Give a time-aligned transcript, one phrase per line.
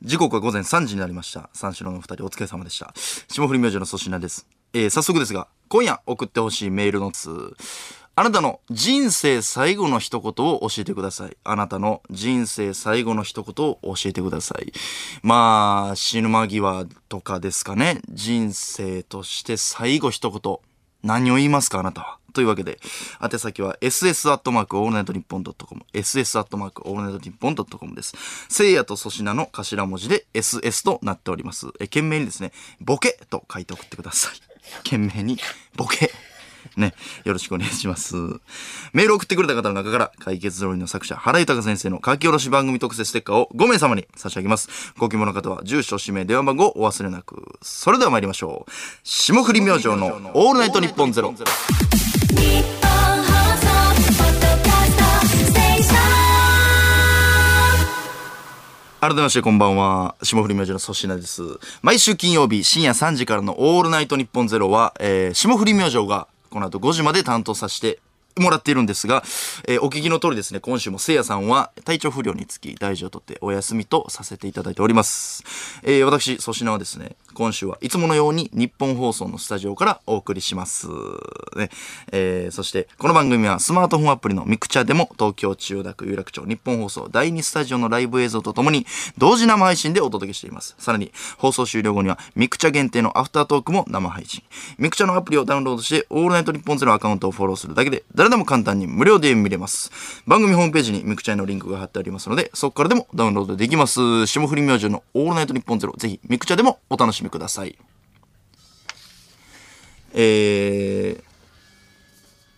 [0.00, 1.50] 時刻は午前3時になりました。
[1.52, 2.92] 三四郎の二人お疲れ様でした。
[3.28, 4.46] 霜降り明星の粗品です。
[4.72, 7.54] えー、早速ですが、今夜送ってほしいメールの通。
[8.14, 11.36] あなたの人生最後の一言を教えてください。
[11.44, 14.70] あなたの人生最後の一言を教えてください。
[15.22, 18.02] まあ、死ぬ間際とかですかね。
[18.10, 20.58] 人生として最後一言。
[21.02, 22.18] 何を言いますかあなたは。
[22.32, 22.78] というわけで、
[23.22, 28.14] 宛先は ss アットマークオールナイトニッポンドットコム、ss アットマークオールナイトニッポンドットコムです。
[28.48, 31.66] 聖夜と粗品の頭文字で ss となっております。
[31.78, 34.40] え、懸命にですね、ボケと書いて送ってください。
[34.78, 35.38] 懸命に、
[35.76, 36.10] ボケ。
[36.76, 36.94] ね、
[37.24, 38.16] よろしくお願いします。
[38.92, 44.68] メール送ってくれた方の中から、解決ぞろいの作者、原豊先生の書き下ろし番組特設ステッカーを5名様に差し上げます。
[44.98, 47.58] ご希望の方は、住所、氏名、電話番号をお忘れなく。
[47.62, 48.70] それでは参りましょう。
[49.04, 51.34] 霜降り明星のオールナイトニッポンゼロ。
[59.02, 60.14] 改めましてこんばんは。
[60.22, 61.42] 霜降り明星の粗品です。
[61.82, 67.98] 毎週金曜日深夜3時からのオールナイトニッポンゼロは、えー、霜降り明星がこの後5時まで担当させて
[68.38, 69.22] もらっているんですが、
[69.66, 75.44] えーお聞きの通りですね、今週もせいやさんは体調不良につき大事をとってお休みとさせていただいております。
[75.82, 80.88] えー私、粗品はですね、今週はいつものように日本放送のスタジオからお送りします。
[81.56, 81.70] ね
[82.12, 88.86] えーそして、この番組はスマートフォンアプリのミクチャでも東京千代田区有楽町日本放送第2スタジオのライブ映像とともに
[89.18, 90.74] 同時生配信でお届けしています。
[90.78, 94.42] さらに、放送終了後にはミクチャ限定のアフタートークも生配信。
[94.78, 99.90] ミクチャのアプリをダウンロードして、オールナイトニッポンゼロアカウントをフォローするだけで、誰でも簡単に無料で見れます。
[100.26, 104.26] 番組ホームページにミクチャへのリンクが貼ってありますので、そこからでもダウンロードできます。
[104.26, 107.76] 霜降り明星のオールナイトニッポンゼロ、ぜひミクチャでもお楽しみください。
[110.14, 111.22] えー、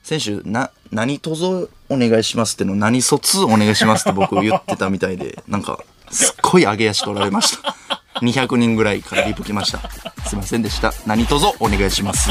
[0.02, 7.76] 先週、な、何とぞお願いしますっての、何卒お願いしますって僕言ってたみたいで、 なんか、すっごい上げ足取られました。
[8.20, 9.90] 200人ぐらいからリプ来ました。
[10.26, 10.92] すいませんでした。
[11.06, 12.30] 何とぞお願いします。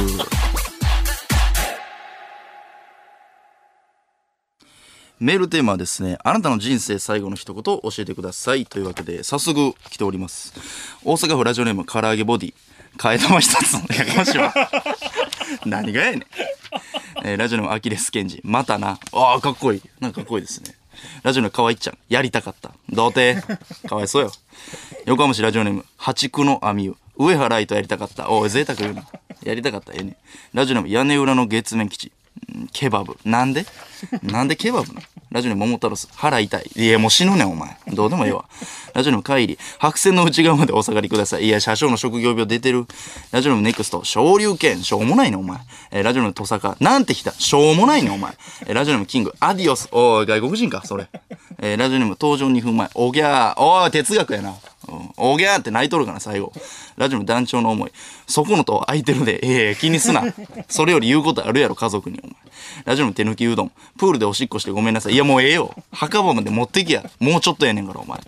[5.23, 8.66] メールテーマはですね、あなたの人生最後の一言を教えてください。
[8.66, 10.54] というわけで、早速来ております。
[11.06, 12.54] 大阪府ラジオネーム、唐揚げボディ。
[12.98, 13.80] 替え玉一つの。
[13.95, 14.54] やかましいわ。
[15.66, 16.23] 何がやねん。
[17.23, 18.42] えーラジオネームアキレスケンジ。
[18.44, 19.00] またな。
[19.14, 19.82] ああ、かっこいい。
[20.02, 20.76] なんかかっこいいですね。
[21.23, 21.98] ラジオネームかわいっちゃん。
[22.10, 22.72] やりたかった。
[22.89, 23.48] 童貞。
[23.88, 24.32] かわいそうよ。
[25.06, 26.98] 横浜市ラジオネーム、八区の網湯。
[27.16, 28.30] 上原愛とやりたかった。
[28.30, 29.08] おい、贅沢言うな。
[29.42, 29.94] やりたかった。
[29.94, 30.17] ええね。
[30.54, 32.12] ラジオネーム、屋根裏の月面基地。
[32.71, 33.17] ケバブ。
[33.25, 33.65] なんで？
[34.21, 35.02] なんでケバブなの？
[35.31, 36.08] ラジオネーム、桃太郎ス。
[36.14, 36.71] 腹痛い。
[36.75, 37.75] いや、もう死ぬねん、お前。
[37.87, 38.45] どうでもええわ。
[38.93, 39.58] ラジオネーム、帰り。
[39.80, 41.45] 白線の内側までお下がりください。
[41.45, 42.86] いや、車掌の職業病出てる。
[43.31, 44.03] ラジオネーム、ネクスト。
[44.03, 44.83] 昇竜拳。
[44.83, 45.58] しょうもないね、お前。
[45.89, 46.77] えーラジオネーム、トサカ。
[46.80, 47.31] なんて来た。
[47.31, 48.33] しょうもないね、お前。
[48.67, 49.33] えーラジオネーム、キング。
[49.39, 49.89] アディオス。
[49.91, 51.08] おい、外国人か、それ。
[51.59, 52.89] えーラジオネーム、登場2分前。
[52.93, 53.61] おぎゃー。
[53.61, 54.53] おい、哲学やな。
[54.98, 56.52] うんおぎゃーって泣いとるかな、最後。
[56.98, 57.92] ラジオの団長の思い。
[58.27, 60.23] そこのと空いてるで、ええ気にすな。
[60.70, 62.36] それより言うことあるやろ、家族に、お前。
[62.86, 63.71] ラジオの手抜きうどん。
[63.98, 65.14] プールでおしっこしてごめんなさい。
[65.14, 65.76] いや、もうええよ。
[65.92, 67.03] 墓場まで持ってきや。
[67.20, 68.20] もうちょっとやねんから、お前。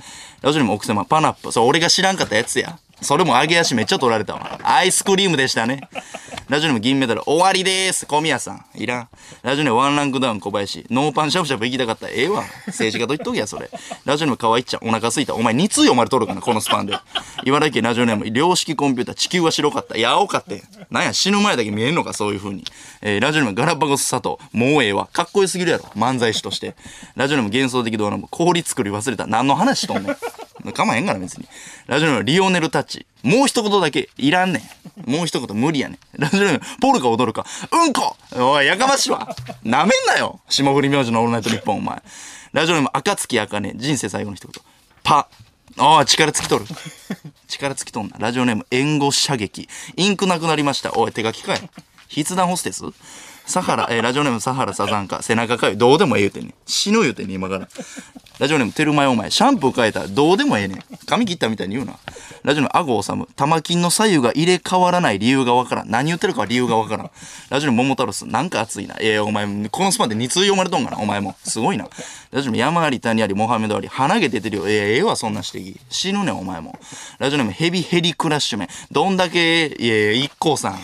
[0.41, 1.51] ラジオにも奥様、パナップ。
[1.51, 2.77] それ俺が知らんかったやつや。
[3.01, 4.59] それも揚げ足めっちゃ取られたわ。
[4.63, 5.89] アイスクリームでしたね。
[6.47, 8.05] ラジオネーム銀メダル、終わりです。
[8.05, 8.65] 小宮さん。
[8.75, 9.09] いらん。
[9.41, 10.85] ラジオネームワンランクダウン小林。
[10.91, 12.07] ノーパンシャブシャブ行きたかった。
[12.07, 12.43] ええわ。
[12.67, 13.69] 政治家と言っとけや、それ。
[14.05, 14.87] ラジオネーム可愛いっちゃん。
[14.87, 15.33] お腹すいた。
[15.33, 16.97] お前2通読まれとるかな、このスパンで。
[17.45, 19.15] 茨城県ラジオネーム、良識コンピューター。
[19.15, 19.97] 地球は白かった。
[19.97, 20.61] や、青かって。
[20.91, 22.63] なんや、死ぬ前だけ見えんのか、そういう風に。
[23.01, 24.37] えーラジオネームガラパゴス佐藤。
[24.51, 25.07] もうええわ。
[25.11, 25.85] かっこよすぎるやろ。
[25.95, 26.75] 漫才師として。
[27.15, 29.25] ラジオネーム幻想的動画も氷作り忘れた。
[29.25, 30.17] 何の話とんねん。
[30.73, 31.47] かまへんから別に。
[31.87, 33.05] ラジオネームリオネルタッチ。
[33.23, 34.61] もう一言だけいらんね
[35.05, 35.09] ん。
[35.09, 36.21] もう一言無理やねん。
[36.21, 37.45] ラジオネームポルカ踊るか。
[37.71, 39.35] うんこおい、やかましいわ。
[39.63, 40.39] なめんなよ。
[40.49, 42.01] 霜降り明星のオールナイトニッポンお前。
[42.53, 43.73] ラジオネーム暁あかね。
[43.75, 44.63] 人生最後の一言。
[45.03, 45.27] パ。
[45.77, 46.65] ああ、力尽きとる。
[47.47, 48.17] 力尽きとんな。
[48.17, 49.67] ラジオネーム援護射撃。
[49.97, 50.93] インクなくなりました。
[50.95, 51.69] おい、手書きかい。
[52.09, 52.83] 筆談ホステス？
[53.45, 55.77] サハラ、えーラジオネームサハラサザンカ、背中かゆい。
[55.77, 56.53] どうでもええ言うてんねん。
[56.65, 57.67] 死ぬ言うてんね、今から。
[58.39, 60.83] ラジオネームテルマエお前、シャンプー変えたらどうでもええねん。
[61.05, 61.93] 髪切ったみたいに言うな。
[62.43, 65.89] ラジオネームアゴオサム、玉金の左右が入れ替わらない理由がわからん。
[65.89, 67.11] 何言ってるかは理由がわからん。
[67.49, 68.95] ラジオネーム桃太郎ス、なんか熱いな。
[68.99, 71.35] ええお前、このスパンで2通読まれとんかな、お前も。
[71.43, 71.87] すごいな。
[72.31, 74.67] ラジオネーム山あり谷ありモハメドあり、鼻毛出てるよ。
[74.67, 75.79] ええええわ、そんな指摘。
[75.89, 76.77] 死ぬねん、お前も。
[77.19, 78.67] ラジオネームヘビヘリクラッシュメン。
[78.91, 80.79] どんだけ、いやいや、一光さん。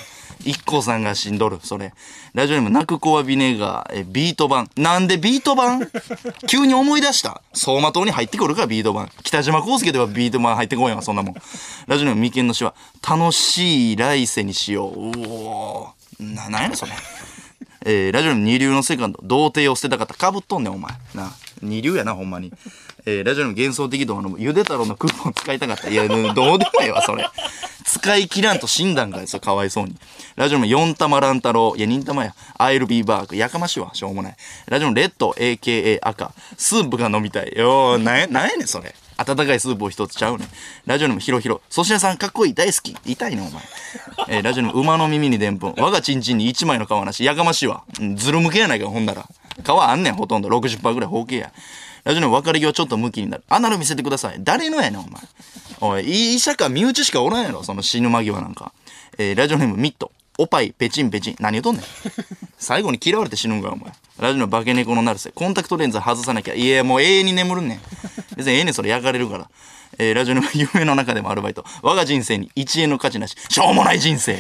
[0.46, 1.94] 一光さんが死んどる、それ。
[2.34, 4.70] ラジオネーム、泣く子はビネガー、え、ビート版。
[4.76, 5.82] なんでビート版？
[6.48, 9.10] 急に思い出した走馬灯に入ってくるか、ビート版。
[9.24, 11.36] 北島康介ではビート版入ってこいや、そんなもん。
[11.88, 12.74] ラジオネーム、眉間の詩は、
[13.08, 15.10] 楽しい来世にしよう。
[15.10, 16.92] うおーな、なんやね、それ。
[17.84, 20.14] えーラジオネーム二流のセカンド、童貞を捨てたかった。
[20.14, 20.92] かぶっとんねん、お前。
[21.16, 21.34] な。
[21.64, 22.52] 二流やな、ほんまに。
[23.06, 25.90] えーラジオネーム幻想的動画のゆで太郎のクーポン使いたかった。
[25.90, 27.26] いや、どうでもええわ、それ。
[27.84, 29.96] 使い切らんと死んだんかい、それかわいそうに。
[30.36, 31.74] ラジオネーム四玉乱太郎。
[31.76, 32.36] いや、忍玉や。
[32.58, 33.36] アイルビーバーグ。
[33.36, 34.36] やかましいわ、しょうもない。
[34.68, 36.32] ラジオネームレッド、AKA 赤。
[36.58, 37.54] スープが飲みたい。
[37.56, 38.94] よー、なんや、なんやねん、それ。
[39.18, 40.48] 温かいスープを一つちゃうね。
[40.86, 41.62] ラジオネームヒロヒロ。
[41.70, 42.96] 粗品さんかっこいい、大好き。
[43.06, 44.38] 痛いね、お前。
[44.38, 45.74] えーラジオネーム馬の耳にでんぷん。
[45.78, 47.24] 我がチンチンに一枚の皮なし。
[47.24, 47.84] やかましいわ。
[48.00, 49.28] うんずるむけやないか、ほんなら。
[49.64, 50.50] 皮あんねん、ほとんど。
[50.50, 51.52] 60%ぐらい包茎や。
[52.04, 53.44] ラジオネーム別れ際ちょっと向きになる。
[53.50, 54.38] アナル見せてください。
[54.40, 55.22] 誰のやねん、お前。
[55.82, 58.74] おい、医者か身内しかおらんやろ、その死ぬ間際なんか。
[59.18, 60.12] えーラジオネームミット。
[60.38, 61.36] おっぱい、ペチンペチン。
[61.40, 61.86] 何言うとんねん。
[62.58, 63.94] 最後に嫌われて死ぬんかよ、お前。
[64.20, 65.30] ラジオの化け猫のなるせ。
[65.32, 66.56] コンタクトレンズ外さなきゃ。
[66.56, 67.82] いや、もう永遠に眠るんねん。
[68.36, 69.50] 別にええねん、それ焼かれるから。
[70.00, 71.66] えーラジオの夢の中でもアルバイト。
[71.84, 73.36] 我が人生に1円の価値なし。
[73.50, 74.40] しょうもない人生。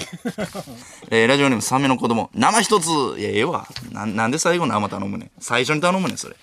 [1.11, 2.29] えーラジオネームサメの子供。
[2.33, 2.87] 生一つ。
[3.19, 3.67] いや、ええわ。
[3.91, 5.31] ななんで最後の生頼むねん。
[5.39, 6.35] 最初に頼むねん、それ。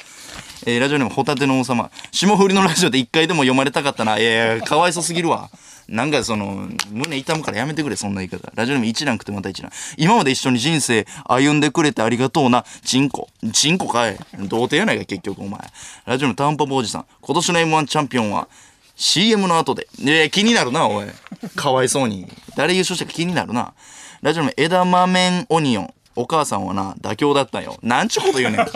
[0.67, 1.91] えーラジオネームホタテの王様。
[2.11, 4.19] 霜降りのラジオで一回でも読まれたかったな。
[4.19, 5.51] いやいや、かわいそすぎるわ。
[5.89, 8.51] なんかその、胸痛むからやめてくれ、そんな言い方。
[8.55, 9.71] ラジオネーム一覧食ってまた一覧。
[9.97, 13.29] 今まで一緒に人生歩んでくれてありがとうな、チンコ。
[13.53, 14.17] チンコかい。
[14.39, 15.61] 童貞やないか、結局お前。
[16.05, 17.07] ラジオネームタンポポおじさん。
[17.21, 18.49] 今年の M1 チャンピオンは、
[18.97, 19.87] CM の後で。
[19.99, 21.07] いや、気になるな、おい。
[21.55, 22.27] かわいそうに。
[22.57, 23.73] 誰優勝したか気になるな。
[24.23, 25.95] ラジオネーム枝豆オニオン。
[26.17, 27.79] お母さんはな、妥協だったよ。
[27.81, 28.67] なんちゅうこと言うねん。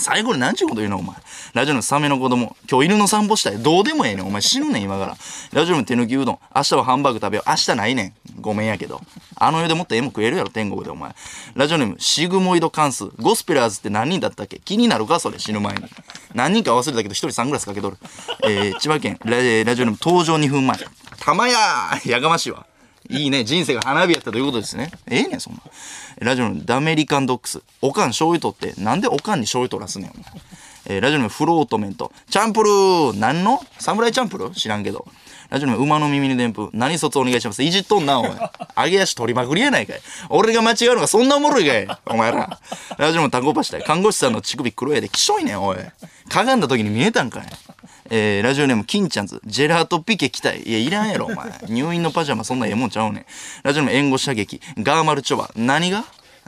[0.00, 1.16] 最後に何ちゅうこと言うのお前。
[1.54, 2.56] ラジオのサメの子供。
[2.68, 3.58] 今日犬の散歩したい。
[3.62, 4.26] どうでもええねん。
[4.26, 5.16] お前死ぬねん、今から。
[5.52, 6.38] ラジオの手抜きうどん。
[6.54, 7.50] 明日はハンバーグ食べよう。
[7.50, 8.40] 明日ないねん。
[8.40, 9.00] ごめんやけど。
[9.36, 11.14] あの世でもっとええも食えるやろ、天国でお前。
[11.54, 13.06] ラジオネーム、シグモイド関数。
[13.18, 14.58] ゴスペラーズって何人だったっけ？
[14.58, 15.20] 気になるか？
[15.20, 15.84] それ、死ぬ前に。
[16.34, 17.98] 何人か忘れたけど、一人サングラスかけとる。
[18.44, 19.48] えー、千葉県ラ、ラジ
[19.82, 20.78] オネーム、登場2分前。
[21.20, 21.58] 玉や
[22.06, 22.66] やがましいわ。
[23.10, 23.44] いいね。
[23.44, 24.90] 人生が花火やったということですね。
[25.08, 25.60] ええねん、そんな。
[26.20, 27.60] ラジオのダメリカンドックス。
[27.82, 30.24] おかん醤油取って、なんでおかんに醤油取らすねん、お前。
[30.86, 32.10] えーラジオネームフロートメント。
[32.30, 33.60] チャンプルー何の？
[33.78, 34.46] 侍チャンプル？
[34.46, 35.06] ー知らんけど。
[35.50, 36.70] ラジオネーム馬の耳にでんぷん。
[36.72, 37.62] 何卒お願いします。
[37.62, 38.28] いじっとんな、おい。
[38.76, 40.00] 揚げ足取りまくりやないかい。
[40.28, 41.88] 俺が間違うのがそんなおもろいかい。
[42.06, 42.60] お前ら。
[42.96, 43.82] ラジオネームタコパしたい。
[43.82, 45.08] 看護師さんの乳首黒やで。
[45.08, 45.76] きしょいねん、おい。
[46.28, 47.46] かがんだ時に見えたんかい。
[48.10, 50.62] えー、ラジオネーム、金ちゃんズ、ジェラートピケ来たい。
[50.62, 51.60] いや、いらんやろ、お前。
[51.68, 53.26] 入院のパジャマ、そんなええもんちゃうねん。
[53.62, 55.48] ラジオネーム、援護射撃、ガーマルチョバ。
[55.54, 56.04] 何が？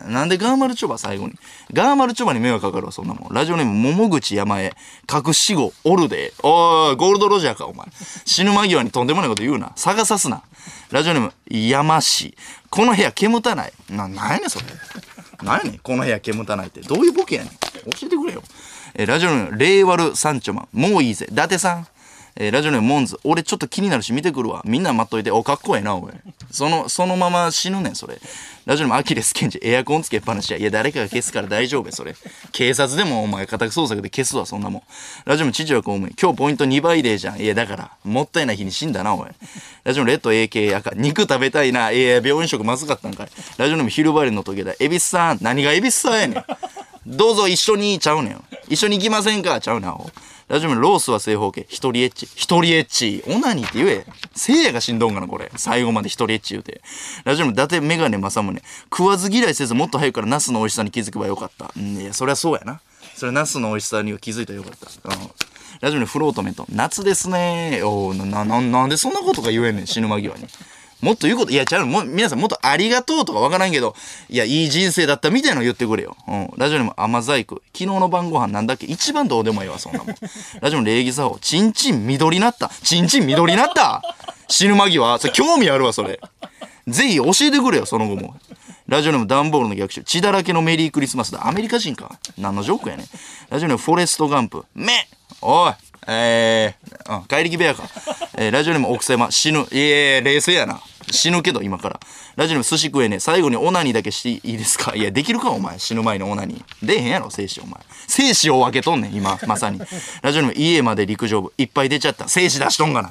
[0.09, 1.35] なんでガーマルチョバ最後に。
[1.73, 3.33] ガーマルチョバに迷惑かかるわ、そんなもん。
[3.33, 4.75] ラジオネーム、桃口山へ、
[5.09, 6.33] 隠し子、おるで。
[6.43, 7.87] おい、ゴールドロジャーか、お前。
[8.25, 9.71] 死ぬ間際にとんでもないこと言うな。
[9.77, 10.43] 探さすな。
[10.91, 12.37] ラジオネーム、山氏。
[12.71, 13.73] この部屋煙たない。
[13.91, 14.67] な、なんやねん、それ。
[15.45, 16.81] なんやねん、この部屋煙たないって。
[16.81, 17.53] どういうボケやねん。
[17.53, 17.59] 教
[18.07, 18.43] えてくれよ。
[18.95, 20.69] えーラジオネーム、レイワルサンチョマン。
[20.73, 21.27] もういいぜ。
[21.31, 21.87] 伊達さん。
[22.37, 23.19] えーラジオネーム、モンズ。
[23.25, 24.63] 俺ちょっと気になるし見てくるわ。
[24.65, 25.31] みんな待っといて。
[25.31, 26.13] お、かっこええな、おい。
[26.51, 28.19] その、そのまま死ぬねん、それ。
[28.67, 29.59] ラジオネーム、アキレスケンジ。
[29.63, 30.59] エアコンつけっぱなしや。
[30.59, 32.15] いや、誰かが消すから大丈夫や、それ。
[32.53, 34.83] 警察でも、お前、家宅捜索で消すわ、そんなもん。
[35.25, 36.15] ラジオネーム、父は公務員。
[36.21, 37.41] 今日ポイント2倍でじゃん。
[37.41, 39.29] いや、だから、もったいない日に死んだな、おい。
[39.85, 40.91] ラジオネーム、レッド AK 赤。
[40.95, 41.91] 肉食べたいな。
[41.91, 43.29] いや、病院食まずかったんかい。
[43.57, 44.75] ラジオネーム、ヒルバリの時だ。
[44.79, 45.39] エビスさん。
[45.41, 46.45] 何がエビスさんやねん。
[47.07, 48.45] どうぞ一緒にちゃうねん。
[48.69, 49.61] 一緒に行きませんか？
[49.61, 49.97] ちゃうな、
[50.49, 51.67] ラジオネームロースは正方形。
[51.69, 52.27] 一人エッチ。
[52.27, 53.25] 一人エッチ。
[53.27, 54.07] オナニーって言え。
[54.35, 55.51] せいやがしんどんかな、これ。
[55.57, 56.81] 最後まで一人エッチ言うて。
[57.25, 58.63] ラジオネーム伊達メガネ正宗。
[58.85, 61.73] 食わず嫌いせずもっと早くからナスの美味しさに気づけばよかった。
[61.77, 62.81] うん、いや、そりゃそうやな。
[63.17, 65.15] それナスの美味しさには気づいたらよかった。
[65.15, 65.31] うん。
[65.81, 66.67] ラジオネームフロートメント。
[66.71, 70.47] 夏ですねおーな、な、なんでそんなことが言えんねん、死ぬ間際に。
[71.03, 73.97] もっと言うこと、いや、ちゃうも、皆さんもっとありがとうとかわからんけど、
[74.31, 76.17] いや、いい人生だったみたいなの言ってくれよ。
[76.29, 76.51] うん。
[76.57, 77.57] ラジオネーム甘細工。
[77.75, 78.87] 昨日の晩ご飯なんだっけ？
[78.87, 80.07] 一番どうでもいいわ、そんなもん。
[80.63, 81.39] ラジオネーム礼儀作法。
[81.41, 82.71] チンチン緑なった。
[82.85, 84.03] チンチン緑なった
[84.49, 85.19] 死ぬ間際。
[85.19, 86.21] それ興味あるわ、それ。
[86.87, 88.37] ぜひ教えてくれよ、その後も。
[88.87, 90.05] ラジオネームダンボールの逆襲。
[90.05, 91.49] 血だらけのメリークリスマスだ。
[91.49, 92.19] アメリカ人か？
[92.39, 93.07] 何のジョークやね。
[93.51, 94.65] ラジオネームフォレストガンプ。
[94.75, 95.09] め
[95.41, 95.73] おい
[96.07, 97.85] えー、うん、帰り際やか。
[98.37, 99.31] えー、ラジオネーム奥様。
[99.31, 99.61] 死ぬ。
[99.61, 100.81] いえ冷静やな。
[101.11, 102.01] 死ぬけど、今から。
[102.37, 103.21] ラジオネーム寿司食えねえ。
[103.21, 104.97] 最後にオナニーだけしていいですか？
[104.97, 105.79] いや、できるかお前。
[105.79, 106.87] 死ぬ前にオナニー。
[106.87, 107.81] 出えへんやろ、精子お前。
[108.09, 109.81] 精子を分けとんねん、今、まさに。
[110.23, 111.53] ラジオネーム家まで陸上部。
[111.59, 112.29] いっぱい出ちゃった。
[112.29, 113.11] 精子出しとんがな。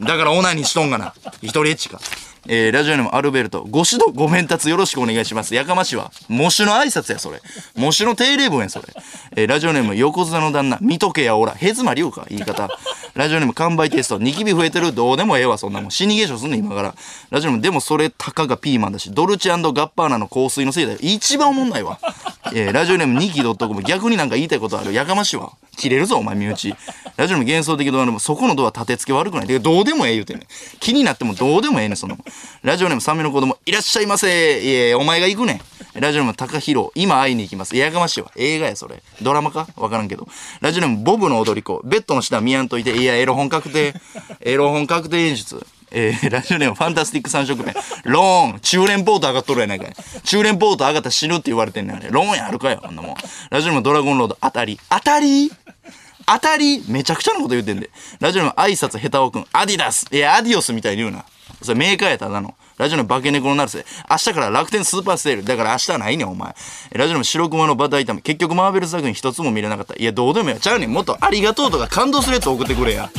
[0.00, 1.14] だからオナニーしとんがな。
[1.42, 2.00] 一人エッチか。
[2.48, 3.60] えー、ラジオネームアルベルト。
[3.70, 5.54] ご指導ご鞭達よろしくお願いします。
[5.54, 6.10] やかましは。
[6.28, 7.40] 喪主の挨拶や、それ。
[7.76, 8.88] 喪主の定例文や、それ。
[9.36, 10.78] えー、ラジオネーム横綱の旦那。
[10.80, 11.52] 見とけや、おら。
[11.52, 12.68] へずまりゅうか、言い方。
[13.14, 14.18] ラジオネーム完売テスト。
[14.18, 14.92] ニキビ増えてる。
[14.92, 15.90] どうでもええわ、そんなもん。
[15.92, 16.94] 死に化粧すんね、今から。
[17.30, 20.98] ラジオネーム、でもそれ、たかがピーマンだし、ドルチェガッパーナの香水のせいだよ。
[21.00, 22.00] 一番おもんないわ。
[22.46, 24.92] えーラジオネームニキ .com 逆になんか言いたいことある。
[24.92, 25.52] やかましいわ。
[25.76, 26.74] 切れるぞお前身内。
[27.16, 29.46] ラジオネーム幻想的ドアでもそこのドア立て付け悪くない。
[29.46, 30.46] でどうでもええ言うてんね
[30.80, 32.18] 気になってもどうでもええねんその。
[32.62, 34.60] ラジオネームサメの子供いらっしゃいませ。
[34.60, 36.00] いやお前が行くねん。
[36.00, 37.76] ラジオネーム高弘今会いに行きます。
[37.76, 38.32] ややかましいわ。
[38.36, 39.02] 映画やそれ。
[39.22, 39.68] ドラマか？
[39.76, 40.26] わからんけど。
[40.60, 41.80] ラジオネームボブの踊り子。
[41.84, 42.96] ベッドの下見やんといて。
[42.96, 43.94] いやエロ本確定
[44.40, 45.64] エロ本確定演出。
[45.94, 47.74] えー、ラジオネームファンタスティック三色弁。
[48.04, 49.94] ローン、中連ポート上がっとるやないかい。
[50.24, 52.08] 中連ポート上がったら死ぬって言われてんねん、あれ。
[52.10, 53.14] ローンやるかよ、あんなもん。
[53.50, 54.80] ラジオネームドラゴンロード、当たり。
[54.88, 55.52] 当たり？
[56.26, 56.82] 当たり？
[56.88, 57.90] めちゃくちゃなこと言うてんで。
[58.20, 60.06] ラジオネーム挨拶下手おくん、アディダス。
[60.10, 61.24] いや、アディオスみたいに言うな。
[61.60, 62.54] それメーカーやただの。
[62.78, 63.84] ラジオネーム化け猫のなるせ。
[64.10, 65.44] 明日から楽天スーパーセール。
[65.44, 66.54] だから明日はないねん、お前。
[66.92, 68.22] ラジオネーム白熊のバター炒め。
[68.22, 69.94] 結局マーベル作品一つも見れなかった。
[69.94, 70.60] いや、どうでもいいや。
[70.60, 70.92] ちゃうねん。
[70.92, 73.10] もっとありがとうとか感動するやつ送ってくれや。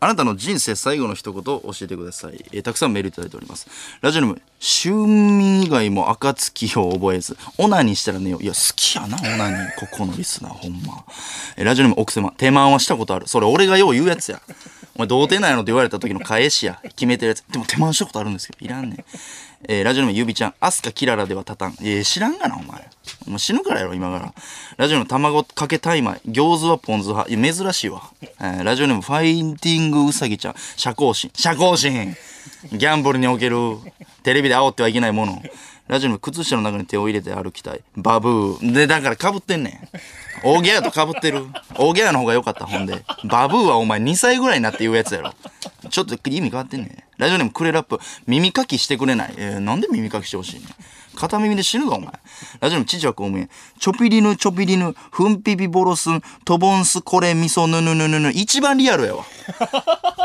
[0.00, 2.44] あなたの人生最後の一言を教えてください。
[2.52, 3.66] えーたくさんメールいただいております。
[4.00, 8.42] ラジオネーム、春眠以外も暁を覚えず、オナニーしたら寝よう。
[8.42, 9.74] いや、好きやな、オナニー。
[9.80, 11.04] ここのリスナー、ほんま。
[11.56, 13.26] えーラジオネーム、奥様、手間はしたことある。
[13.26, 14.40] それ俺がよう言うやつや。
[14.94, 16.80] お前、童貞なんやろって言われた時の返しや。
[16.82, 17.42] 決めてるやつ。
[17.50, 19.04] でも手間したことあるんですけど、いらんねん。
[19.66, 21.74] えーラジオネーム、ゆびちゃん、アスカキララでは立たん。
[21.80, 22.88] いや、知らんがな、お前。
[23.26, 24.32] お前死ぬからやろ、今から。
[24.76, 26.20] ラジオネーム、卵かけタイマイ。
[26.28, 27.28] 餃子はポン酢派。
[27.32, 28.02] いや、珍しいわ。
[28.22, 30.54] えーラジオネーム、ファインティングウサギちゃん。
[30.76, 31.30] 社交心。
[31.34, 32.16] 社交心
[32.72, 33.56] ギャンブルにおける、
[34.22, 35.42] テレビで煽ってはいけないもの。
[35.88, 37.80] ラジオネーム、靴下の中に手を入れて歩きたい。
[37.96, 38.72] バブー。
[38.72, 39.88] で、だから被ってんねん。
[40.44, 41.46] 大ギャラと被ってる。
[41.76, 43.04] 大ギャラの方が良かった、ほんで。
[43.24, 45.32] バブーはお前2歳ぐらいになって言うやつやろ。
[45.90, 47.06] ちょっと意味変わってんね。
[47.16, 47.98] ラジオネーム、クレラップ。
[48.26, 49.34] 耳かきしてくれない。
[49.36, 50.66] えーなんで耳かきしてほしいね。
[51.18, 52.12] 片耳で死ぬぞ、お前。
[52.60, 53.50] ラジオネーム、父は公務員。
[53.80, 58.30] チョピリヌ、チョピリヌ、フンピピボロスン、トボンス、コレ、ミソ、ヌヌヌヌヌ。
[58.30, 59.24] 一番リアルやわ。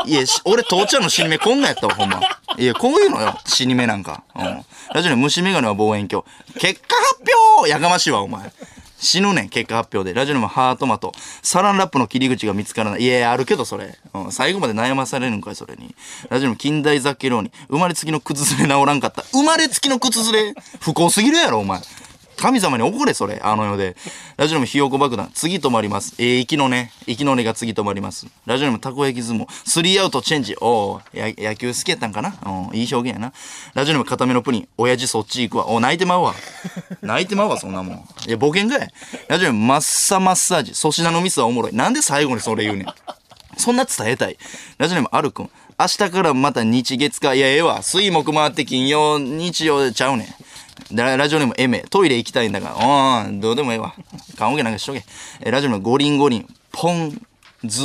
[0.06, 2.20] いや、俺、父ちゃんの死に目こんなんやったわ、ほんま。
[2.56, 4.22] いや、こういうのよ、死に目なんか。
[4.36, 4.64] うん。
[4.94, 6.24] ラジオネーム、虫眼鏡は望遠鏡。
[6.60, 7.22] 結果発
[7.58, 8.52] 表やかましいわ、お前。
[9.04, 10.18] 死ぬねん、結果発表で。
[10.18, 11.12] ラジオネーム、ハートマト。
[11.42, 13.02] サランラップの切り口が見つからない。
[13.02, 13.98] いや、あるけど、それ。
[14.14, 15.94] うん、最後まで悩まされるんかい、それに。
[16.30, 17.52] ラジオネーム、近代ザッケローニ。
[17.68, 19.22] 生まれつきの靴ずれ治らんかった。
[19.32, 21.80] 生まれつきの靴ずれ不幸すぎるやろ、お前。
[22.36, 23.40] 神様に怒れ、それ。
[23.42, 23.96] あの世で。
[24.36, 25.30] ラジオネーム、ひよこ爆弾。
[25.34, 26.14] 次止まります。
[26.18, 26.92] えー、息のね。
[27.06, 28.26] 息の根が次止まります。
[28.46, 29.46] ラジオネーム、たこ焼き相撲。
[29.64, 30.56] スリーアウトチェンジ。
[30.60, 32.34] おー、や野球好きやったんかな？
[32.44, 33.32] うん、いい表現やな。
[33.74, 34.68] ラジオネーム、固めのプリン。
[34.76, 35.68] 親父そっち行くわ。
[35.68, 36.34] お泣いてまうわ。
[37.02, 37.96] 泣いてまうわ、そんなもん。
[37.96, 38.88] いや、冒険かい。
[39.28, 40.72] ラジオネーム、マッサマッサージ。
[40.74, 41.74] 粗品のミスはおもろい。
[41.74, 42.86] なんで最後にそれ言うねん。
[43.56, 44.36] そんな伝えたい。
[44.78, 45.50] ラジオネーム、あるくん。
[45.78, 47.34] 明日からまた日月か。
[47.34, 47.82] いや、ええわ。
[47.82, 50.26] 水木回って金曜、日曜でちゃうねん。
[50.92, 51.84] ラジオネームエメ。
[51.90, 53.24] トイレ行きたいんだから。
[53.26, 53.94] うん、どうでもええわ。
[54.36, 55.04] 棺桶なんかしとけ。
[55.40, 56.54] えラジオネームゴリンゴリン。
[56.72, 57.20] ポン
[57.64, 57.82] ズ。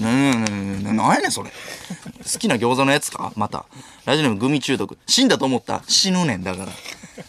[0.00, 1.50] な、な、な、な、なんやねん、それ。
[1.50, 3.32] 好きな餃子のやつか？
[3.36, 3.66] また。
[4.06, 4.96] ラジオネームグミ中毒。
[5.06, 6.72] 死んだと思った死ぬねん、だから。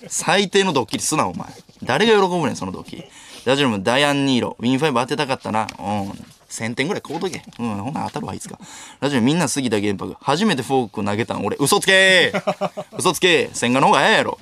[0.08, 1.48] 最低のドッキリすな、お前。
[1.84, 3.04] 誰が喜ぶねん、そのドッキリ。
[3.44, 4.56] ラジオネームダイアン・ニーロ。
[4.58, 5.68] ウィンファイブ当てたかったな。
[5.78, 6.14] うん。
[6.56, 7.44] 1000点ぐらい買うとけ。
[7.60, 8.58] うん、ほんなら当たるわ、いつか。
[9.00, 10.16] ラジオネームみんな過ぎた原白。
[10.22, 11.58] 初めてフォーク投げたん俺。
[11.60, 14.40] 嘘つけー 嘘つけー千賀の方が早いやろ。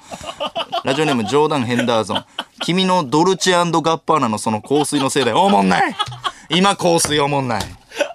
[0.83, 2.25] ラジオネームジョーダン・ヘンダーゾン。
[2.61, 5.43] 君のドルチェガッパーナのその香水のせいだよ。
[5.43, 5.95] おもんない
[6.49, 7.63] 今香水おもんない。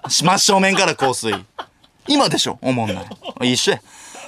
[0.07, 1.33] 真正面から香水。
[2.07, 3.01] 今でしょおもんな
[3.41, 3.53] い。
[3.53, 3.81] 一緒や。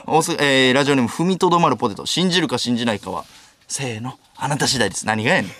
[0.06, 2.06] 大須えー、ラジオネーム踏みとどまるポテト。
[2.06, 3.26] 信じるか信じないかは。
[3.68, 4.18] せーの。
[4.36, 5.06] あなた次第です。
[5.06, 5.52] 何がやねん。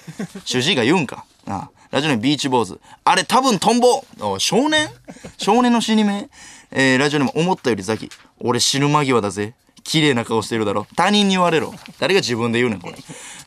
[0.44, 1.26] 主治医が言うんか。
[1.48, 2.80] ああラジオネームビーチ坊主。
[3.04, 4.06] あれ多分トンボ
[4.40, 4.90] 少年？
[5.38, 6.30] 少年の死に目？
[6.72, 8.10] えー、ラジオネーム思ったよりザキ。
[8.40, 9.54] 俺死ぬ間際だぜ。
[9.84, 10.88] 綺麗な顔してるだろ。
[10.96, 11.74] 他人に言われろ。
[12.00, 12.96] 誰が自分で言うねん、これ。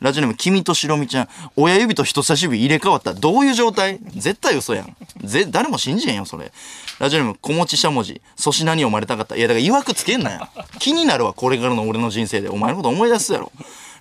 [0.01, 1.29] ラジオネーム、君としろみちゃん。
[1.57, 3.15] 親指と人差し指入れ替わった。
[3.15, 3.99] どういう状態？
[4.15, 4.97] 絶対嘘やん。
[5.23, 6.53] ぜ、誰も信じへんよ、それ。
[6.99, 8.21] ラジオネーム、小持ちしゃもじ。
[8.37, 9.37] 粗品に読まれたかった。
[9.37, 10.51] いや、だから、曰くつけんなや。
[10.81, 12.51] 気になるわ、これからの俺の人生で。
[12.51, 13.51] お前のこと思い出すやろ。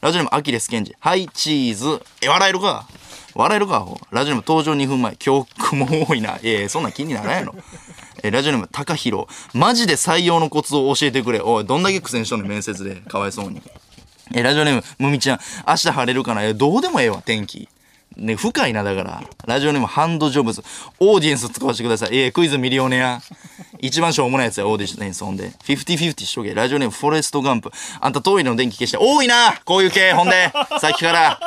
[0.03, 0.93] ラジオネーム、アキレスケンジ。
[0.99, 2.01] はい、チーズ。
[2.21, 2.85] え、笑えるか？
[3.35, 5.15] 笑えるかラジオネーム登場2分前。
[5.15, 6.39] 教訓も多いな。
[6.43, 7.55] えーそんな気にならんやろ。
[8.21, 9.27] えラジオネーム、高弘。
[9.53, 11.39] マジで採用のコツを教えてくれ。
[11.39, 12.95] おい、どんだけ苦戦しとんねん、面接で。
[12.97, 13.61] かわいそうに。
[14.33, 15.39] えラジオネーム、むみちゃん。
[15.65, 16.43] 明日晴れるかな？
[16.43, 17.69] えどうでもええわ、天気。
[18.17, 19.23] ね、深いな、だから。
[19.45, 20.63] ラジオネーム、ハンドジョブズ。
[20.99, 22.15] オーディエンス使わせてください。
[22.15, 23.21] ええクイズミリオネア。
[23.79, 25.51] 一番しょうもないやつや、オーディエンスほんで。
[25.65, 26.53] 50-50しとけ。
[26.53, 27.71] ラジオネーム、フォレストガンプ。
[27.99, 28.97] あんたトイレの電気消して。
[28.97, 30.51] 多いなこういう系、ほんで。
[30.79, 31.39] さっきから。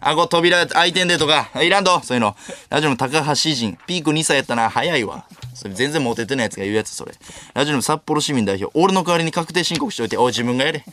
[0.00, 1.50] 顎扉開いてんでとか。
[1.62, 2.36] いらんとそういうの。
[2.68, 3.76] ラジオネーム、高橋人。
[3.86, 4.70] ピーク2歳やったな。
[4.70, 5.24] 早いわ。
[5.54, 7.12] それ全然モテてないやつが言うやつ、それ。
[7.54, 8.70] ラジオネーム、札幌市民代表。
[8.78, 10.16] 俺の代わりに確定申告しといて。
[10.16, 10.84] おい、自分がやれ。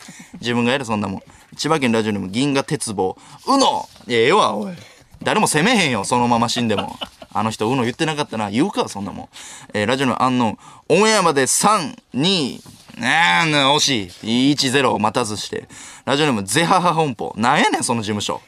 [0.42, 1.22] 自分がやれ、そんなもん。
[1.56, 3.18] 千葉県ラジオネーム、銀河鉄棒。
[3.46, 4.74] うのいや、ええわ、おい。
[5.24, 6.98] 誰も責めへんよ、そのまま死んでも。
[7.34, 8.50] あの人、うの言ってなかったな。
[8.50, 9.30] 言うか、そんなもん。
[9.74, 10.58] えーラジオのアンノン。
[10.90, 12.60] オンエアまで3、2、
[13.00, 14.54] あーな惜しい。
[14.54, 15.68] 1-0を待たずして。
[16.06, 17.34] ラジオネーム、ゼハハ本舗。
[17.38, 18.42] なんやねん、その事務所。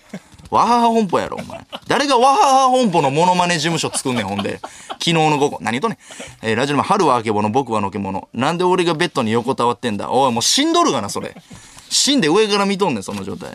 [0.50, 1.60] ワハハ本舗やろ、お前。
[1.88, 4.60] 誰がワハハ本舗のモノマネ事務所作んねん、ほんで。
[4.94, 5.58] 昨日の午後。
[5.62, 5.98] 何言うとねん。
[6.42, 8.30] えーラジオネーム、春はあけぼの、僕はのけもの。
[8.34, 10.10] なんで俺がベッドに横たわってんだ。
[10.10, 11.36] おい、もう死んどるがな、それ。
[11.90, 13.52] 死んで上から見とんねん、その状態。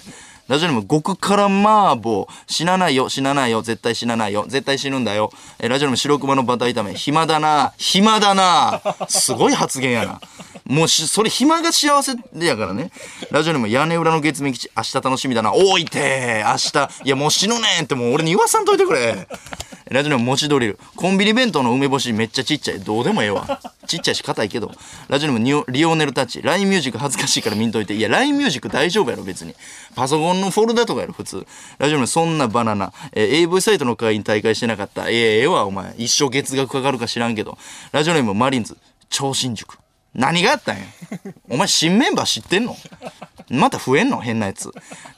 [0.47, 2.27] ラジオネーム、極辛麻婆。
[2.47, 5.33] 死なないよ、死なないよ、絶対死なないよ、絶対死ぬんだよ。
[5.59, 6.93] えーラジオネーム、白熊のバター炒め。
[6.95, 8.83] 暇だな、暇だな。
[9.09, 10.21] すごい発言やな。
[10.67, 12.91] もうし、それ暇が幸せやからね。
[13.31, 14.71] ラジオネーム、屋根裏の月面基地。
[14.77, 15.55] 明日楽しみだな。
[15.55, 16.89] おいて明日。
[17.05, 19.27] いや、もう死ぬねんってもう俺に言わさんといてくれ。
[19.95, 20.79] ラジオネーム、餅ドリル。
[20.97, 22.81] コンビニ弁当の梅干しめっちゃちっちゃい。
[22.81, 23.61] どうでもええわ。
[23.87, 24.73] ちっちゃいし硬いけど。
[25.07, 26.43] ラジオネーム、リオネルタッチ。
[26.43, 27.95] LINE ミュージック恥ずかしいから見んといて。
[27.95, 29.55] いや、LINE ミュージック大丈夫やろ、別に。
[29.95, 31.47] パソコンのフォルダとかやろ、普通。
[31.79, 32.93] ラジオネーム、そんなバナナ。
[33.13, 35.09] えー AV サイトの会員大会してなかった。
[35.11, 35.95] ええええわ、お前。
[35.97, 37.57] 一生月額かかるか知らんけど。
[37.93, 38.77] ラジオネーム、マリンズ。
[39.11, 39.79] 超新塾。
[40.13, 40.83] 何があったんや？
[41.49, 42.77] お前新メンバー知ってんの？
[43.49, 44.21] また増えんの？
[44.21, 44.73] 変なやつ。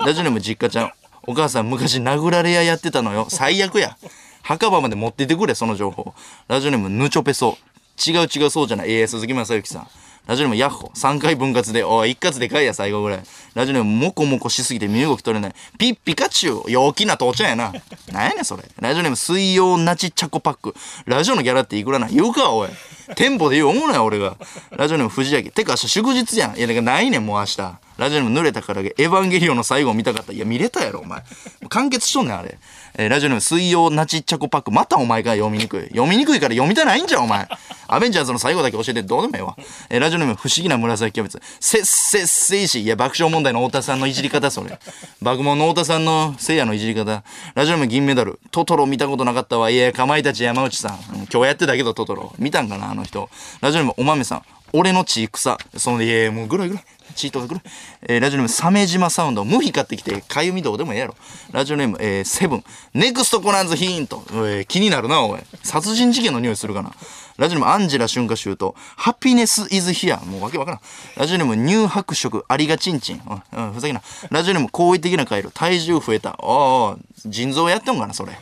[0.04, 0.92] ラジオネーム実家ちゃん。
[1.26, 3.26] お母さん昔殴られ屋やってたのよ。
[3.30, 3.96] 最悪や。
[4.46, 6.14] 墓場まで持っててくれ、その情報。
[6.46, 7.58] ラジオネームヌチョペソ。
[8.06, 8.92] 違う違うそうじゃない。
[8.92, 9.88] ええ鈴木正幸さん。
[10.28, 10.92] ラジオネームヤッホ。
[10.94, 11.82] 3回分割で。
[11.82, 13.22] おい、一括でかいや、最後ぐらい。
[13.54, 15.54] ラジオネームモコモコしすぎて身動き取れない。
[15.78, 16.70] ピッピカチュウ。
[16.70, 17.72] 陽気な父ちゃんやな。
[18.12, 18.62] なんやねん、それ。
[18.80, 20.74] ラジオネーム水曜ナチチャコパック。
[21.06, 22.14] ラジオのギャラっていくらなん？
[22.14, 22.68] 言うか、おい。
[23.16, 24.36] 店舗で言う思うなよ、俺が。
[24.70, 25.50] ラジオネーム藤明。
[25.50, 26.56] てか明日祝日やん。
[26.56, 27.78] いや、だかないねん、もう明日。
[27.96, 28.94] ラジオネーム濡れたからげ。
[28.98, 30.32] エヴァンゲリオンの最後を見たかった。
[30.32, 31.22] いや、見れたやろ、お前。
[31.68, 32.58] 完結しとんねん、あれ。
[32.98, 34.70] えーラジオネーム水曜ナチチャコパック。
[34.70, 35.82] またお前が読みにくい。
[35.88, 37.46] 読みにくいから読みたないんじゃん、お前。
[37.88, 39.56] アベンジャーズの最後だけ教えてどうでもええわ。
[39.90, 41.42] えーラジオネーム不思議な紫キャベツ。
[41.60, 42.82] せっせっせいし。
[42.82, 44.78] いや、爆笑問題の太田さんのいじり方、それ。
[45.20, 47.22] 爆問の太田さんのせいやのいじり方。
[47.54, 48.40] ラジオネーム銀メダル。
[48.50, 49.68] トトロ見たことなかったわ。
[49.68, 50.98] いや、かまいたち山内さん。
[51.14, 52.34] 今日やってたけど、トトロ。
[52.38, 53.28] 見たんかな、あの人。
[53.60, 54.42] ラジオネームお豆さん。
[54.72, 55.58] 俺の血草。
[55.76, 56.84] その、いやいや、もうぐらいぐらい。
[57.14, 57.62] チートがぐらい。
[58.02, 59.44] えーラジオネーム、鮫島サウンド。
[59.44, 61.14] 無比買ってきて、かゆみどうでもええやろ。
[61.52, 62.64] ラジオネーム、えーセブン。
[62.94, 64.22] ネクストコナンズヒント。
[64.34, 65.40] おい気になるな、おい。
[65.62, 66.92] 殺人事件の匂いするかな。
[67.36, 68.74] ラジオネーム、アンジェラ春夏秋冬。
[68.96, 70.16] ハピネスイズヒア。
[70.18, 70.80] もうわけわからん。
[71.16, 72.44] ラジオネーム、乳白色。
[72.48, 73.20] ありがちんちん。
[73.52, 74.00] うん、ふざけな。
[74.30, 75.50] ラジオネーム、好意的なカエル。
[75.50, 76.36] 体重増えた。
[76.38, 78.32] おお腎臓やってんかな、それ。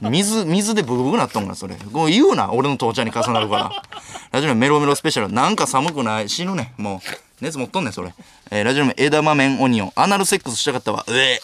[0.00, 1.76] 水、水でブクブクなっとんかな、それ。
[1.92, 3.70] こう言うな、俺の父ちゃんに重なるから。
[4.32, 5.32] ラジオネーム、メロメロスペシャル。
[5.32, 6.28] なんか寒くない？
[6.28, 6.72] 死ぬね。
[6.76, 7.00] もう。
[7.42, 8.14] 熱持っとんねん、それ。
[8.52, 9.92] えーラジオネーム、枝豆オニオン。
[9.96, 11.04] アナルセックスしたかったわ。
[11.08, 11.40] うえ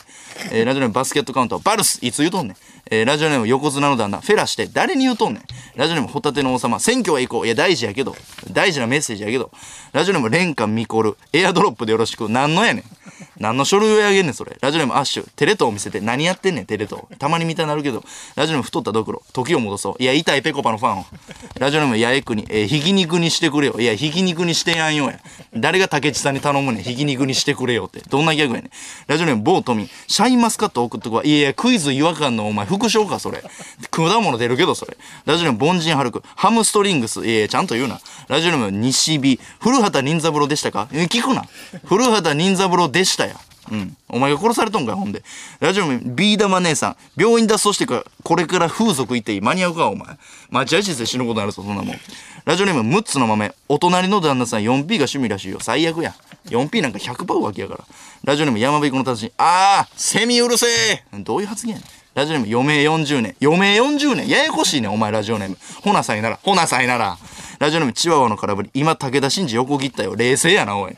[0.53, 1.59] えーラジオネーム、バスケットカウント。
[1.59, 1.99] バルス。
[2.03, 2.57] いつ言うとんねん。
[2.91, 4.21] えーラジオネーム、横綱の旦那。
[4.21, 4.67] フェラして。
[4.67, 5.43] 誰に言うとんねん。
[5.77, 6.81] ラジオネーム、ホタテの王様。
[6.81, 7.47] 選挙は行こう。
[7.47, 8.17] いや、大事やけど。
[8.51, 9.51] 大事なメッセージやけど。
[9.93, 11.17] ラジオネーム、レンカミコル。
[11.33, 12.29] エアドロップでよろしく。
[12.29, 12.85] なんのやねん。
[13.39, 14.57] 何の書類をあげんねん、それ。
[14.61, 15.29] ラジオネーム、アッシュ。
[15.37, 16.01] テレ東見せて。
[16.01, 17.03] 何やってんねん、テレ東。
[17.19, 18.03] たまに見たなるけど。
[18.35, 19.23] ラジオネーム、太ったドクロ。
[19.33, 20.03] 時を戻そう。
[20.03, 21.07] いや、痛いペコパのファンを。
[21.59, 22.47] ラジオネーム、八重国。
[22.49, 23.77] えーひき肉にしてくれよ。
[23.79, 25.21] いや、ひき肉にしてやんよや。
[25.55, 26.83] 誰が竹内さんに頼むねん。
[26.83, 28.01] ひき肉にしてくれよって。
[28.09, 28.71] どんなギャグやねん。
[29.07, 29.89] ラジオネーム、某富。
[30.07, 31.25] シャインマスカット送っとくわ。
[31.25, 33.43] いやいや、クイズ違和感のお前、副賞か、それ。
[33.91, 34.97] 果物出るけど、それ。
[35.27, 36.23] ラジオネーム、凡人ハルク。
[36.37, 37.27] ハムストリングス。
[37.27, 38.01] いやいや、ちゃんと言うな。
[38.29, 39.39] ラジオネーム、西日。
[39.61, 40.89] 古畑任三郎でしたか？
[40.93, 41.45] え聞くな。
[41.85, 43.37] 古畑任三郎でしたや。
[43.71, 43.97] うん。
[44.09, 45.23] お前が殺されとんかよ、ほんで。
[45.61, 46.97] ラジオネーム、ビー玉姉さん。
[47.17, 50.17] 病院脱走してか、これから風俗行っていい間に合うか、お前。
[50.51, 52.01] 待合室で死ぬことになるぞ、そんなもん。
[52.45, 53.53] ラジオネーム、6つの豆。
[53.69, 55.59] お隣の旦那さん 4P が趣味らしいよ。
[55.61, 56.15] 最悪や。
[56.47, 57.85] 4P なんか100%浮気やから。
[58.25, 59.33] ラジオネーム、山べこの達人。
[59.37, 60.67] あー、セミうるせ
[61.13, 61.89] えどういう発言やねん。
[62.19, 63.37] ラジオネーム、余命40年。
[63.41, 65.57] 余命40年ややこしいね、お前、ラジオネーム。
[65.85, 67.17] ほなさいなら、ほなさいなら。
[67.61, 68.71] ラジオネーム、チワワの空振り。
[68.75, 70.17] 今、武田真治横切ったよ。
[70.17, 70.97] 冷静やな、おい。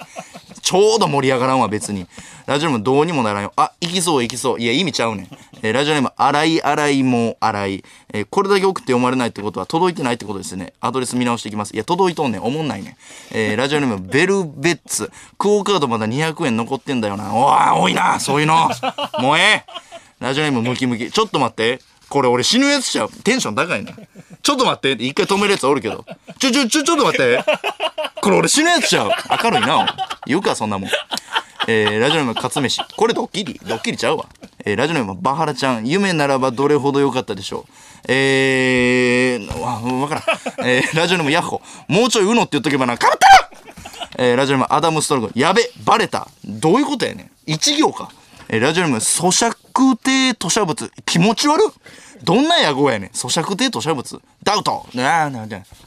[0.62, 2.06] ちょうど盛り上がらんわ、別に。
[2.46, 3.52] ラジオネーム、どうにもならんよ。
[3.56, 4.60] あ、行きそう、行きそう。
[4.60, 5.28] いや、意味ちゃうね。
[5.60, 7.84] えーラジオネーム、洗い、洗い、もう、洗い。
[8.14, 10.72] えーこれだけ送って読まれないってことは、届いてないってことですね。
[10.80, 11.74] アドレス見直していきます。
[11.74, 12.42] いや、届いとんねん。
[12.42, 12.96] おもんないね。
[13.30, 15.12] えーラジオネーム、ベルベッツ。
[15.36, 17.34] クオカードまだ200円残ってんだよな。
[17.34, 18.70] おー、多いな、そういうの。
[19.18, 19.89] もうええ。
[20.20, 21.10] ラジオネーム、ムキムキ。
[21.10, 21.80] ちょっと待って。
[22.10, 23.08] これ俺死ぬやつちゃう。
[23.08, 23.94] テンション高いね。
[24.42, 26.04] ちょっと待って一回止めるやつおるけど。
[26.38, 27.42] ちょ、ちょ、ちょ、ちょっと待って。
[28.20, 29.10] これ俺死ぬやつちゃう。
[29.42, 29.96] 明るいな。
[30.26, 30.90] 言うか、そんなもん。
[31.68, 32.82] えー、ラジオネーム、カツ飯。
[32.96, 33.58] これドッキリ？
[33.64, 34.26] ドッキリちゃうわ。
[34.64, 35.86] えー、ラジオネーム、バハラちゃん。
[35.86, 37.72] 夢ならばどれほど良かったでしょう。
[38.08, 40.68] えー、わ、わからん。
[40.68, 41.62] えー、ラジオネーム、ヤッホ。
[41.88, 42.98] もうちょいウノって言っとけばな。
[42.98, 43.50] かぶった
[44.22, 45.30] えー、ラジオネーム、アダム・ストログ。
[45.34, 46.28] やべ、バレた。
[46.44, 47.30] どういうことやねん。
[47.46, 48.10] 一行か。
[48.48, 49.56] えー、ラジオネーム、咀嚼
[49.96, 50.90] 低吐砂物。
[51.06, 51.62] 気持ち悪。
[52.22, 53.10] どんな野号やねん。
[53.10, 54.22] 咀嚼低吐砂物。
[54.42, 54.86] ダウト。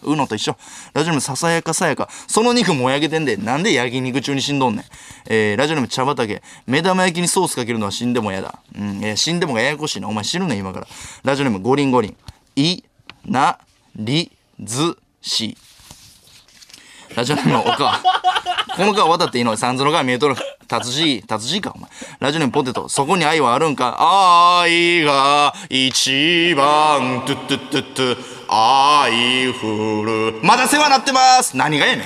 [0.03, 0.55] うのと一緒。
[0.93, 2.09] ラジオネーム、ささやかさやか。
[2.27, 4.85] その肉もやげてんで、なんで焼肉中に死んどんねん。
[5.27, 6.41] えー、ラジオネーム、茶畑。
[6.65, 8.59] 目玉焼きにソースかけるのは死んでもやだ。
[8.77, 10.07] うん、いや、死んでもがややこしいな。
[10.07, 10.87] お前死ぬね、今から。
[11.23, 12.17] ラジオネーム、ゴリンゴリン。
[12.55, 12.83] い、
[13.25, 13.59] な、
[13.95, 15.57] り、ず、し。
[17.15, 18.01] ラジオネーム岡。
[18.75, 19.55] この川渡っていいの？
[19.55, 20.35] 三途の川見えとる。
[20.67, 21.89] 達人、達人か、お前。
[22.19, 22.89] ラジオネームポテト。
[22.89, 24.61] そこに愛はあるんか？
[24.61, 28.17] 愛が一番、トゥトゥトゥトゥ、
[28.49, 30.39] 愛ふる。
[30.41, 32.05] まだ世話なってます何がやねん。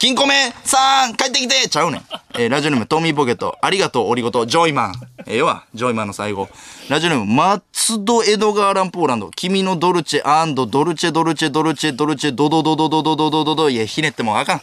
[0.00, 0.32] 金庫目
[0.64, 2.02] さん帰ってきてちゃうねん。
[2.32, 3.58] えーラジオネームトミーポケット。
[3.60, 4.94] ありがとう、オリゴ糖、ジョイマン。
[5.26, 6.48] ええわ、ジョイマンの最後。
[6.88, 9.28] ラジオネーム、松戸エドガーランポーランド。
[9.36, 14.60] 君のドルチェドルチェドルチェドルチェドルチェドドドドドドドドドドいや、ひねってもあかん。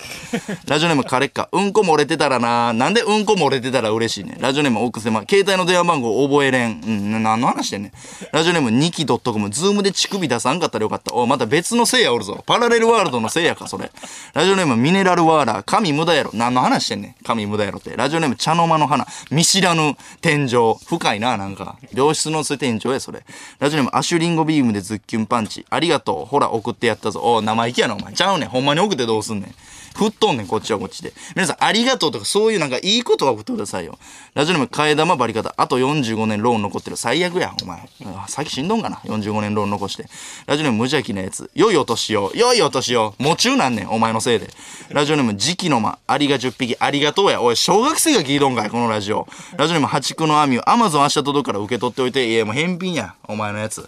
[0.66, 1.50] ラジオネーム、カレッカ。
[1.52, 2.74] うんこ漏れてたらな。
[2.74, 4.38] なんでうんこ漏れてたら嬉しいね。
[4.40, 5.24] ラジオネーム、奥狭。
[5.30, 6.82] 携帯の電話番号覚えれん。
[6.82, 7.92] うん、何の話してんねん。
[8.32, 9.50] ラジオネーム、ニキ .com。
[9.52, 11.14] ズームで乳首出さんかったらよかった。
[11.14, 12.42] おまた別のせいやおるぞ。
[12.48, 13.92] パラレルワールドのせいやか、それ。
[14.34, 15.64] ラジオネーム、ミネラルワーラー。
[15.64, 16.32] 神無駄やろ。
[16.34, 17.24] 何の話してんねん。
[17.24, 17.96] 神無駄やろって。
[17.96, 19.06] ラジオネーム、茶の間の花。
[19.32, 20.76] 見知らぬ天井。
[20.86, 21.78] 深いな、なんか。
[21.94, 23.24] 病室の天井や、それ。
[23.60, 25.66] ラジオネーム、アシュリンゴビームでズッキュンパンチ。
[25.70, 26.26] ありがとう。
[26.26, 27.22] ほら、送ってやったぞ。
[27.24, 28.14] おい生意気やな、お前。
[28.14, 28.50] ちゃうねん。
[28.50, 29.56] ほんまに送ってどうすんねん。
[29.98, 31.12] 振っとんねん、こっちはこっちで。
[31.36, 33.98] 皆さん、ありがとうとか、そういうなんかいいことは送ってくださいよ。
[34.36, 35.54] ラジオネーム、替え玉バリ方。
[35.58, 36.98] あと45年ローン残ってる。
[36.98, 37.90] 最悪や、お前。
[38.28, 40.06] 先死んどんかな？45年ローン残して。
[40.46, 41.50] ラジオネーム、無邪気なやつ。
[41.56, 42.32] 良いお年を。
[42.36, 43.16] 良いお年を。
[43.18, 44.50] 夢中なんねん、お前のせいで。
[44.90, 45.98] ラジオネーム、時期の間。
[46.06, 46.76] アリが10匹。
[46.80, 47.42] ありがとうや。
[47.42, 49.28] おい、小学生が聞いとんかい、このラジオ。
[49.58, 50.70] ラジオネーム、八九の網を。
[50.70, 52.32] アマゾン明日届くから受け取っておいて。
[52.32, 53.16] いや、もう返品や。
[53.28, 53.84] お前のやつ。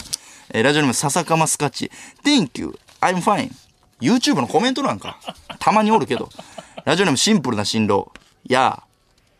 [0.52, 1.92] えーラジオネーム、笹かまスカッチ。
[2.24, 2.74] Thank you.
[3.02, 3.69] I'm fine.
[4.02, 5.18] YouTube のコメントなんか。
[5.60, 6.30] たまにおるけど。
[6.86, 8.12] ラジオネームシンプルな新郎。
[8.46, 8.84] やあ、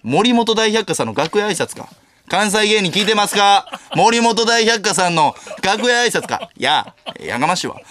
[0.04, 1.90] 森本大百科さんの楽屋挨拶か。
[2.28, 3.80] 関西芸人聞いてますか？
[3.96, 6.52] 森本大百科さんの楽屋挨拶か。
[6.58, 7.82] やあ、やがましいわ。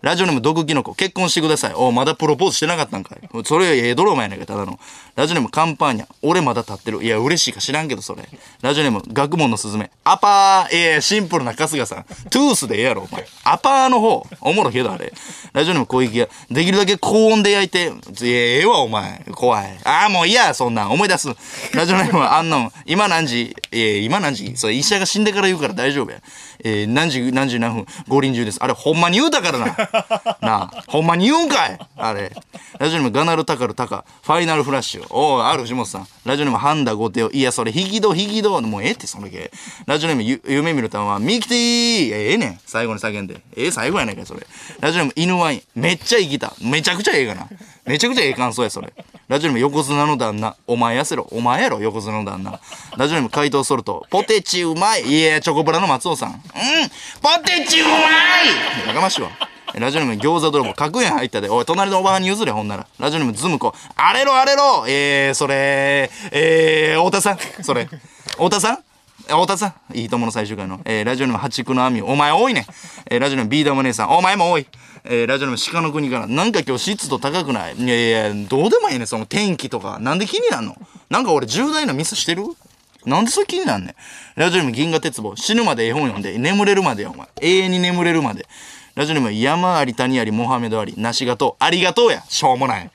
[0.00, 1.74] ラジオネーム毒キノコ、結婚してください。
[1.74, 3.20] おまだプロポーズしてなかったんかい。
[3.44, 4.80] それ、ええドロマやないか、ただの。
[5.14, 6.06] ラジオネームカンパーニャ。
[6.22, 7.04] 俺まだ立ってる。
[7.04, 8.26] いや、嬉しいか知らんけど、それ。
[8.62, 9.90] ラジオネーム学問のすずめ。
[10.04, 12.04] アパー、ええシンプルな春日さん。
[12.30, 13.26] トゥースでええやろ、お前。
[13.44, 14.26] アパーの方。
[14.40, 15.12] おもろいけど、あれ。
[15.52, 19.22] ラジオネーム小池が、できるだけ高温で焼いて、いや、ええわ、お前。
[19.34, 19.78] 怖い。
[19.84, 20.92] ああ、もう嫌や、そんなん。
[20.92, 21.28] 思い出す。
[21.74, 24.56] ラジオネームあんの、今何時、ええ今何時？
[24.56, 26.22] それ医者が死んでから言うから大丈夫や。
[26.64, 28.58] えー、何時、何時何分、五輪中です。
[28.62, 29.66] あれ、ほんまに言うたからな。
[30.40, 32.32] なあ、ほんまに言うんかいあれ。
[32.78, 35.01] ラジオネームガナルタカルタカ、ファイナルフラッシュ。
[35.10, 36.06] おい、ある藤本さん。
[36.24, 37.30] ラジオネームハンダゴテオ。
[37.30, 38.60] いや、それ、引き戸、引き戸。
[38.62, 39.50] もうええって、その系。
[39.86, 42.60] ラジオネームゆ夢見るたんは、ミキティーいええねん。
[42.66, 43.42] 最後に叫んで。
[43.56, 44.46] ええ最後やないか、それ。
[44.80, 45.62] ラジオネーム犬ワイン。
[45.74, 46.68] めっちゃいいギター。
[46.70, 47.48] めちゃくちゃええがな。
[47.84, 48.92] めちゃくちゃええ感想や、それ。
[49.28, 50.56] ラジオネーム横綱の旦那。
[50.66, 51.28] お前やせろ。
[51.30, 52.60] お前やろ、横綱の旦那。
[52.96, 54.06] ラジオネーム怪盗ソルト。
[54.10, 55.02] ポテチうまい。
[55.02, 56.30] いや、チョコプラの松尾さん。
[56.30, 56.38] うん、
[57.20, 59.30] ポテチうまいやかましいわ。
[59.74, 61.48] ラジオネーム餃子泥棒、角園入ったで。
[61.48, 62.86] おい、隣のおばはんに譲れ、ほんなら。
[62.98, 63.74] ラジオネームズムコ。
[63.96, 67.38] あれろ、あれろえー、それ、えー、太田さん。
[67.64, 67.88] それ。
[68.32, 68.78] 太田さん？
[69.22, 69.96] 太田さん？
[69.96, 70.80] いいともの最終回の。
[70.84, 72.02] えー、ラジオネーム八九の網。
[72.02, 72.66] お前多いね。
[73.10, 74.10] えー、ラジオネームビーダーマ姉さん。
[74.10, 74.66] お前も多い。
[75.04, 76.26] えー、ラジオネーム鹿の国から。
[76.26, 77.76] なんか今日湿度高くない？
[77.76, 79.98] いやいや、どうでもいいね、その天気とか。
[80.00, 80.76] なんで気になんの？
[81.08, 82.44] なんか俺重大なミスしてる？
[83.06, 83.92] なんでそれ気になんね
[84.36, 84.40] ん？
[84.40, 85.34] ラジオネーム銀河鉄棒。
[85.34, 87.26] 死ぬまで絵本読んで、眠れるまでや、お前。
[87.40, 88.46] 永遠に眠れるまで。
[88.94, 90.94] ラジオネーム山あり谷ありモハメドあり。
[90.98, 91.64] 梨がとう。
[91.64, 92.22] ありがとうや。
[92.28, 92.90] しょうもない。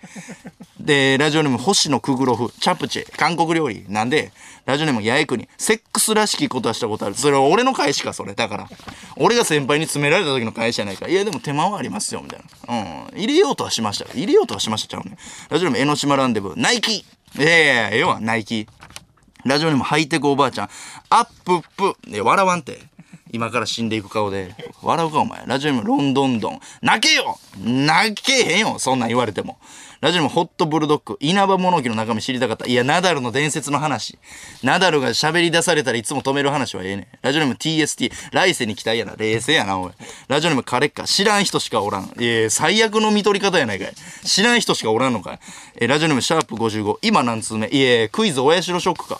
[0.80, 2.54] で、ラジオネーム星野クグロフ。
[2.60, 3.18] チャプチェ。
[3.18, 3.84] 韓国料理。
[3.90, 4.32] なんで、
[4.68, 5.50] ラジオネーム八重国。
[5.58, 7.16] セックスらしきことはしたことある。
[7.16, 8.36] それは俺の返しか、それ。
[8.36, 8.70] だから。
[9.16, 11.08] 俺が先輩に詰められた時の返しじゃないか。
[11.08, 12.76] いや、でも手間はありますよ、みたいな。
[12.76, 13.20] うん。
[13.20, 14.06] 入れようとはしました。
[14.14, 15.18] 入れようとはしましたちゃうね。
[15.50, 16.62] ラジオネーム江ノ島ランデブー。
[16.62, 16.98] ナイキ。
[16.98, 17.06] い
[17.38, 18.68] やいやいや、ええわ、ナイキ。
[19.46, 20.70] ラジオネームハイテクおばあちゃん。
[21.10, 22.10] アップップ。
[22.10, 22.87] いや、笑わんて。
[23.32, 24.56] 今から死んでいく顔で。
[24.82, 25.44] 笑うか、お前。
[25.46, 26.60] ラジオネームロンドンドン。
[26.82, 29.58] 泣けよ泣けへんよそんなん言われても。
[30.00, 31.18] ラジオネームホットブルドッグ。
[31.20, 32.68] 稲葉物置の中身知りたかった。
[32.68, 34.18] いや、ナダルの伝説の話。
[34.64, 37.08] ナダルが喋り出されたらいつも止める話はええねん。
[37.22, 38.12] ラジオネーム TST。
[38.32, 39.16] 来世に期待やな。
[39.18, 39.92] 冷静やな、おい。
[40.28, 41.06] ラジオネームカレッカ。
[41.06, 42.14] 知らん人しかおらん。
[42.20, 43.94] いや最悪の見取り方やないかい。
[44.24, 45.40] 知らん人しかおらんのかい。
[45.80, 46.98] えラジオネームシャープ55。
[47.02, 47.68] 今何通目？
[47.70, 49.20] いやクイズ親代ショックか。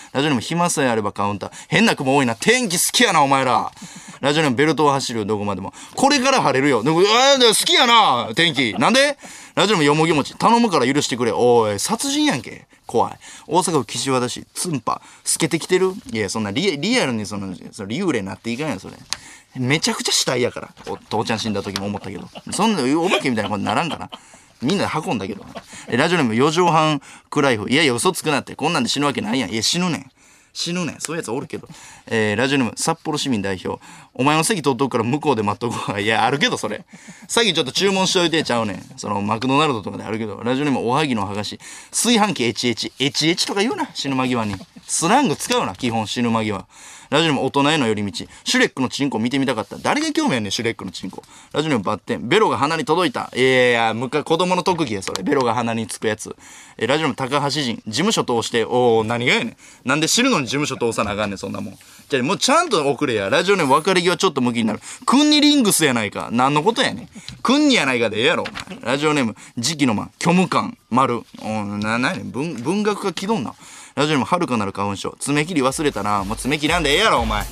[0.13, 1.51] ラジオネーム暇さえあればカウンター。
[1.69, 2.35] 変な雲多いな。
[2.35, 3.71] 天気好きやなお前ら。
[4.19, 5.73] ラジオネームベルトを走るどこまでも。
[5.95, 6.83] これから晴れるよ。
[6.83, 8.73] でも、あー好きやな天気。
[8.73, 9.17] なんで？
[9.55, 10.35] ラジオネームよもぎもち。
[10.35, 11.31] 頼むから許してくれ。
[11.31, 12.67] おい、殺人やんけ。
[12.85, 13.13] 怖い。
[13.47, 15.93] 大阪府岸和田市、ツンパ、透けてきてる？
[16.11, 18.97] いや、そんなリリアルにその、その幽霊になっていかんやん、それ。
[19.55, 20.69] めちゃくちゃ死体やから。
[20.87, 22.27] お父ちゃん死んだ時も思ったけど。
[22.51, 24.09] そんな、お化けみたいなことにならんから。
[24.61, 25.45] みんなで運んだけど。
[25.87, 27.69] えラジオネーム4畳半クライフ。
[27.69, 28.55] いやいや、嘘つくなって。
[28.55, 29.51] こんなんで死ぬわけないやん。
[29.51, 30.11] いや、死ぬねん。
[30.53, 30.99] 死ぬねん。
[30.99, 31.67] そういうやつおるけど。
[32.07, 33.81] えー、ラジオネーム札幌市民代表。
[34.13, 35.99] お前の席取っとくから向こうで待っとくわ。
[35.99, 36.85] いや、あるけど、それ。
[37.27, 38.83] 先ちょっと注文しといてちゃうねん。
[38.97, 40.41] その、マクドナルドとかであるけど。
[40.43, 41.59] ラジオネームおはぎの剥がし。
[41.91, 42.91] 炊飯器 HH。
[42.99, 43.89] HH とか言うな。
[43.93, 44.55] 死ぬ間際に。
[44.85, 45.75] スラング使うな。
[45.75, 46.65] 基本死ぬ間際。
[47.11, 48.25] ラジオネーム大人への寄り道。
[48.45, 49.77] シュレックのチンコ見てみたかった。
[49.77, 51.21] 誰が興味あんねん、シュレックのチンコ。
[51.51, 52.29] ラジオネームバッテン。
[52.29, 53.29] ベロが鼻に届いた。
[53.35, 55.21] いやいや、むか、子供の特技や、それ。
[55.21, 56.33] ベロが鼻につくやつ。
[56.77, 57.83] えーラジオネーム高橋人。
[57.85, 59.57] 事務所通して、おー、何がやねん。
[59.83, 61.77] なんで知るのに事務所通さなあかんねん、そんなもん。
[62.07, 63.29] じゃもうちゃんと送れや。
[63.29, 64.79] ラジオネーム別れ際ちょっと向きになる。
[65.05, 66.29] クンニリングスやないか。
[66.31, 67.09] 何のことやねん。
[67.43, 68.45] クンニやないかでええやろ、
[68.83, 71.23] ラジオネーム、時期の間、虚無感、丸。
[71.41, 72.31] おな、なやねん。
[72.31, 73.53] 文、文学が気取んな。
[73.93, 75.17] ラジオネーム、遥かなる花粉症。
[75.19, 76.23] 爪切り忘れたな。
[76.23, 77.43] もう爪切りなんでええやろ、お前。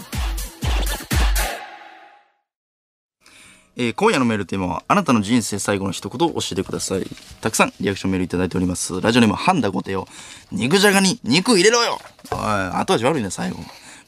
[3.76, 7.06] えー今夜のメールテーマは、あなたの人生最後の一言を教えてください。
[7.42, 9.02] たくさんリアクションメールいただいております。
[9.02, 10.08] ラジオネーム、ハンダゴテよ。
[10.52, 12.00] 肉じゃがに肉入れろよ
[12.32, 13.58] おい、後味悪いね、最後。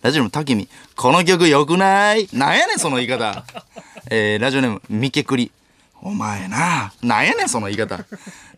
[0.02, 0.70] ラジオネーム、タケミ。
[0.96, 2.30] この曲良くない？
[2.32, 3.44] なんやねん、その言い方。
[4.10, 5.52] えーラジオネーム、ミケクリ。
[6.04, 8.04] お前ななんやねん、その言い方。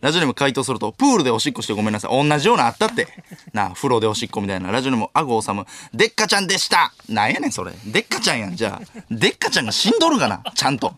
[0.00, 2.28] ラジオネーム回答すると、プールでおしっこしてごめんなさい。
[2.28, 3.06] 同じようなあったって。
[3.52, 4.70] な、風呂でおしっこみたいな。
[4.70, 5.66] ラジオネーム、アゴオサム。
[5.92, 7.72] でっかちゃんでしたなんやねん、それ。
[7.86, 9.02] でっかちゃんやん、じゃあ。
[9.10, 10.94] でっかちゃんが死んどるかなちゃんと。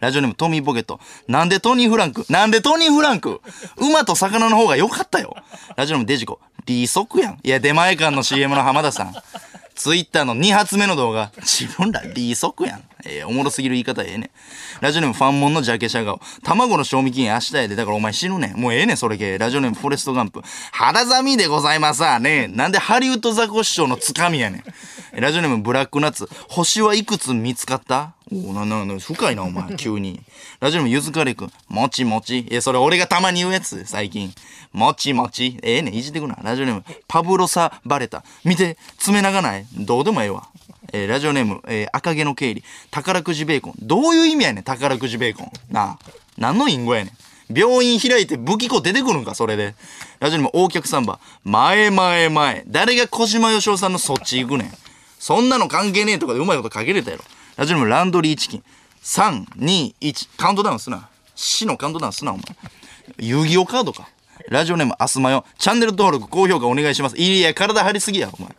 [0.00, 1.00] ラジオネームトミーポケット。
[1.28, 2.24] なんでトニー・フランク？
[2.30, 3.40] なんでトニー・フランク？
[3.76, 5.36] 馬と魚の方が良かったよ。
[5.76, 6.38] ラジオネームデジコ。
[6.66, 7.38] リーソックやん。
[7.42, 9.14] いや、出前館の CM の浜田さん。
[9.80, 11.32] ツイッターの2発目の動画。
[11.38, 12.82] 自分らリーソクやん。
[13.02, 14.30] えーおもろすぎる言い方ええねん。
[14.82, 16.20] ラジオネームファンモンのジャケシャ顔。
[16.44, 17.76] 卵の賞味期限明日やで。
[17.76, 18.60] だからお前死ぬねん。
[18.60, 19.38] もうええねん、それ系。
[19.38, 20.42] ラジオネームフォレストガンプ。
[20.72, 22.46] 肌寒いでございますわね。
[22.48, 24.58] なんでハリウッドザコシショウのつかみやね
[25.14, 25.18] ん。
[25.18, 26.28] ラジオネームブラックナッツ。
[26.50, 28.12] 星はいくつ見つかった？
[28.30, 30.20] おな、な、な、深いな、お前、急に。
[30.60, 31.52] ラジオネームゆずかれくん。
[31.68, 32.40] もちもち。
[32.40, 34.32] いや、それ俺がたまに言うやつ、最近。
[34.72, 35.58] もちもち。
[35.62, 36.36] ええね、いじってくな。
[36.42, 38.24] ラジオネーム、パブロサ・バレタ。
[38.44, 40.48] 見て、爪長ないどうでもええわ。
[40.92, 42.62] えーラジオネーム、えー赤毛の経理。
[42.90, 43.74] 宝くじベーコン。
[43.80, 45.50] どういう意味やねん、宝くじベーコン。
[45.70, 45.98] なあ。
[46.38, 47.56] 何の隠語やねん。
[47.56, 49.74] 病院開いて武器庫出てくるんか、それで。
[50.20, 51.18] ラジオネーム、大客サンバ。
[51.42, 52.64] 前前前。
[52.68, 54.72] 誰が小島よしおさんのそっち行くねん。
[55.18, 57.24] そんなの関係ねえとかでうまいことかけれたやろ。
[57.56, 58.64] ラジオネームランドリーチキン。
[59.02, 60.38] 3、2、1。
[60.38, 61.08] カウントダウンすな。
[61.34, 62.44] 死のカウントダウンすな、お前。
[63.18, 64.08] 遊戯王カードか。
[64.48, 65.44] ラジオネームアスマヨ。
[65.58, 67.16] チャンネル登録、高評価お願いします。
[67.16, 68.50] いや、体張りすぎや、お前。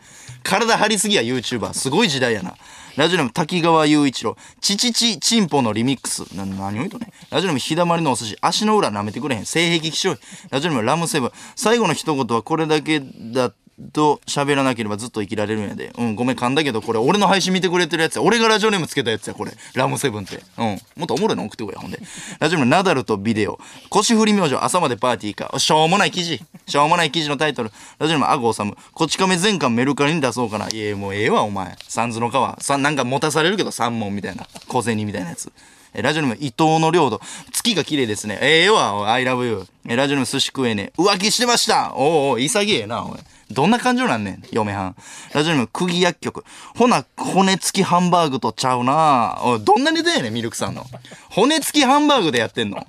[0.44, 1.74] 体張りすぎや、YouTuber。
[1.74, 2.56] すごい時代やな。
[2.98, 4.36] ラジオネーム滝川雄一郎。
[4.60, 6.36] チチチチンポのリミックス。
[6.36, 7.12] な、何を言うとね。
[7.30, 8.38] ラジオネーム日だまりのお寿司。
[8.42, 9.46] 足の裏舐めてくれへん。
[9.46, 10.16] 性癖気象。
[10.50, 11.32] ラジオネームラムセブン。
[11.56, 15.92] 最後の一言はこれだけだと喋らなければずっと生きられるんやで。
[15.98, 18.22] うん、ごめん、噛んだけど、これ俺の配信見てくれてるやつや。
[18.22, 19.52] 俺がラジオネームつけたやつや、これ。
[19.74, 20.42] ラムセブンって。
[20.58, 20.66] うん。
[20.98, 22.00] もっとおもろいの送ってこい、ほんで。
[22.40, 23.60] ラジオネームナダルとビデオ。
[23.90, 25.58] 腰振り明星、朝までパーティーか。
[25.60, 26.42] しょうもない記事。
[26.68, 27.72] しょうもない記事のタイトル。
[28.00, 28.78] ラジオネームアゴオサム。
[28.94, 30.70] こち亀全巻メルカリに出そうかな。
[30.70, 31.76] いや、もうええわ、お前。
[31.88, 32.60] サンズの川。
[32.62, 34.48] さ、なんか持たされるけど、三問みたいな。
[34.68, 35.52] 小銭みたいなやつ。
[35.94, 37.20] えラジオネーム伊藤の領土。
[37.52, 38.40] 月が綺麗ですね。
[38.42, 39.66] ええわ、おい I love you。
[39.88, 40.94] えラジオネーム寿司食えね。
[40.98, 43.20] 浮気してましたおうおう、潔えな、おい。
[43.52, 44.96] どんな感情なんねん、嫁はん。
[45.34, 46.44] ラジオネーム釘薬局。
[46.76, 50.86] ほな、骨付きハンバーグとちゃうなおい、どんなネタやねん、ミルクさんの。
[51.30, 52.86] 骨付きハンバーグでやってんの。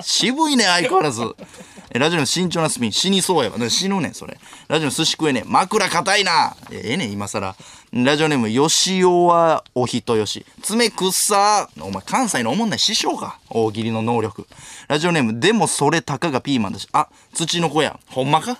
[0.00, 1.22] 渋いね、相変わらず。
[1.92, 3.70] ラジオの慎重なスピン、死にそうやわ。
[3.70, 4.38] 死ぬねん、それ。
[4.68, 5.48] ラジオの寿司食えねえ。
[5.48, 6.54] 枕硬いな。
[6.70, 7.56] えええねん、今更。
[7.92, 10.44] ラジオネーム、吉尾はお人よし。
[10.62, 11.82] 爪くっさー。
[11.82, 13.38] お前、関西のおもんない師匠か。
[13.48, 14.46] 大喜利の能力。
[14.88, 16.86] ラジオネーム、でもそれたかがピーマンだし。
[16.92, 17.98] あ、土の子や。
[18.08, 18.58] ほんまか？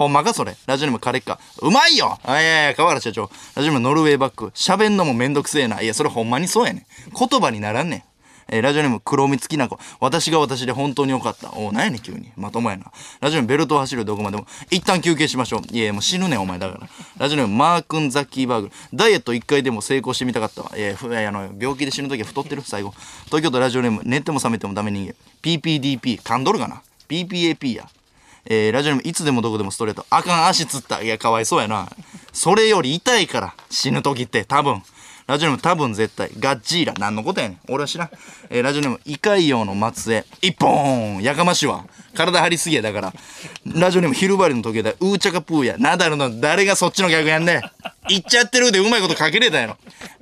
[0.00, 0.56] ほんまかそれ？
[0.64, 1.38] ラジオネームカレッカ。
[1.60, 3.30] うまいよあいやいや、河原社長。
[3.54, 4.46] ラジオネームノルウェーバック。
[4.54, 5.82] 喋んのもめんどくせえな。
[5.82, 6.84] いや、それほんまにそうやねん。
[7.14, 8.02] 言葉にならんねん。
[8.48, 9.78] えーラジオネーム黒蜜きなこ。
[10.00, 11.52] 私が私で本当によかった。
[11.54, 12.32] おう、なんやねん、急に。
[12.34, 12.90] まともやな。
[13.20, 14.46] ラジオネームベルトを走るどこまでも。
[14.70, 15.60] 一旦休憩しましょう。
[15.70, 16.88] いや、もう死ぬねん、お前だから。
[17.18, 18.70] ラジオネームマー君ザッキーバーグ。
[18.94, 20.72] ダイエット一回でも成功してみたかったわ。
[20.78, 22.94] いや、ふいやあの、病気で死ぬ時は太ってる最後。
[23.26, 25.14] 東京都ラジオネーム寝ても覚めてもダメ人間。
[25.42, 26.22] PPDP。
[26.22, 27.86] 噛んどるかな ?PPAP や。
[28.46, 30.06] えーラジオネームいつでもどこでもストレート。
[30.10, 31.02] あかん、足つった。
[31.02, 31.88] いや、かわいそうやな。
[32.32, 34.82] それより痛いから、死ぬ時って、多分。
[35.26, 36.30] ラジオネーム多分絶対。
[36.40, 36.94] ガッジーラ。
[36.98, 37.58] 何のことやねん。
[37.68, 38.10] 俺は知らん。
[38.48, 40.48] えーラジオネームイカイヨウの末裔。
[40.48, 41.84] 一本やかましいわ。
[42.16, 43.12] 体張りすぎやだから。
[43.64, 44.90] ラジオネームヒルバリの時計だ。
[44.90, 45.76] ウーチャカプーや。
[45.78, 47.62] ナダルの誰がそっちの逆やんねん。
[48.08, 49.76] 言っちゃってるでうまいことかけれたやろ。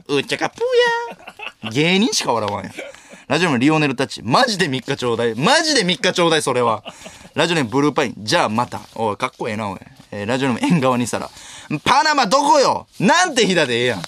[0.09, 1.71] ウーチャカプーや。
[1.71, 2.73] 芸人しか笑わんやん。
[3.29, 4.23] ラジオネームリオネルタッチ。
[4.25, 5.35] マジで3日ちょうだい。
[5.35, 6.83] マジで3日ちょうだい、それは。
[7.35, 8.15] ラジオネームブルーパイン。
[8.17, 8.81] じゃあまた。
[8.95, 9.79] おい、かっこええな、おい。
[10.11, 11.31] えーラジオネーム縁側にさら。
[11.85, 12.87] パナマどこよ？
[12.99, 14.03] なんて日だでええやん。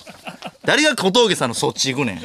[0.65, 2.21] 誰が小峠さんのそっち行くねん。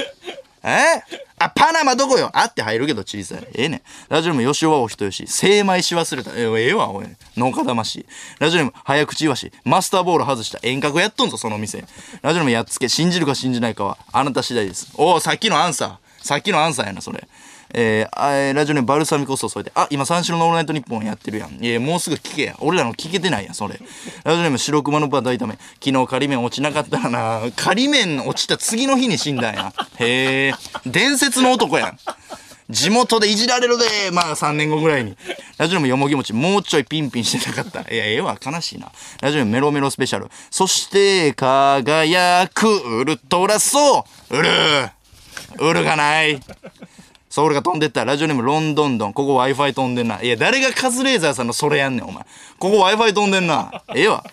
[0.63, 1.03] え？
[1.38, 2.29] あ、パナマどこよ？
[2.31, 3.45] あって入るけど小さい。
[3.55, 3.81] ええねん。
[4.08, 6.31] ラジオネーム吉尾はお人よし、精米し忘れた。
[6.34, 7.08] えええわ、おい。
[7.36, 8.05] 農家魂。
[8.39, 10.60] ラジオネーム早口いわし、マスターボール外した。
[10.63, 11.84] 遠隔やっとんぞ、その店。
[12.21, 14.93] ラジオネームやっつけ、信じるか信じないかは、あなた次第です。
[14.95, 16.04] おお、さっきのアンサー。
[16.25, 17.27] さっきのアンサーやな、それ。
[17.75, 21.63] えーラジオネームバルサミコ酢を添えて、あ、今三四郎のオールナイトニッポンやってるやん。
[21.63, 22.55] いや、もうすぐ聞けや。
[22.59, 23.79] 俺らの聞けてないやん、それ。
[24.23, 25.59] ラジオネーム白熊のバ大ため。
[25.83, 27.41] 昨日仮面落ちなかったらな。
[27.55, 29.71] 仮面落ちた次の日に死んだんや。
[29.99, 30.53] へえ。
[30.88, 31.99] 伝説の男やん。
[32.71, 35.15] 地元でいじられるで、まあ3年後ぐらいに。
[35.59, 37.81] ラジオネームよもぎもち、もうちょいピンピンしてなかった。
[37.93, 38.91] いや、ええわ、悲しいな。
[39.21, 40.31] ラジオネームメロメロスペシャル。
[40.49, 44.49] そして、輝くウルトラソウル
[45.60, 46.39] ウルがない。
[47.30, 48.06] ソウルが飛んでった。
[48.06, 49.13] ラジオネームロンドンドン。
[49.13, 50.21] ここ Wi-Fi 飛んでんな。
[50.21, 52.24] いや、誰がカズレーザーさんのそれやんねん、お前。
[52.60, 53.84] ここ Wi-Fi 飛んでんな。
[53.93, 54.24] ええわ。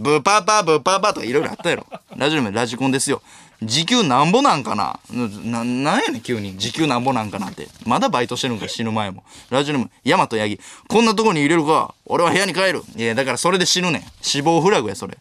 [0.00, 1.86] ブパパブパパとかいろいろあったやろ。
[2.16, 3.22] ラジオネームラジコンですよ。
[3.62, 6.56] 時給なんぼなんかなな、なんやねん急に。
[6.58, 7.68] 時給なんぼなんかなって。
[7.84, 9.24] まだバイトしてるんか死ぬ前も。
[9.50, 10.60] ラジオネーム、ヤマトヤギ。
[10.88, 12.82] こんなとこに入れるか俺は部屋に帰る。
[12.96, 14.04] いや、だからそれで死ぬねん。
[14.20, 15.18] 死亡フラグや、それ。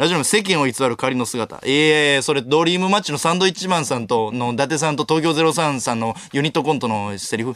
[0.00, 1.60] ラジオネーム、世間を偽る仮の姿。
[1.66, 7.54] いやいやそれ、ドリームマッチのサンドイッチマンさんと、の、伊達さんと東京03さんのユニットコントのセリフ。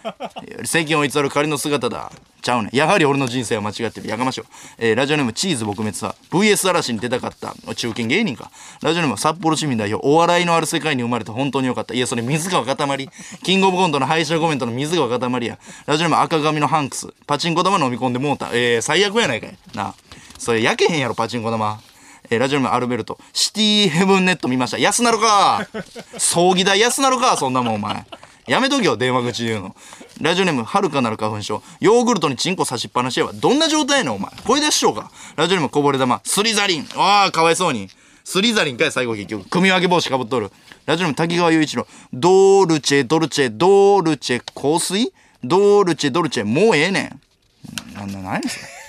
[0.64, 2.10] 世間を偽る仮の姿だ。
[2.40, 2.74] ちゃうねん。
[2.74, 4.08] やはり俺の人生は間違ってる。
[4.08, 4.46] やかましょう。
[4.78, 7.54] えーラジオネームチーズ撲滅は VS 嵐に出たかった。
[7.74, 8.50] 中堅芸人か。
[8.80, 10.02] ラジオネーム札幌市民代表。
[10.08, 11.92] お笑いのある世界に生まれて本当によかった。
[11.92, 13.10] いや、それ水川かたまり。
[13.42, 15.58] キングオブコントの敗者コメントの水川かたまりや。
[15.84, 17.08] ラジオネーム赤髪のハンクス。
[17.26, 18.48] パチンコ玉飲み込んでもうた。
[18.54, 19.54] えー、最悪やないかい。
[19.74, 19.94] なあ。
[20.42, 21.80] それ焼けへんやろ、パチンコ玉。
[22.28, 23.16] えーラジオネームアルベルト。
[23.32, 24.78] シティヘブンネット見ました。
[24.78, 25.68] 安なるか
[26.18, 28.04] 葬儀代安なるかそんなもんお前。
[28.48, 29.76] やめとけよ、電話口で言うの。
[30.20, 31.62] ラジオネーム、はるかなる花粉症。
[31.78, 33.32] ヨーグルトにチンコ差しっぱなしやわ。
[33.32, 34.32] どんな状態やねん、お前。
[34.44, 35.12] 声出ししようか。
[35.36, 36.20] ラジオネーム、こぼれ玉。
[36.24, 36.88] スリザリン。
[36.96, 37.88] ああ、かわいそうに。
[38.24, 39.48] スリザリンかい、最後結局。
[39.48, 40.50] 組み分け帽子かぶっとる。
[40.86, 41.86] ラジオネーム、滝川雄一郎。
[42.12, 45.12] ドルチェ、ドルチェ、ドルチェ、香水？
[45.44, 47.12] ドルチェ、ドルチェ、もうええね
[47.94, 47.94] ん。
[47.94, 48.81] な、な、何それ。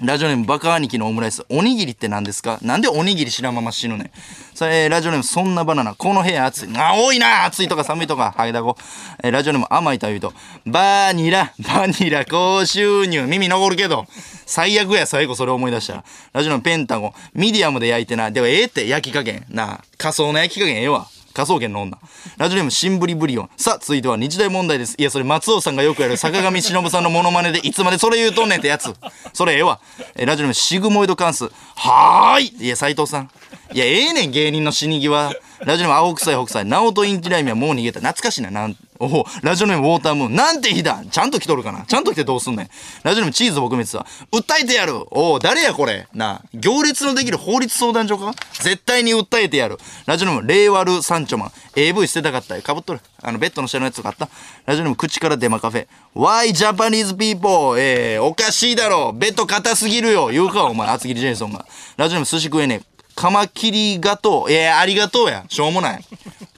[0.00, 1.44] ラジオネームバカ兄貴のオムライス。
[1.50, 2.58] おにぎりって何ですか？
[2.62, 4.10] なんでおにぎり知らんまま死ぬねん？
[4.54, 5.94] それ、ラジオネームそんなバナナ。
[5.94, 6.68] この部屋暑い。
[6.76, 8.34] あ、多いな暑いとか寒いとか。
[8.34, 8.78] はいだご。
[9.22, 10.32] えーラジオネーム甘いというと。
[10.64, 13.26] バニラ、バニラ、高収入。
[13.26, 14.06] 耳残るけど。
[14.46, 16.04] 最悪や、最後それ思い出したら。
[16.32, 17.12] ラジオネームペンタゴン。
[17.34, 18.30] ミディアムで焼いてな。
[18.30, 19.44] では、ええって焼き加減。
[19.50, 21.06] な、仮想の焼き加減ええわ。
[21.32, 21.98] 科捜研の女。
[22.36, 23.50] ラジオネームシンブリブリオン。
[23.56, 24.94] さあ、続いては日大問題です。
[24.98, 28.94] いや、それ松尾さんがよくやる坂上忍さんのモノマネでいつまでそれ言うとんねんってやつ。
[29.32, 29.80] それええわ。
[30.14, 31.50] えラジオネームシグモイド関数。
[31.76, 32.64] はーい。
[32.66, 33.30] いや、斎藤さん。
[33.72, 35.34] いや、ええねん、芸人の死に際。
[35.60, 36.64] ラジオネーム青臭い北斎。
[36.64, 38.00] ナオトインティライミはもう逃げた。
[38.00, 38.50] 懐かしいな。
[38.50, 40.36] なんおおラジオネームウォータームーン。
[40.36, 42.68] なんて日だちゃんと来とるかなちゃんと来てどうすんねん。
[43.02, 44.06] ラジオネームチーズ撲滅は。
[44.30, 46.42] 訴えてやるおお誰やこれな。
[46.54, 48.32] 行列のできる法律相談所か？
[48.60, 49.78] 絶対に訴えてやる。
[50.06, 51.52] ラジオネームレイワルサンチョマン。
[51.74, 52.62] AV 捨てたかったよ。
[52.62, 53.00] かぶっとる。
[53.22, 54.28] あの、ベッドの下のやつとかあった。
[54.66, 55.86] ラジオネーム口からデマカフェ。
[56.14, 57.80] Why Japanese people?
[57.80, 59.12] えー、おかしいだろ。
[59.12, 60.28] ベッド硬すぎるよ。
[60.28, 60.88] 言うか、お前。
[60.88, 61.66] 厚切りジェイソンが。
[61.96, 62.91] ラジオネーム寿司食えねえ。
[63.14, 64.52] カマキリガトー。
[64.52, 65.44] いや、ありがとうや。
[65.48, 66.04] しょうもない。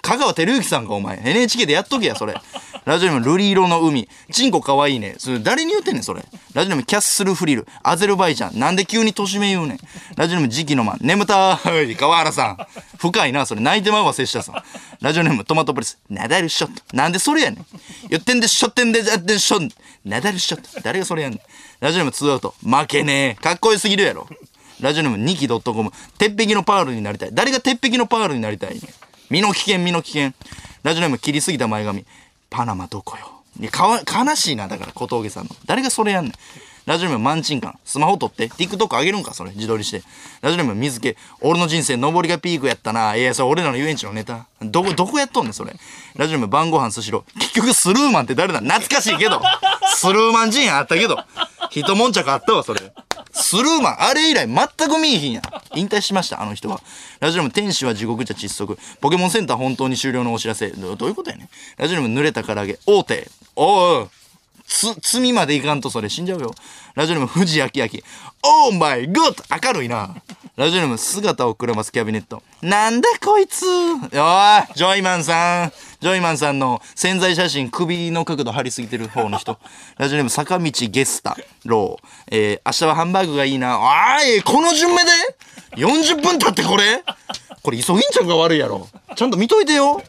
[0.02, 1.20] 香川照之さんか、お前。
[1.24, 2.34] NHK でやっとけや、それ。
[2.84, 4.08] ラジオネーム、瑠璃色の海。
[4.30, 5.14] チンコかわいいね。
[5.18, 6.22] それ、誰に言うてんねん、それ。
[6.52, 7.66] ラジオネーム、キャッスルフリル。
[7.82, 8.58] アゼルバイジャン。
[8.58, 9.78] なんで急に年目言うねん。
[10.16, 10.98] ラジオネーム、時期のマン。
[11.00, 12.66] 眠たーい、川原さん。
[12.98, 13.62] 深いな、それ。
[13.62, 14.54] 泣いてまうわ、瀬下さん。
[15.00, 15.98] ラジオネーム、トマトプレス。
[16.10, 16.82] ナダルショット。
[16.94, 17.66] なんでそれやねん。
[18.10, 19.58] 言ってんで、しょってんで、やってんしょ。
[20.04, 20.82] ナダルショット。
[20.82, 21.40] 誰がそれやねん。
[21.80, 22.54] ラジオネーム、ツーアウト。
[22.62, 23.42] 負けねえ。
[23.42, 24.28] かっこよすぎるやろ。
[24.84, 25.90] ラジオネーム、ニキ .com。
[26.18, 27.30] 鉄壁のパールになりたい。
[27.32, 28.78] 誰が鉄壁のパールになりたい
[29.30, 30.34] 身の危険、身の危険。
[30.82, 32.04] ラジオネーム、切りすぎた前髪。
[32.50, 33.30] パナマどこよ。
[33.58, 35.56] いや、かわ、悲しいな、だから、小峠さんの。
[35.64, 36.34] 誰がそれやんねん。
[36.86, 37.78] ラジオネーム、マンチンカン。
[37.84, 38.48] スマホ撮って。
[38.48, 39.52] TikTok 上げるんか、それ。
[39.52, 40.02] 自撮りして。
[40.42, 41.16] ラジオネーム、水気。
[41.40, 43.16] 俺の人生、上りがピークやったな。
[43.16, 44.46] いや、それ俺らの遊園地のネタ。
[44.60, 45.74] どこ、どこやっとんねん、それ。
[46.16, 47.40] ラジオネーム、晩ご飯スシロー。
[47.40, 48.60] 結局、スルーマンって誰だ？
[48.60, 49.40] 懐かしいけど。
[49.94, 51.18] スルーマン人あったけど。
[51.70, 52.80] 一悶着あったわ、それ。
[53.32, 55.42] スルーマン、あれ以来全く見えひんや。
[55.74, 56.82] 引退しました、あの人は。
[57.18, 58.78] ラジオネーム、天使は地獄じゃ窒息。
[59.00, 60.68] ポケモンセンター本当に終了のお知らせ。
[60.68, 61.48] どういうことやね。
[61.78, 62.78] ラジオネーム、濡れた唐揚げ。
[62.84, 63.30] 大手。
[63.56, 64.10] おう
[64.66, 66.54] つ、罪までいかんとそれ死んじゃうよ。
[66.94, 67.88] ラジオネーム、藤明明。
[68.42, 70.14] オーマイゴッド明るいな。
[70.56, 72.42] ラジオネーム、姿をくらますキャビネット。
[72.62, 75.72] なんだこいつおい、ジョイマンさん。
[76.00, 79.58] ジョイマンさんの潜在写真、首の角度張りすぎてる方の人。
[79.96, 82.06] ラジオネーム、坂道ゲスタ、ロー。
[82.30, 83.74] えー、明日はハンバーグがいいな。
[83.74, 85.10] あーい、この順目で
[85.76, 87.02] ?40 分経ってこれ？
[87.62, 88.86] これ、急ぎんちゃんが悪いやろ。
[89.16, 90.02] ちゃんと見といてよ。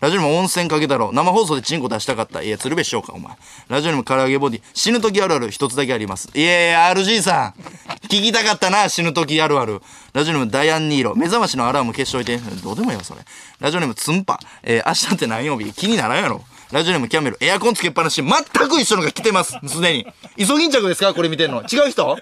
[0.00, 1.12] ラジオネーム温泉かけたろ。
[1.12, 2.42] 生放送でチンコ出したかった。
[2.42, 3.32] いや、鶴瓶しようか、お前。
[3.68, 4.62] ラジオネーム唐揚げボディ。
[4.74, 6.28] 死ぬ時あるある一つだけあります。
[6.34, 7.60] いやいや、RG さん。
[8.08, 9.80] 聞きたかったな、死ぬ時あるある。
[10.12, 11.14] ラジオネームダイアンニーロ。
[11.14, 12.36] 目覚ましのアラーム消しといて。
[12.38, 13.20] どうでもいいわ、それ。
[13.60, 14.38] ラジオネームツンパ。
[14.62, 15.72] えー、明日って何曜日？
[15.72, 16.44] 気にならんやろ。
[16.72, 17.36] ラジオネームキャメル。
[17.38, 18.22] エアコンつけっぱなし。
[18.22, 19.58] 全く一緒のが来てます。
[19.66, 20.06] すでに。
[20.38, 21.12] イソギンチャクですか？
[21.12, 21.60] これ見てんの。
[21.60, 22.18] 違う人？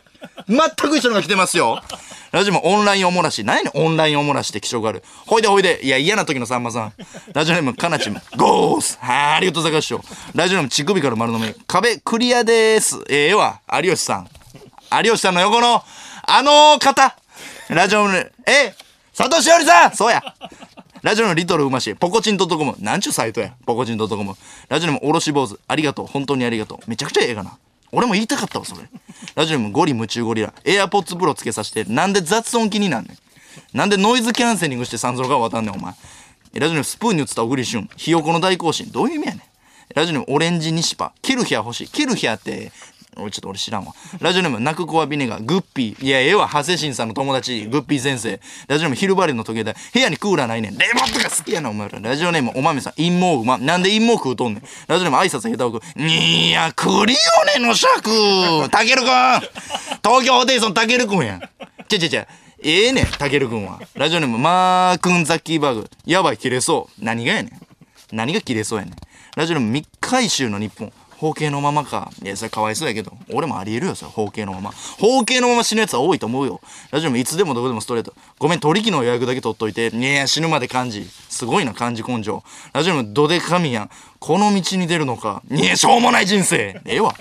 [0.48, 1.80] 全く一緒のが来てますよ。
[2.32, 3.44] ラジオネームオンラインおもらし。
[3.44, 5.04] 何やねん、オンラインおもらしって気象がある。
[5.24, 5.78] ほいでほいで。
[5.84, 6.92] いや、嫌な時のさんまさん。
[7.32, 8.20] ラジオネームかなちむ。
[8.36, 8.98] ゴース。
[9.00, 9.94] はー、ありがとうございます。
[10.34, 11.54] ラジオネーム乳首から丸の目。
[11.68, 13.04] 壁クリアでーす。
[13.08, 13.60] ええわ。
[13.72, 14.28] 有吉さん。
[15.04, 15.84] 有吉さんの横の、
[16.26, 17.16] あの方。
[17.68, 18.74] ラジオネーム、え
[19.16, 20.22] 佐藤しおりさんそうや。
[21.02, 22.76] ラジオのリトルうましい、ポコチンドットコム。
[22.78, 23.54] なんちゅうサイトや。
[23.64, 24.34] ポコチンドットコム。
[24.68, 25.58] ラジオネームおろし坊主。
[25.66, 26.06] ありがとう。
[26.06, 26.78] 本当にありがとう。
[26.86, 27.56] めちゃくちゃええがな。
[27.90, 28.82] 俺も言いたかったわ、それ。
[29.34, 30.52] ラジオネームゴリ夢中ゴリラ。
[30.62, 33.76] エアポッツプロつけさせて、なんで雑音気になんねん。
[33.76, 35.94] なんでノイズキャンセリングして三蔵が渡んねん、お前。
[36.52, 37.88] ラジオネームスプーンに映った小栗旬。
[37.96, 38.90] ひよこの大行進。
[38.90, 39.42] どういう意味やねん。
[39.94, 41.14] ラジオネームオレンジニシパ。
[41.22, 41.88] キルヒア欲しい。
[41.88, 42.72] キルヒアって、
[43.22, 43.94] 俺ちょっと俺知らんわ。
[44.20, 45.44] ラジオネーム泣く子はビネガー。
[45.44, 46.04] グッピー。
[46.04, 46.48] いや、ええわ。
[46.48, 47.66] ハセシンさんの友達。
[47.66, 48.40] グッピー先生。
[48.68, 49.74] ラジオネームヒルバレの時計台。
[49.92, 50.78] 部屋にクーラーないねん。
[50.78, 52.00] レモンとか好きやな、お前ら。
[52.00, 52.92] ラジオネームおまめさん。
[52.94, 53.58] 陰謀うま。
[53.58, 54.62] なんで陰謀食うとんねん。
[54.86, 55.82] ラジオネーム挨拶下手をく。
[55.96, 57.14] いや、クリ
[57.54, 58.68] オネの尺。
[58.70, 59.40] たけるくん。
[60.02, 61.40] 東京ホテイソンたけるくんやん。
[61.88, 62.26] ちゃちゃちゃ。
[62.62, 63.80] ええねん、たけるくんは。
[63.94, 65.90] ラジオネームマー君ザッキーバーグ。
[66.04, 67.04] やばい、切れそう。
[67.04, 67.52] 何がやねん。
[68.12, 68.94] 何が切れそうやねん。
[69.36, 70.92] ラジオネーム密回収の日本。
[71.20, 72.10] 包茎のままか。
[72.22, 73.12] いや、それかわいそうやけど。
[73.30, 74.10] 俺もありえるよ、それ。
[74.10, 74.70] 包茎のまま。
[74.98, 76.62] 包茎のまま死ぬやつは多いと思うよ。
[76.90, 78.14] ラジオネームいつでもどこでもストレート。
[78.38, 79.88] ごめん、取引の予約だけ取っといて。
[79.88, 81.06] いや、死ぬまで漢字。
[81.28, 82.42] すごいな、漢字根性。
[82.72, 83.90] ラジオネームドデカミヤン。
[84.18, 85.42] この道に出るのか。
[85.50, 86.80] いや、しょうもない人生。
[86.86, 87.14] ええわ。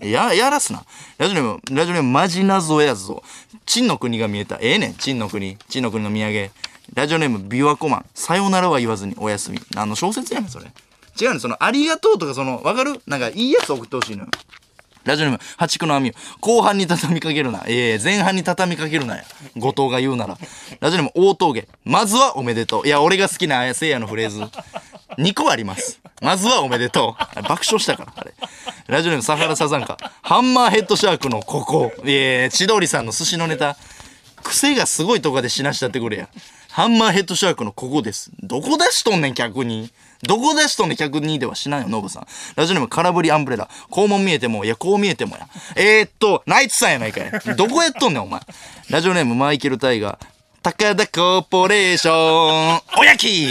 [0.00, 0.82] や、やらすな。
[1.18, 3.22] ラジオネーム、ラジオネームマジ謎やぞ。
[3.66, 4.56] 陳の国が見えた。
[4.62, 5.58] ええねん、陳の国。
[5.68, 6.50] 陳の国の土産。
[6.94, 8.06] ラジオネーム、琵琶湖マン。
[8.14, 9.60] さよならは言わずにおやすみ。
[9.74, 10.66] 何の小説やねん、それ。
[11.20, 13.00] 違うねん、その、ありがとうとか、その、わかる？
[13.06, 14.30] なんか、いいやつ送ってほしいのよ。
[15.04, 16.12] ラジオネーム、破竹の網を。
[16.40, 17.64] 後半に畳みかけるな。
[17.66, 19.24] ええ前半に畳みかけるなや。
[19.56, 20.38] 後藤が言うなら。
[20.80, 21.68] ラジオネーム、大峠。
[21.84, 22.86] まずはおめでとう。
[22.86, 24.40] いや、俺が好きなせいやのフレーズ。
[25.18, 26.00] 2個あります。
[26.20, 27.42] まずはおめでとう。
[27.42, 28.32] 爆笑したから、あれ。
[28.86, 29.98] ラジオネーム、サハラサザンカ。
[30.22, 31.92] ハンマーヘッドシャークのここ。
[32.04, 33.76] いえ千鳥さんの寿司のネタ。
[34.44, 36.28] 癖がすごいとかでしなしたってくれや。
[36.70, 38.30] ハンマーヘッドシャークのここです。
[38.40, 39.90] どこ出しとんねん、客に。
[40.22, 42.26] どこですとねん、客にではしないよ、ノブさん。
[42.54, 43.68] ラジオネーム、空振りアンブレラ。
[43.90, 45.48] 肛門見えても、いや、こう見えてもや。
[45.74, 47.56] えー、っと、ナイツさんやないかい。
[47.56, 48.40] どこやっとんねん、お前。
[48.88, 50.31] ラジオネーム、マイケル・タイガー。
[50.62, 53.48] 高田コーポレーション、おやき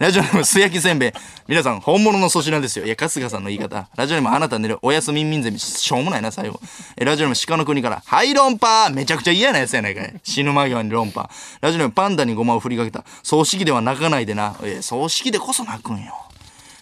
[0.00, 1.12] ラジオネーム、素焼きせんべい。
[1.46, 2.84] 皆さん、本物の粗品ですよ。
[2.84, 3.88] いや、春日さんの言い方。
[3.94, 5.60] ラジオネーム、あなた寝る、おやすみんみんゼミ。
[5.60, 6.58] しょうもないな、最後。
[6.96, 10.20] え、ラジオネーム、鹿の国から、はい、論破めちゃくちゃ嫌なやつやないかい。
[10.24, 11.30] 死ぬ間際に論破。
[11.60, 13.04] ラジオネーム、パンダにごまを振りかけた。
[13.22, 14.56] 葬式では泣かないでな。
[14.64, 16.12] え、葬式でこそ泣くんよ。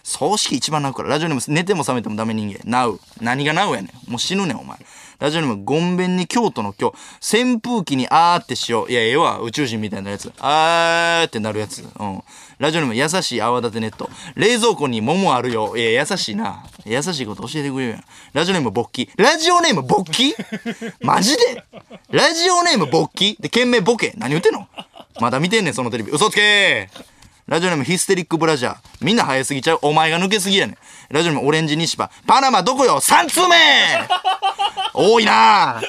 [0.01, 1.09] 葬式一番泣くから。
[1.09, 2.61] ラジオネーム、寝ても覚めてもダメ人間。
[2.65, 2.99] ナウ。
[3.21, 4.11] 何がナウやねん。
[4.11, 4.79] もう死ぬねん、お前。
[5.19, 7.43] ラジオネーム、ゴンベンに京都の今日。
[7.43, 8.91] 扇風機にあーってしよう。
[8.91, 9.39] いや、ええわ。
[9.39, 10.31] 宇宙人みたいなやつ。
[10.39, 11.83] あーってなるやつ。
[11.97, 12.23] うん。
[12.59, 14.09] ラジオネーム、優しい泡立てネット。
[14.35, 15.77] 冷蔵庫に桃あるよ。
[15.77, 16.65] いや、優しいな。
[16.85, 18.03] 優しいこと教えてくれよやん。
[18.33, 19.09] ラジオネーム、勃起。
[19.17, 20.35] ラジオネーム、勃起？
[21.01, 21.63] マジで？
[22.11, 23.37] ラジオネーム、勃起？
[23.39, 24.13] で、件名、ボケ。
[24.17, 24.67] 何言ってんの？
[25.21, 26.11] まだ見てんねん、そのテレビ。
[26.11, 26.89] 嘘つけ
[27.47, 28.77] ラジオネームヒステリックブラジャー。
[29.01, 29.79] みんな早すぎちゃう。
[29.83, 30.77] お前が抜けすぎやねん。
[31.13, 32.09] ラジオネームオレンジ西パ。
[32.25, 33.55] パナマどこよ ?3 通目
[34.95, 35.79] 多いな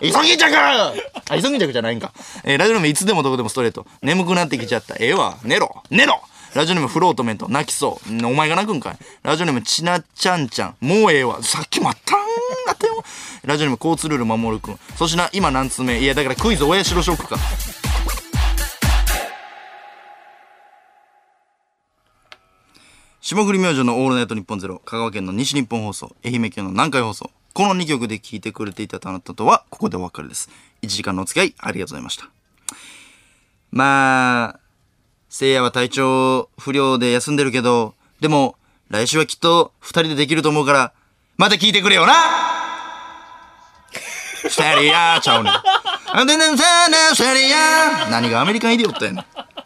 [0.00, 0.92] 急ぎ着あ、
[1.40, 2.12] 急ぎ着じゃないんか。
[2.42, 3.86] えーラジオネームいつでもどこでもストレート。
[4.02, 4.96] 眠くなってきちゃった。
[4.98, 5.38] ええわ。
[5.44, 5.84] 寝ろ。
[5.88, 6.20] 寝ろ
[6.56, 7.48] ラジオネームフロートメント。
[7.48, 8.26] 泣きそう。
[8.26, 8.96] お前が泣くんかい？
[9.22, 10.76] ラジオネームちなちゃんちゃん。
[10.80, 11.40] もうええわ。
[11.44, 12.18] さっきもあったん
[12.70, 13.04] あったよ。
[13.44, 14.80] ラジオネーム交通ルール守るくん。
[14.96, 16.00] そしな、今何通目？
[16.00, 17.36] いや、だからクイズ親代ショックか。
[23.26, 30.50] 霜降り明星のオールナイトニッポンゼロ、香川県の西日本放送、愛媛県の南海放送、この2曲で聴いてくれていたあなたとは、ここでお別れです。
[30.82, 32.28] 1時間のお付き合い、ありがとうございました。
[33.70, 34.60] まあ、
[35.30, 38.56] せいやは体調不良で休んでるけど、でも、
[38.90, 40.92] 来週はきっと2人でできると思うから、
[41.38, 42.12] また聞いてくれよな
[44.36, 45.52] ステリアちゃうねん。
[48.10, 49.24] 何がアメリカンイディオットやねん。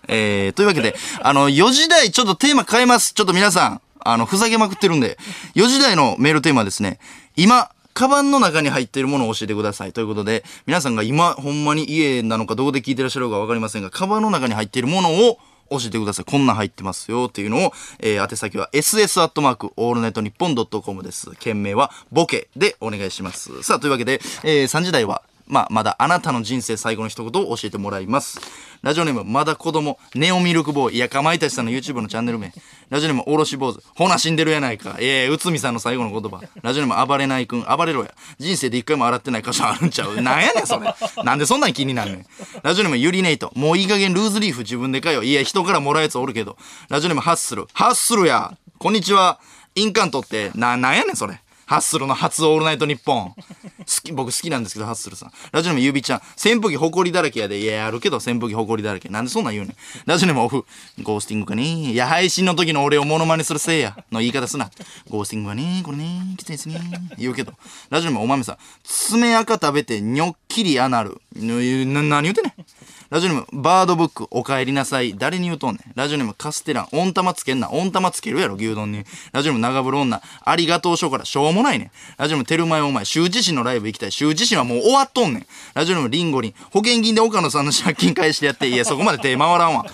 [0.09, 3.15] えー、というわけで、あの、4時台ちょっとテーマ変えます。
[3.15, 5.19] ちょっと皆さん、あの、ふざけまくってるんで、
[5.55, 6.99] 4時台のメールテーマですね、
[7.37, 9.93] 今、カバンの中に入っているものを教えてください。
[9.93, 15.39] ということで、皆さんが今、ほんまに家なのかどこで聞いてらっしゃるかわかりませんが、カバンの中に入っているものを
[15.71, 16.25] 教えてください。
[16.25, 21.33] こんなん入ってますよっていうのを、えー、宛先は ss アットマークオールナイトニッポンドットコムです。
[21.39, 23.63] 件名はボケでお願いします。
[23.63, 28.41] さあ、というわけで、えー、3時台はまあ、まだあなたの人生最後の一言を教えてもらいます。
[28.83, 32.53] ラジオネーム、まだ子供、ネオミルクボーイ、いや、かまいたちさんの YouTube のチャンネル名。
[32.91, 34.97] ラジオネーム、おろし坊主、ほな死んでるやないか。
[35.01, 36.41] ええ、うつみさんの最後の言葉。
[36.63, 38.15] ラジオネーム、暴れないくん、暴れろや。
[38.39, 40.21] 人生で一回も洗ってない箇所あるんちゃう？
[40.21, 40.95] なんやねん、それ。
[41.25, 42.27] なんでそんなん気になんねん。
[42.63, 45.23] ラジオネーム、ユリネイト、もういい加減ルーズリーフ自分でかよ。
[45.23, 46.57] いや、人からもらうやつおるけど。
[46.89, 48.57] ラジオネーム、ハッスル、ハッスルや。
[48.79, 49.41] こんにちは。
[49.75, 51.41] 印鑑取って、な、なんやねん、それ。
[51.69, 53.35] ハッスルの初オールナイトニッポン。
[53.35, 53.35] 好
[54.03, 55.33] き、僕好きなんですけど、ハッスルさん。
[55.53, 56.23] ラジオネームゆびちゃん。
[56.43, 57.61] 扇風機ほこりだらけやで。
[57.61, 59.11] いや、あるけど扇風機ほこりだらけ。
[59.11, 59.77] なんでそんなん言うねん。
[60.07, 60.65] ラジオネームオフ。
[61.03, 61.63] ゴースティングかね
[61.93, 64.03] いや、配信の時の俺をモノマネするせいや。
[64.11, 64.71] の言い方すな。
[65.11, 66.81] ゴースティングはねこれねきついですね。
[67.19, 67.53] 言うけど。
[67.91, 68.57] ラジオネームお豆さん。
[68.83, 71.21] 爪赤食べてにょっきりアナル。
[71.37, 72.53] な、何言うてねん。
[73.11, 75.17] ラジオネーム、バードブック、お帰りなさい。
[75.17, 75.93] 誰に言うとんねん。
[75.95, 77.71] ラジオネーム、カステラン、温玉つけんな。
[77.71, 79.07] 温玉つけるやろ、牛丼に。
[79.33, 81.91] ラジオネーム、長風呂女、ありがとう書から、しょうもないねん。
[82.19, 84.11] ラジオネーム、テルマエお前、羞恥心のライブ行きたい。
[84.11, 85.47] 羞恥心はもう終わっとんねん。
[85.73, 89.87] ラジオネーム、リンゴリン、保険金で岡野さんの借金返してやって、いや、 そこまで手回らんわ。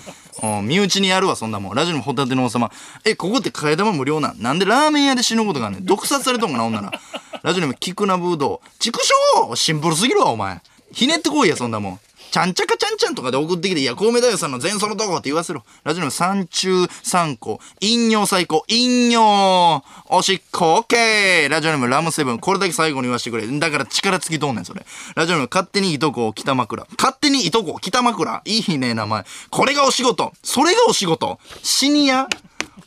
[0.42, 1.74] うん身内にやるわ、そんなもん。
[1.76, 2.72] ラジオネーム、ホタテの王様。
[3.04, 4.42] え、ここって替え玉無料なん？
[4.42, 5.84] なんでラーメン屋で死ぬことがあんねん。
[5.84, 7.00] 毒殺されとんかな、女なら。
[7.44, 8.68] ラジオネーム、菊名ブードウ。
[8.80, 8.98] 畜
[9.46, 10.60] 生シンプルすぎるわ、お前。
[10.92, 12.00] ひねってこいや、そんなもん。
[12.35, 15.62] ちゃんちゃかちゃんちゃんとかで送ってきて、いや、コウメ太夫さんの前奏のとこって言わせろ。
[15.85, 17.61] ラジオネーム三中三個。
[17.80, 18.64] 飲尿最高。
[18.66, 19.85] 飲尿。
[20.09, 21.49] おしっこ、オッケー。
[21.49, 22.41] ラジオネームラムセブン。
[22.41, 23.47] これだけ最後に言わせてくれ。
[23.47, 24.85] だから力尽きとんねん、それ。
[25.14, 26.85] ラジオネーム勝手にいとこ北枕。
[26.99, 28.43] 勝手にいとこ北枕？
[28.47, 29.24] いいね、名前。
[29.51, 30.32] これがお仕事。
[30.43, 31.39] それがお仕事。
[31.62, 32.26] シニア？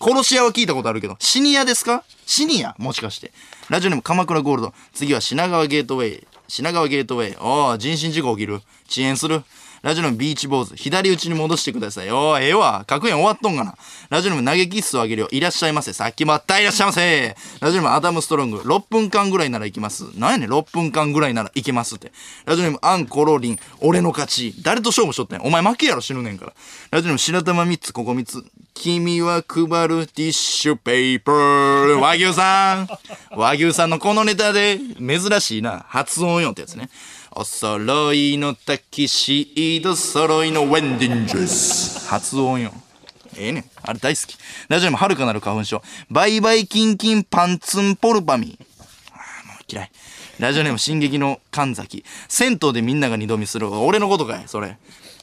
[0.02, 2.04] 殺し屋は聞いたことあるけど、シニアですか？
[2.26, 2.76] シニア？
[2.80, 3.32] もしかして。
[3.70, 4.74] ラジオネーム鎌倉ゴールド。
[4.94, 6.28] 次は品川ゲートウェイ。
[6.50, 7.38] 品川ゲートウェイ。
[7.42, 8.62] おお人身事故起きる。
[8.90, 9.44] 遅延する。
[9.88, 10.76] ラジオネームビーチ坊主。
[10.76, 12.12] 左打ちに戻してください。
[12.12, 12.84] おー、ええわ。
[12.86, 13.74] 確変終わっとんかな。
[14.10, 15.30] ラジオネーム投げキッスをあげるよ。
[15.32, 15.94] いらっしゃいませ。
[15.94, 16.60] さっきもあった。
[16.60, 17.38] いらっしゃいませ。
[17.62, 18.58] ラジオネームアダムストロング。
[18.58, 20.04] 6分間ぐらいなら行きます。
[20.20, 22.12] なんやねん、6分間ぐらいなら行けますって。
[22.44, 23.60] ラジオネームアンコロリン。
[23.80, 24.56] 俺の勝ち。
[24.62, 25.40] 誰と勝負しとったん？
[25.40, 25.48] や。
[25.48, 26.54] お前負けやろ、死ぬねんから。
[26.92, 28.44] ラジオネーム白玉3つ、ここ3つ。
[28.74, 31.98] 君は配るティッシュペーパー。
[31.98, 32.90] 和牛さん。
[33.32, 35.86] 和牛さんのこのネタで珍しいな。
[35.88, 36.90] 発音よってやつね。
[37.40, 42.10] お揃いのタキシード、揃いのウェンディンジェス。
[42.10, 42.72] 発音よ。
[43.38, 43.66] ええねん。
[43.84, 44.36] あれ大好き。
[44.70, 45.84] ラジオネームはるかなる花粉症。
[46.10, 48.58] バイバイキンキンパンツンポルパミ。
[49.12, 49.92] ああもう嫌い。
[50.40, 52.04] ラジオネーム進撃の神崎。
[52.28, 53.72] 銭湯でみんなが二度見する。
[53.72, 54.76] 俺のことかい、それ。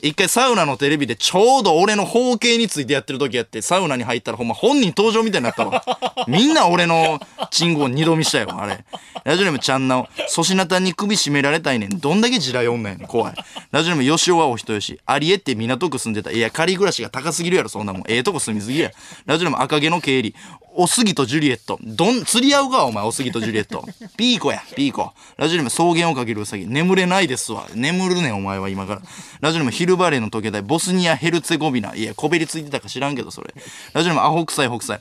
[0.05, 5.83] 一回サウナのテレビでちょうど俺の包茎についてやってる時やって、サウナに入ったらほんま本人登場みたいになったわ。
[6.29, 7.19] みんな俺の
[7.51, 8.85] チンコを二度見したよ、あれ。
[9.25, 10.09] ラジオネームちゃんなお。
[10.29, 11.99] 粗品たんに首絞められたいねん。
[11.99, 13.07] どんだけ地雷女やねん。
[13.07, 13.35] 怖い。
[13.71, 15.01] ラジオネーム吉尾はお人よし。
[15.07, 16.31] ありえって港区住んでた。
[16.31, 18.03] いや、仮暮らしが高すぎるやろ、そんなもん。
[18.07, 18.91] ええとこ住みすぎや。
[19.25, 20.35] ラジオネーム赤毛の経理。
[20.77, 21.79] おすぎとジュリエット。
[21.83, 23.87] どん、釣り合うか、お前、おすぎとジュリエット。
[24.17, 25.13] ピーコや、ピーコ。
[25.37, 26.67] ラジオネーム草原をかけるうさぎ。
[26.67, 27.69] 眠れないですわ。
[27.75, 29.03] 眠るねん、お前は今から。
[29.41, 30.63] ラジオネームヒルバレーの時計台。
[30.63, 31.95] ボスニア・ヘルツェゴビナ。
[31.95, 33.55] いや、こべりついてたか知らんけど、それ。
[33.93, 35.01] ラジオネームアホ臭い北斎。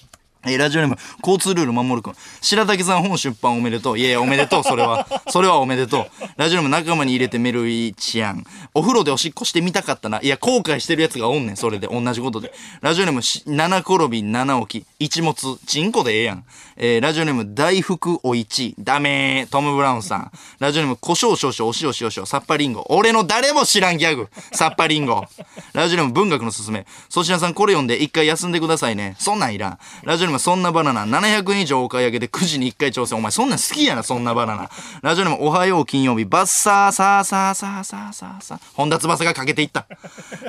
[0.45, 2.15] えーラジオネーム、交通ルール守るくん。
[2.41, 3.99] 白竹さん本出版おめでとう。
[3.99, 5.07] いやいや、おめでとう、それは。
[5.29, 6.05] それはおめでとう。
[6.37, 8.43] ラジオネーム仲間に入れてメルイチアン。
[8.73, 10.19] お風呂でおしっこしてみたかったな。
[10.21, 11.87] いや、後悔してるやつがおんねん、それで。
[11.87, 12.53] 同じことで。
[12.81, 14.85] ラジオネーム、七転び七起き。
[14.99, 15.59] 一物。
[15.67, 16.43] チンコでええやん。
[16.77, 18.75] えーラジオネーム、大福おいち。
[18.79, 19.51] ダメー。
[19.51, 20.31] トム・ブラウンさん。
[20.59, 22.85] ラジオネーム、胡椒少々、お塩少々、さっぱりんご。
[22.89, 24.27] 俺の誰も知らんギャグ。
[24.53, 25.25] さっぱりんご。
[25.73, 26.87] ラジオネーム、文学のすすめ。
[27.11, 29.15] 粗品さん、これ読んで一回休んでくださいね。
[29.19, 29.79] そんなんいらん。
[30.03, 31.05] ラジオネーム、そんなバナナ。
[31.05, 33.17] 700円以上お買い上げで9時に1回挑戦。
[33.17, 34.69] お前、そんな好きやな、そんなバナナ。
[35.01, 36.25] ラジオネーム、おはよう金曜日。
[36.25, 38.59] バッサーサーサーサーサーサーサー。
[38.73, 39.85] 本田翼がかけていった。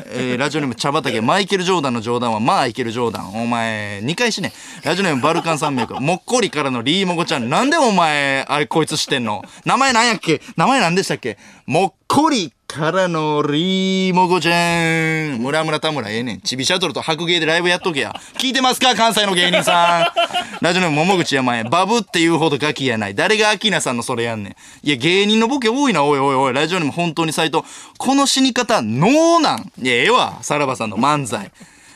[0.07, 1.21] えー、ラジオネーム、茶畑。
[1.21, 3.43] マイケル・ジョーダンの冗談は、まあ、いけるジョーダン。
[3.43, 4.53] お前、2回しね。
[4.85, 5.95] ラジオネーム、バルカン山脈。
[6.01, 7.49] もっこりからのリーモゴちゃん。
[7.49, 9.43] なんでお前、あれ、こいつしてんの？
[9.65, 10.41] 名前なんやっけ？
[10.57, 11.39] 名前なんでしたっけ？
[11.67, 15.39] もっこりからのリーモゴちゃん。
[15.39, 16.41] 村村田村ええねん。
[16.41, 18.13] ちびシャトルと白芸でライブやっとけや。
[18.39, 20.65] 聞いてますか関西の芸人さん。
[20.65, 21.63] ラジオネーム桃口山へ。
[21.63, 23.15] バブって言うほどガキやない。
[23.15, 24.57] 誰がアキナさんのそれやんねん。
[24.83, 26.53] いや、芸人のボケ多いな、おいおいおい。
[26.53, 27.65] ラジオネーム本当にサイト。
[27.99, 29.73] この死に方、ノーなん。
[29.81, 30.39] いや、ええわ。
[30.43, 31.53] さらばさんの漫才。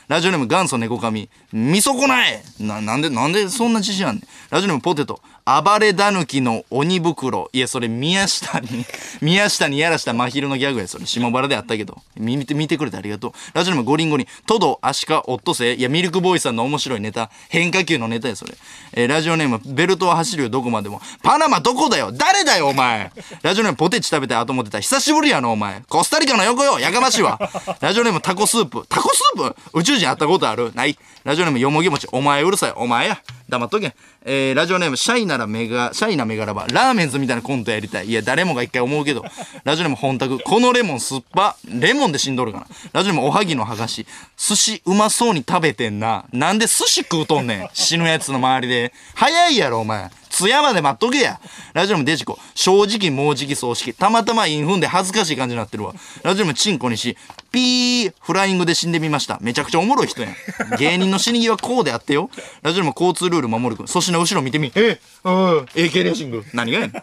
[0.07, 1.29] ラジオネーム元祖猫髪。
[1.51, 4.23] みそこないな、なんで、なんでそんな自信あんねん。
[4.49, 5.21] ラジオネームポテト。
[5.45, 7.49] 暴れだぬきの鬼袋。
[7.51, 8.85] いや、それ宮下に、
[9.21, 11.05] 宮下にやらした真昼のギャグや、それ。
[11.05, 11.97] 下原であったけど。
[12.17, 13.31] 見て、見てくれてありがとう。
[13.53, 14.27] ラジオネームゴリンゴリン。
[14.45, 15.79] トド、アシカ、オットセイ。
[15.79, 17.29] いや、ミルクボーイさんの面白いネタ。
[17.49, 18.55] 変化球のネタや、それ。
[18.93, 21.01] えーラジオネーム、ベルトは走るよ、どこまでも。
[21.21, 24.79] パナマどこだよ誰だよ、お前ラジオネーム、ポテチ食べたい後持ってた。
[24.79, 25.81] 久しぶりやな、お前。
[25.89, 27.39] コスタリカの横よ、やかましいわ。
[27.79, 28.85] ラジオネーム、タコスープ。
[28.89, 29.55] タコスープ？
[29.73, 30.97] 宇宙人会ったことあるない。
[31.23, 32.07] ラジオネーム、よもぎ餅。
[32.11, 32.73] お前うるさい。
[32.75, 33.21] お前や。
[33.49, 33.95] 黙っとけ。
[34.23, 36.67] えー、ラジオネーム、シャイならメガ、シャイなメガラバ。
[36.67, 38.07] ラーメンズみたいなコントやりたい。
[38.07, 39.23] いや、誰もが一回思うけど。
[39.63, 40.39] ラジオネーム、本宅。
[40.39, 41.55] このレモン酸っぱ。
[41.65, 42.67] レモンで死んどるかな。
[42.93, 44.05] ラジオネーム、おはぎの剥がし。
[44.37, 46.25] 寿司うまそうに食べてんな。
[46.31, 47.69] なんで寿司食うとんねん。
[47.73, 48.93] 死ぬやつの周りで。
[49.15, 50.09] 早いやろ、お前。
[50.37, 51.39] 津山で待っとけや。
[51.73, 52.37] ラジオネームデジコ。
[52.53, 53.91] 正直、もうじき葬式。
[53.91, 55.95] たまたまインフンで恥ずかしい感じになってるわ。
[56.21, 57.17] ラジオネームチンコにし。
[57.51, 59.39] ピー、フライングで死んでみました。
[59.41, 60.35] めちゃくちゃおもろい人やん。
[60.77, 62.29] 芸人の死に際こうであってよ。
[62.61, 63.87] ラジオネーム交通ルール守るくん。
[63.87, 64.71] 粗品の後ろ見てみ。
[64.75, 66.45] え、うん、AK レーシング。
[66.53, 66.93] 何がやね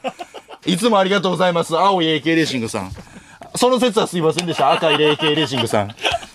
[0.66, 0.70] ん。
[0.70, 1.76] いつもありがとうございます。
[1.76, 2.92] 青い AK レーシングさん。
[3.56, 4.70] その説はすいませんでした。
[4.70, 5.94] 赤い AK レーシングさん。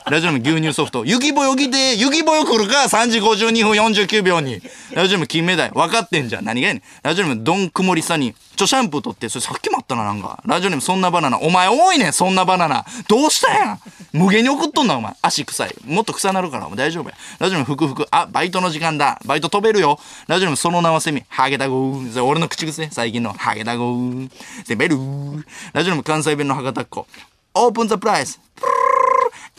[0.10, 1.06] ラジオネーム牛乳ソフト。
[1.06, 4.60] 雪ぼよ来て、雪ぼよ来るか !3 時52分49秒に。
[4.96, 5.70] ラジオネーム金目鯛。
[5.72, 6.46] 分かってんじゃん。
[6.46, 6.84] 何がやねん。
[7.04, 8.34] ラジオネームドン曇りさに。
[8.56, 9.30] ちょ、シャンプー取って。
[9.30, 10.42] それさっきもあったな、なんか。
[10.48, 11.40] ラジオネームそんなバナナ。
[11.40, 12.86] お前多いねん、そんなバナナ。
[13.08, 13.80] どうしたやん。
[14.12, 15.14] 無限に送っとんな、お前。
[15.22, 15.76] 足臭い。
[15.86, 17.16] もっと臭なるから、お前大丈夫や。
[17.38, 18.08] ラジオネームふくふく。
[18.10, 19.22] あ、バイトの時間だ。
[19.26, 20.00] バイト飛べるよ。
[20.26, 21.24] ラジオネームその名はセミ。
[21.28, 22.10] ハゲタゴー。
[22.10, 22.90] それ俺の口癖。
[22.92, 23.34] 最近の。
[23.34, 24.32] ハゲタゴー。
[24.66, 25.44] セベルー。
[25.74, 27.06] ラジオネーム関西弁の博多っ子。
[27.54, 28.42] オープンザプライス。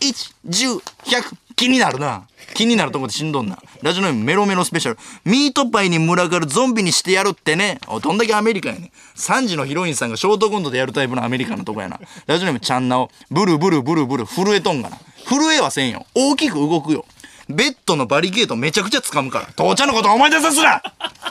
[0.01, 1.36] 1、10、100。
[1.57, 2.26] 気になるな。
[2.55, 3.59] 気になるとこでしんどんな。
[3.82, 4.98] ラジオネームメロメロスペシャル。
[5.24, 7.78] ミートパイに群がるゾンビにしてやるってね。
[7.86, 8.90] おどんだけアメリカやねん。
[9.16, 12.01] 3時のヒロインさんがショートコントでやるタイプのアメリカのとこやな。
[12.26, 13.11] ラジオネームちゃんなお。
[13.30, 14.96] ブルブルブルブル震えとんがな。
[15.28, 16.07] 震えはせんよ。
[16.14, 17.05] 大きく動くよ。
[17.51, 19.46] ベッドのバリケードめちゃくちゃ掴むから。
[19.55, 20.82] 父ちゃんのこと思い出さすな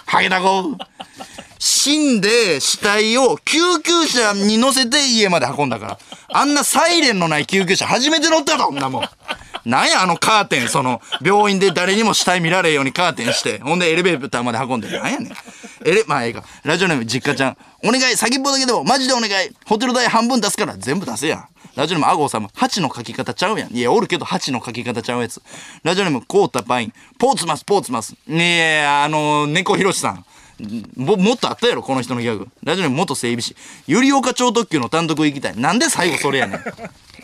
[0.05, 0.75] ハゲタコ
[1.59, 5.99] 死んで死体を救急車に乗せて家まで運んだから。
[6.29, 9.03] あんなサイレンのない救急車初めて乗ったぞ、こんなもん。
[9.65, 14.89] なんやあのカーテン、その、病院で誰にも死体見られんようにカーテンして、ほんでエレベーターまで運んで。
[14.89, 15.31] なんやねん。
[15.85, 16.43] エレ、まあええか。
[16.63, 17.57] ラジオネーム実家ちゃん。
[17.83, 19.49] お願い、先っぽだけでも、マジでお願い。
[19.65, 21.47] ホテル代半分出すから全部出せや。
[21.75, 23.75] ラジオネームアゴーさんも、8の書き方ちゃうやん。
[23.75, 25.41] いや、おるけど8の書き方ちゃうやつ。
[25.83, 26.93] ラジオネームコータパイン。
[27.17, 28.15] ポーツマス、ポーツマス。
[28.27, 30.25] ねえ、あの、猫ひろしさん。
[30.95, 32.47] ももっとあったやろこの人のギャグ。
[32.63, 33.55] ラジオネーム元整備士
[33.87, 35.57] 百合岡超特急の単独行きたい。
[35.57, 36.59] なんで最後それやね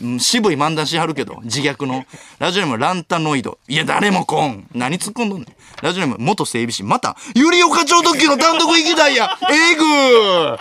[0.02, 0.20] ん。
[0.20, 2.06] 渋い漫談しはるけど自虐の。
[2.40, 3.60] ラジオネームランタノイド。
[3.68, 4.68] いや誰も来ん。
[4.74, 5.48] 何突っ込んどんねん。
[5.82, 9.38] ラジオネーム元整備士また百合岡超特急の単独行きたいや。
[9.50, 10.58] えぐー。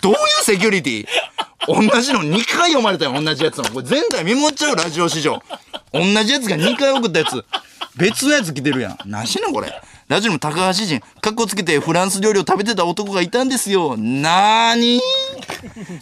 [0.00, 1.06] どういうセキュリティ？
[1.66, 3.64] 同じの2回読まれたよ同じやつの。
[3.64, 5.40] これ前回見守っちゃうラジオ史上。
[5.92, 7.44] 同じやつが2回送ったやつ。
[7.96, 8.98] 別のやつ来てるやん。
[9.06, 9.72] 何しなこれ。
[10.06, 13.96] ラジオの高橋人かっこつけてフランス料理を食べてた男がいたんですよ。
[13.96, 15.00] なーに？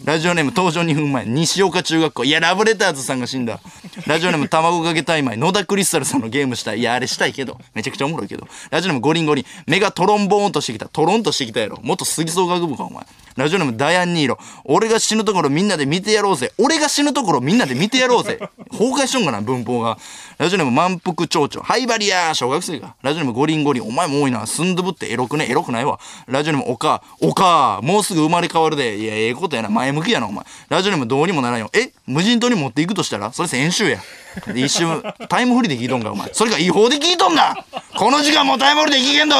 [0.05, 2.25] ラジオネーム登場2分前西岡中学校。
[2.25, 3.61] いやラブレターズさんが死んだ。
[4.09, 6.81] ラジオネーム卵かけタイマイ野田クリスタルさんのゲームしたい。
[6.81, 7.59] いやあれしたいけど。
[7.75, 8.49] めちゃくちゃおもろいけど。
[8.71, 9.45] ラジオネームゴリンゴリン。
[9.69, 10.89] 目がトロンボーンとしてきた。
[10.89, 11.79] トロンとしてきたやろ。
[11.83, 13.07] 元吹奏楽部かお前。
[13.37, 14.39] ラジオネームダイアン・ニーロ。
[14.64, 16.53] 俺が死ぬところみんなで見てやろうぜ。
[16.59, 18.39] 俺が死ぬところみんなで見てやろうぜ。
[18.70, 19.99] 崩壊しとんかな文法が。
[20.39, 21.64] ラジオネーム満腹蝶々。
[21.66, 24.47] ハイバリア小学生かラジオネームゴリンゴリンお前も多いな。
[24.47, 25.11] スンドゥブって。
[25.11, 25.47] エロくね。
[25.49, 25.99] エロくないわ。
[26.26, 27.03] ラジオネームおか。
[27.20, 28.99] おかもうすぐ生まれ変わるで。
[28.99, 29.68] いやええことやな。
[29.68, 30.45] 前向きやなお前。
[30.68, 31.70] ラジオネームどうにもならんよ。
[31.72, 31.93] え？
[32.07, 33.33] 無人島に持っていくとしたら？
[33.33, 34.01] それ先週や。
[34.55, 35.03] 一瞬。
[35.28, 36.30] タイムフリーで聞いとんかお前。
[36.33, 37.55] それが違法で聞いとんだ
[37.99, 39.37] この時間もタイムフリーで聞けんだ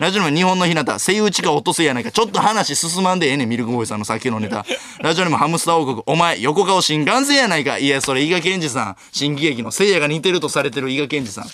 [0.00, 0.98] ラジオネーム日本の日向。
[0.98, 2.10] セイウチか落とせやないか。
[2.10, 4.64] ちょっと話進まんでええねんミルクボーイさんのさっきのネタ
[5.02, 7.78] ラジオネームハムスター王国お前横顔新幹線やないか。
[7.78, 8.96] いやそれ伊賀健二さん。
[9.12, 11.44] 新喜劇のせいやが似てるとされてる伊賀健二さん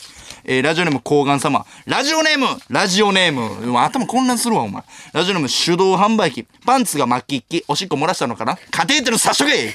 [0.47, 1.65] えーラジオネーム抗がん様。
[1.87, 4.83] ラジオネームラジオネーム頭混乱するわ、お前。
[5.13, 6.45] ラジオネーム手動販売機。
[6.67, 7.65] パンツが巻きっき。
[7.67, 8.59] おしっこ漏らしたのかな？
[8.71, 9.75] カテーテル差しとけ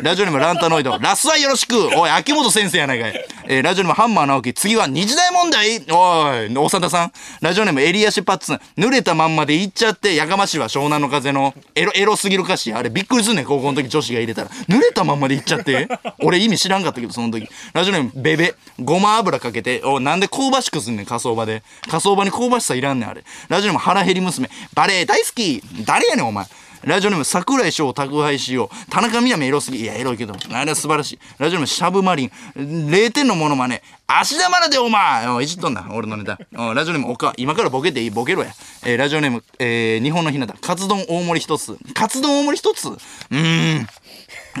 [0.00, 0.98] ラジオネームランタノイド。
[0.98, 3.26] ラスはよろしくおい、秋元先生やないかい。
[3.48, 4.54] えーラジオネームハンマー直樹。
[4.54, 7.12] 次は日大問題おい、大貞さん。
[7.42, 8.60] ラジオネーム襟足パッツン。
[8.78, 11.52] 濡れたまんまで行っちゃって、やかましいわ、湘南の風の。
[11.74, 12.72] エロ、エロすぎる歌詞。
[12.72, 14.50] あれびっくりすんねん、高校の時女子が入れたら。
[14.68, 15.88] 濡れたまんまで行っちゃって。
[16.22, 17.48] 俺意味知らんかったけど、その時。
[17.74, 18.54] ラジオネームベベ。
[18.80, 19.82] ごま油かけて。
[19.84, 21.64] おなんで香ばしくすんねん、火葬場で。
[21.90, 23.24] 火葬場に香ばしさいらんねん、あれ。
[23.48, 24.48] ラジオネーム腹減り娘。
[24.72, 25.60] バレエ大好き。
[25.84, 26.46] 誰やねん、お前。
[26.84, 28.90] ラジオネーム桜井翔を宅配しよう。
[28.90, 29.80] 田中みな実エロすぎ。
[29.80, 30.36] いや、エロいけど。
[30.52, 31.18] あれは素晴らしい。
[31.38, 32.30] ラジオネームシャブマリン。
[32.56, 33.82] 0点のモノマネ。
[34.06, 36.38] 芦田愛菜でお前おいじっとんな、俺のネタ。
[36.52, 38.10] ラジオネームおか、今からボケていい？
[38.10, 38.52] ボケろや。
[38.84, 41.76] えーラジオネーム、えー日本のひなた、カツ丼大盛り一つ。
[41.94, 42.88] カツ丼大盛り一つ？
[42.88, 43.88] うーん。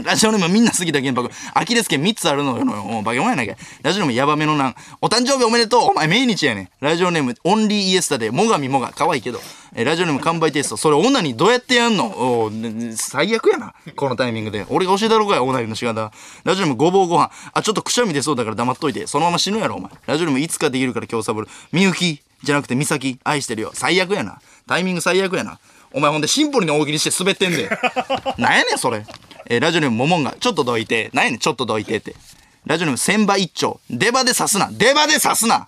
[0.04, 1.30] ラジオネームみんな好きだ原爆。
[1.54, 2.98] アキレス腱3つあるのよ。
[2.98, 3.56] おバケモンやないかい。
[3.82, 4.74] ラジオネームヤバめのなん。
[5.00, 5.80] お誕生日おめでとう。
[5.90, 6.68] お前命日やねん。
[6.80, 8.92] ラジオネームオンリーイエスタで、もがみもが。
[8.94, 9.40] 可愛いけど。
[9.74, 10.76] えーラジオネーム完売テスト。
[10.76, 12.06] それ女にどうやってやんの？
[12.06, 12.50] お
[12.96, 13.74] 最悪やな。
[13.94, 14.66] このタイミングで。
[14.70, 16.12] 俺が教えたろうかい、女にの仕方。
[16.44, 17.30] ラジオネームごぼうご飯。
[17.52, 19.06] あ、ちょっとくしゃみ出そうだから黙っといて。
[19.06, 19.90] そのまま死ぬやろ、お前。
[20.06, 21.48] ラジオネームいつかできるから今日サボる。
[21.72, 23.18] みゆきじゃなくてみさき。
[23.24, 23.70] 愛してるよ。
[23.74, 24.40] 最悪やな。
[24.66, 25.58] タイミング最悪やな。
[25.92, 27.70] お前ほんでシンプルに大喜利して滑ってんで。
[28.38, 29.04] なんやねん、それ。
[29.48, 31.10] えーラジオネームももんが、ちょっとどいて。
[31.12, 32.14] なんやねん、ちょっとどいてって。
[32.66, 33.80] ラジオネーム千葉一丁。
[33.88, 34.68] 出刃で刺すな。
[34.72, 35.66] 出刃で刺すな。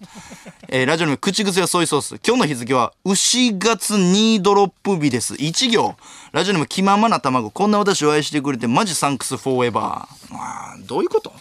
[0.68, 2.20] えーラジオネーム口癖はソイソース。
[2.26, 5.35] 今日の日付は、牛月ニードロップ日です。
[5.39, 5.95] 一行。
[6.33, 7.51] ラジオネーム気ままな卵。
[7.51, 10.35] こんな私を愛してくれて、マジサンクスフォーエバー。
[10.35, 11.33] まあ、どういうこと？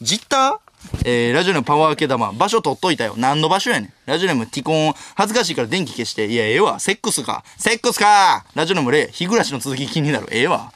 [0.00, 0.58] ジッター？
[1.04, 2.32] えー、ラジオネームパワー系玉。
[2.32, 3.14] 場所取っといたよ。
[3.16, 3.92] 何の場所やねん。
[4.06, 4.94] ラジオネームティコン。
[5.14, 6.26] 恥ずかしいから電気消して。
[6.26, 6.80] いや、ええわ。
[6.80, 7.44] セックスか。
[7.56, 9.12] セックスかラジオネームレイ。
[9.12, 10.28] 日暮らしの続き気になる。
[10.30, 10.72] ええわ。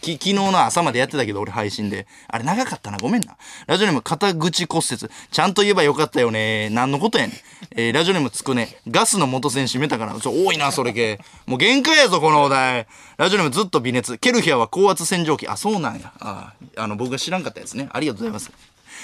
[0.00, 2.06] き昨日の朝までやってたけど俺配信で。
[2.28, 2.98] あれ長かったな。
[2.98, 3.36] ごめんな。
[3.66, 5.10] ラジオネーム肩口骨折。
[5.30, 6.68] ちゃんと言えばよかったよね。
[6.70, 7.36] 何のことやねん。
[7.76, 8.76] えーラジオネームつくね。
[8.88, 10.18] ガスの元栓閉めたから。
[10.18, 11.20] ちょ、多いな、それ系。
[11.46, 12.86] もう限界やぞ、このお題。
[13.16, 14.18] ラジオネームずっと微熱。
[14.18, 15.46] ケルヒアは高圧洗浄機。
[15.46, 16.12] あ、そうなんや。
[16.20, 17.88] ああの、僕が知らんかったやつね。
[17.92, 18.50] ありがとうございます。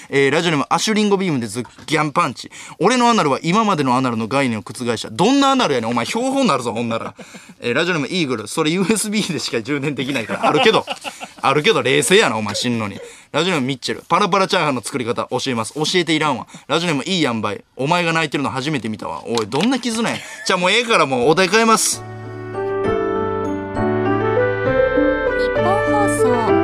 [0.09, 2.51] えーラジオネームアシュリンゴビームでズッギャンパンチ。
[2.79, 5.09] 俺のアナルは今までのアナルの概念を覆した。
[5.09, 5.89] どんなアナルやねん。
[5.89, 7.13] お前標本なるぞ、ほんなら。
[7.59, 8.47] えーラジオネームイーグル。
[8.47, 10.47] それ USB でしか充電できないから。
[10.47, 10.85] あるけど。
[11.41, 12.99] あるけど冷静やな、お前死ぬのに。
[13.31, 14.03] ラジオネームミッチェル。
[14.07, 15.73] パラパラチャーハンの作り方教えます。
[15.73, 16.47] 教えていらんわ。
[16.67, 17.63] ラジオネームいいやんばい。
[17.75, 19.23] お前が泣いてるの初めて見たわ。
[19.27, 20.15] おい、どんな傷なん。
[20.15, 22.01] じゃあもうええからもうお題変えます。
[25.39, 26.07] 日本放
[26.51, 26.56] 送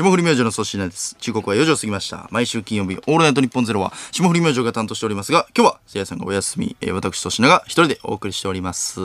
[0.00, 1.14] 霜降り明星の粗品です。
[1.20, 2.26] 時刻は4時を過ぎました。
[2.30, 8.98] 毎週金曜日、オールナイトニッポンゼロは、霜降り明星が担当しておりますが、今日は、せいやさんがお休み、えー私、粗品が一人でお送りしております。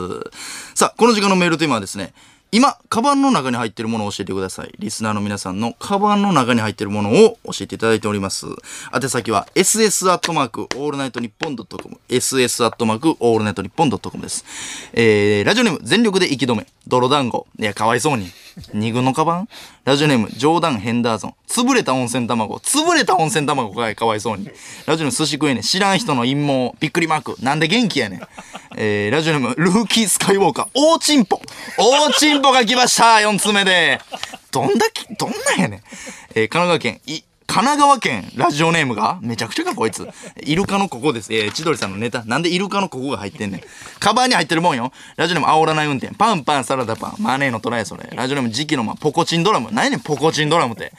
[0.74, 2.14] さあ、この時間のメールテーマはですね、
[2.54, 4.74] 今、カバンの中に入っているものを教えてください。
[4.80, 8.46] リスナーの皆さんのカバンの中に入っているものを教えていただいております。
[8.96, 14.46] 宛先は、ss アットマーク、オールナイトニッポンドットコム、ss アットマーク、オールナイトニッポンドットコムです。
[14.94, 17.46] えー、ラジオネーム、全力で息止め、泥団子。
[17.60, 18.32] いや、かわいそうに。
[18.74, 19.50] 二軍のカバン？
[19.86, 21.36] ラジオネーム、ジョーダンヘンダーソン。
[21.48, 22.56] 潰れた温泉卵。
[22.58, 24.50] 潰れた温泉卵かい、かわいそうに。
[24.88, 25.62] ラジオネーム、寿司食えね。
[25.62, 26.76] 知らん人の陰謀。
[26.80, 27.36] びっくりマーク。
[27.40, 28.22] なんで元気やねん。
[28.78, 30.70] えー、ラジオネーム、ルーキースカイウォーカー。
[30.74, 31.40] 大チンポ。
[31.78, 33.18] 大チンポが来ました。
[33.18, 34.02] 4つ目で。
[34.50, 35.82] どんだけ、どんなんやねん。
[36.34, 40.08] えー、神奈川県、い、神奈川県ラジオネームがめちゃくちゃかこいつ。
[40.44, 41.34] イルカのここです。
[41.34, 42.26] えー、千鳥さんのネタ。
[42.26, 43.62] なんでイルカのここが入ってんねん。
[44.00, 44.92] カバーに入ってるもんよ。
[45.16, 46.14] ラジオネーム煽らない運転。
[46.14, 47.24] パンパンサラダパン。
[47.24, 48.10] マネーのトライそれ。
[48.14, 49.70] ラジオネーム時期のま、ポコチンドラム。
[49.72, 50.92] 何やねんポコチンドラムって。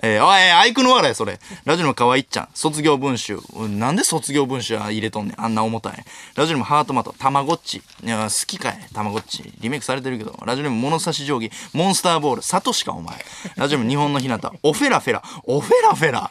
[0.00, 1.38] えー、おい、アイクの笑いそれ。
[1.64, 2.48] ラジオの可愛いっちゃん。
[2.54, 3.38] 卒業文集。
[3.54, 5.40] うんなんで卒業文集入れとんねん。
[5.40, 6.04] あんな重たい。
[6.34, 7.14] ラジオにもハートマト。
[7.18, 7.82] たまごっち。
[8.02, 8.78] いや、好きかい。
[8.94, 9.52] たまごっち。
[9.60, 10.38] リメイクされてるけど。
[10.46, 11.50] ラジオにも物差し定規。
[11.72, 12.42] モンスターボール。
[12.42, 13.16] サトシか、お前。
[13.56, 14.40] ラジオにも日本の日向。
[14.62, 15.22] オフェラフェラ。
[15.44, 16.30] オフェラフェラ。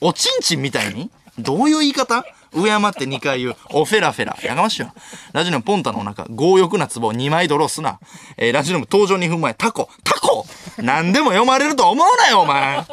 [0.00, 1.10] おちんちんみたいに？
[1.38, 2.24] どういう言い方？
[2.52, 3.56] 上山って2回言う。
[3.72, 4.36] おフェラフェラ。
[4.42, 4.94] やがましいわ。
[5.32, 6.26] ラジオネームポンタのお腹。
[6.28, 8.00] 強欲な壺2枚ドローすな。
[8.36, 9.54] えーラジオネーム登場2分前。
[9.54, 9.88] タコ。
[10.04, 10.46] タコ
[10.78, 12.84] 何でも読まれると思うなよ、お前。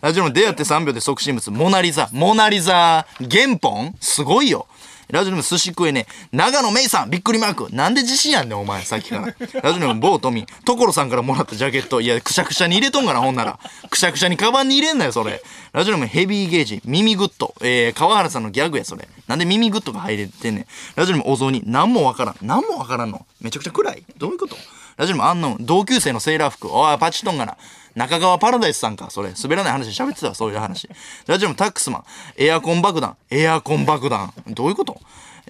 [0.00, 1.50] ラジオネーム出会って3秒で即身物。
[1.50, 2.08] モナリザ。
[2.12, 3.06] モナリザ。
[3.30, 4.66] 原本すごいよ。
[5.12, 6.06] ラジオネーム寿司食えね。
[6.32, 7.68] 永野芽郁さん、びっくりマーク。
[7.70, 9.26] なんで自信やんねん、お前、さっきから。
[9.62, 10.64] ラジオネームボートミー。
[10.64, 12.00] 所さんからもらったジャケット。
[12.00, 13.60] いや、くしゃくしゃに入れとんかな、ほんなら。
[13.90, 15.42] くしゃくしゃにカバンに入れんなよ、それ。
[15.74, 16.80] ラジオネームヘビーゲージ。
[16.86, 17.54] 耳グッド。
[17.60, 19.06] えー、川原さんのギャグや、それ。
[19.28, 20.66] なんで耳グッドが入れてんねん。
[20.96, 21.62] ラジオネームお雑煮。
[21.66, 22.36] なんもわからん。
[22.40, 23.26] なんもわからんの。
[23.42, 24.02] めちゃくちゃ暗い。
[24.16, 24.56] どういうこと？
[24.96, 25.66] ラジオネームアンノウン。
[25.66, 26.68] 同級生のセーラー服。
[26.72, 27.58] おい、パチとんがな。
[27.94, 29.32] 中川パラダイスさんか、それ。
[29.40, 30.88] 滑らない話喋ってたわ、そういう話。
[31.26, 32.04] ラジオネームタックスマン。
[32.36, 33.16] エアコン爆弾。
[33.30, 34.32] エアコン爆弾。
[34.48, 35.00] どういうこと？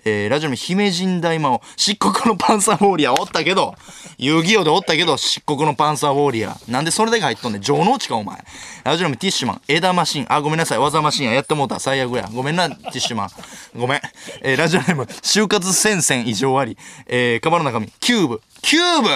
[0.05, 1.62] えー、ラジオネーム姫神大魔王。
[1.76, 3.76] 漆黒のパンサーウォーリアおったけど、
[4.18, 6.57] 遊戯王でおったけど、漆黒のパンサーウォーリア。
[6.66, 7.62] なんでそれだけ入っとんねん。
[7.62, 8.43] 城之内か、お前。
[8.82, 9.61] ラジオネームティッシュマン。
[9.68, 10.26] 枝マシン。
[10.28, 10.78] あ、ごめんなさい。
[10.78, 11.34] 技マシンや。
[11.34, 11.78] やってもうた。
[11.78, 12.28] 最悪や。
[12.32, 13.28] ごめんな、ティッシュマン。
[13.76, 14.01] ごめん。
[14.40, 16.76] えー、ラジオネーム、就活戦線異常あり。
[17.07, 17.86] えー、カバの中身。
[18.01, 18.40] キューブ。
[18.61, 19.09] キューブ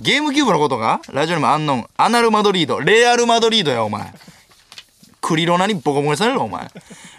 [0.00, 1.00] ゲームキューブのことか？
[1.12, 1.86] ラジオネームアンノン。
[1.96, 2.78] アナルマドリード。
[2.78, 4.12] レアルマドリードや、お前。
[5.20, 6.70] クリロナにボコボコにされるお前。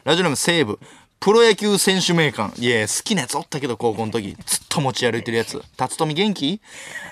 [0.06, 0.80] ラジオネーム西武。
[1.20, 2.54] プロ野球選手名鑑。
[2.58, 4.34] いや、好きなやつおったけど、高校の時。
[4.46, 5.62] ずっと持ち歩いてるやつ。
[5.76, 6.62] 辰富元気？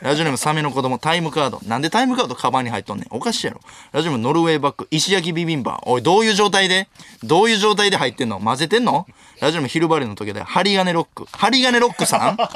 [0.02, 1.00] ラジオネームサメの子供。
[1.00, 1.60] タイムカード。
[1.68, 3.08] なんでタイムカードカバンに入っとんねん。
[3.10, 3.60] おかしいやろ。
[3.92, 4.88] ラジオネームノルウェーバック。
[4.90, 5.90] 石焼きビビンバー。
[5.90, 6.88] おい、どういう状態で？
[7.24, 8.40] どういう状態で入ってんの？
[8.40, 9.06] 混ぜてんの？
[9.42, 11.26] ラジオネームヒルバレの時で、針金ロック。
[11.34, 12.38] 針金ロックさん？
[12.38, 12.48] が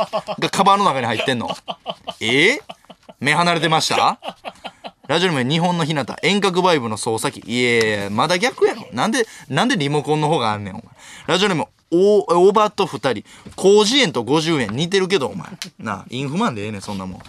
[0.50, 1.50] カバンの中に入ってんの。
[2.22, 2.54] え？
[2.54, 2.60] ー
[3.22, 4.20] 目離れてました？
[5.08, 6.06] ラジオネーム日本の日向。
[6.24, 7.48] 遠隔バイブの操作機。
[7.48, 8.88] いえまだ逆やろ。
[8.94, 10.84] なんでなんでリモコンの方があんねんお前。
[11.28, 13.62] ラジオネームおおばと2人。
[13.62, 14.70] 広辞苑と50円。
[14.76, 15.50] 似てるけどお前。
[15.78, 17.22] なあインフマンでええねんそんなもん。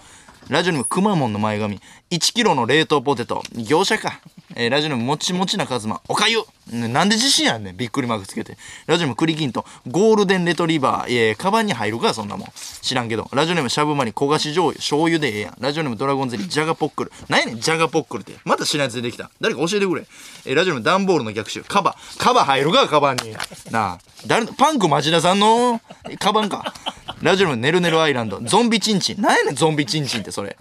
[0.49, 1.79] ラジオネームくまモンの前髪。
[2.11, 3.43] 1キロの冷凍ポテト。
[3.55, 4.19] 業者か、
[4.57, 6.39] えーラジオネームもちもちなカズマおかゆ。
[6.71, 7.77] ねなんで自信あんねん。
[7.77, 8.57] びっくりマークつけて。
[8.87, 9.65] ラジオネームクリキント。
[9.89, 11.13] ゴールデンレトリバー。
[11.13, 12.49] いやいやカバンに入るかそんなもん。
[12.83, 13.29] 知らんけど。
[13.33, 14.79] ラジオネームしゃぶまに焦がし醤油。
[14.79, 15.57] 醤油でええやん。
[15.59, 17.13] ラジオネームドラゴンゼリージャガポックル。
[17.29, 18.35] 何やねんジャガポックルって。
[18.45, 19.31] また知らんやつ出てきた。
[19.41, 20.07] 誰か教えてくれ、
[20.47, 21.63] えーラジオネームダンボールの逆襲。
[21.65, 23.33] カバカバ入るかカバンに。
[23.71, 23.99] なあ。
[24.27, 26.73] 誰のパンク町田さんのえカバンか。
[27.23, 28.41] ラジオネームねるねるアイランド。
[28.41, 29.21] ゾンビチンチン。
[29.21, 30.57] 何やねんゾンビチンチンってそれ。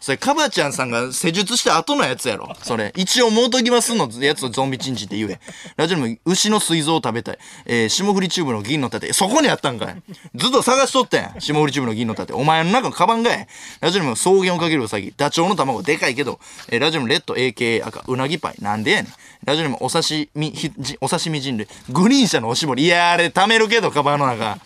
[0.00, 2.54] それ、カバちゃんさんが施術した後のやつやろ。
[2.62, 2.92] それ。
[2.96, 5.40] 一応、もうときますのやつをゾンビチンチンって言え。
[5.76, 7.38] ラジオネーム、牛の膵臓を食べたい。
[7.66, 9.12] えー、霜降りチューブの銀の盾。
[9.12, 10.02] そこにあったんかい。
[10.36, 11.34] ずっと探しとったや。
[11.40, 12.32] 霜降りチューブの銀の盾。
[12.32, 13.48] お前の中のカバンかい。
[13.80, 15.12] ラジオネーム、草原をかけるウサギ。
[15.16, 16.38] ダチョウの卵、でかいけど。
[16.68, 18.04] えー、ラジオネーム、レッド AKA 赤。
[18.06, 18.54] うなぎパイ。
[18.60, 19.12] なんでやねん。
[19.44, 21.66] ラジオネーム、お刺身、ひじお刺身人類。
[21.90, 22.84] グリーン車のおしぼり。
[22.84, 24.60] いや、あれ、貯めるけど、カバンの中。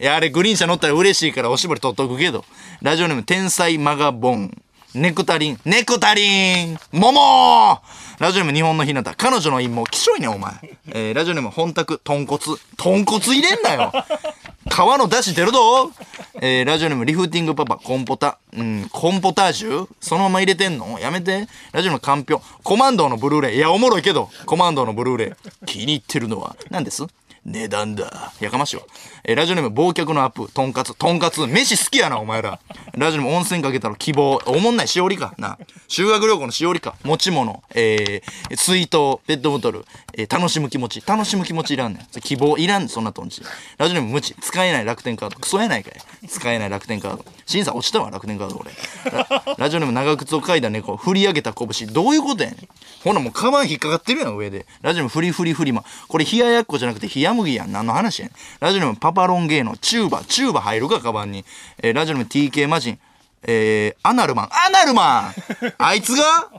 [0.00, 2.46] いや、あれ、グリーン車乗ったら嬉しいからおしぼり取っとくけど。
[2.80, 4.56] ラジオネーム、天才マガボン。
[4.94, 7.78] ネクタリン、ネクタリン、桃。
[8.18, 10.52] ラジオネーム日本の日向、彼女の陰謀、きしょいねんお前。
[10.88, 12.40] えー、ラジオネーム本宅、豚骨、
[12.76, 13.92] 豚骨入れんなよ。
[14.68, 15.92] 皮の出汁出るぞ。
[16.40, 19.88] えー、ラジオネームリフティングパパ、コンポタ、うん、コンポタージュ？
[20.00, 20.98] そのまま入れてんの？
[20.98, 21.46] やめて。
[21.70, 23.58] ラジオネームかんぴょ、コマンドーのブルーレイ。
[23.58, 25.66] いや、おもろいけど、コマンドーのブルーレイ。
[25.66, 27.06] 気に入ってるのは、何です？
[27.46, 28.32] 値段だ。
[28.40, 28.82] やかましいわ。
[29.24, 32.60] えーラジオネーム、忘却のアップ、とんかつ、とんかつ、飯好きやな、お前ら。
[32.96, 35.34] ラジオネーム、温泉かけたら希望、おもんないしおりか。
[35.38, 35.58] な。
[35.88, 36.96] 修学旅行のしおりか。
[37.02, 39.84] 持ち物、えー、水筒、ペットボトル、
[40.14, 41.02] えー楽しむ気持ち。
[41.06, 42.20] 楽しむ気持ちいらんねん。
[42.20, 43.42] 希望いらん、そんなとんち。
[43.78, 45.38] ラジオネーム、無知、使えない楽天カード。
[45.38, 46.28] クソやないかい。
[46.28, 47.24] 使えない楽天カード。
[47.50, 48.70] 審査落ちたわ、楽天カード、俺。
[49.58, 51.92] ラジオネーム、長靴を嗅いだ猫、振り上げた拳。
[51.92, 52.68] どういうことやねん。
[53.02, 54.66] ほな、もうカバン引っかかってるやん、上で。
[54.82, 55.84] ラジオネーム、フリフリフリマ。
[56.06, 57.72] これ、冷ややっこじゃなくて、冷や麦やん。
[57.72, 58.34] 何の話やねん。
[58.60, 60.22] ラジオネーム、パパロンゲーノ、チューバ。
[60.28, 61.44] チューバ入るか、カバンに。
[61.82, 62.98] えーラジオネーム、TK マジン。
[63.42, 64.48] えー、アナルマン。
[64.52, 65.34] アナルマン
[65.78, 66.50] あいつが？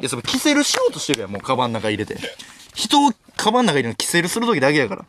[0.00, 2.16] いや、それ、キセルしようとしてるやん、もう、カバンの中入れて。
[2.74, 5.04] 人をカバンの中入れるのキセルするときだけやから。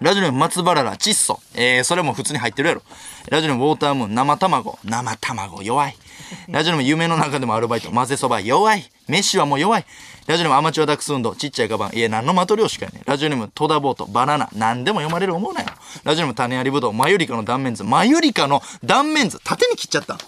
[0.00, 1.40] ラジオネーム松原ら窒素。
[1.54, 2.82] えー、それも普通に入ってるやろ。
[3.30, 4.78] ラジオネームウォータームーン生卵。
[4.84, 5.96] 生卵弱い。
[6.48, 7.92] ラジオネーム夢の中でもアルバイト。
[7.92, 8.90] 混ぜそば弱い。
[9.06, 9.86] 飯はもう弱い。
[10.26, 11.36] ラジオネームアマチュアダックス運動。
[11.36, 11.96] ちっちゃいカバン。
[11.96, 13.02] いや、何の的漁師かやね。
[13.06, 14.06] ラジオネーム戸田ボート。
[14.06, 14.48] バナナ。
[14.52, 15.68] 何でも読まれる思うなよ。
[16.02, 16.92] ラジオネーム種ありぶどう。
[16.92, 17.84] マユリカの断面図。
[17.84, 19.38] マユリカの断面図。
[19.44, 20.18] 縦に切っちゃった。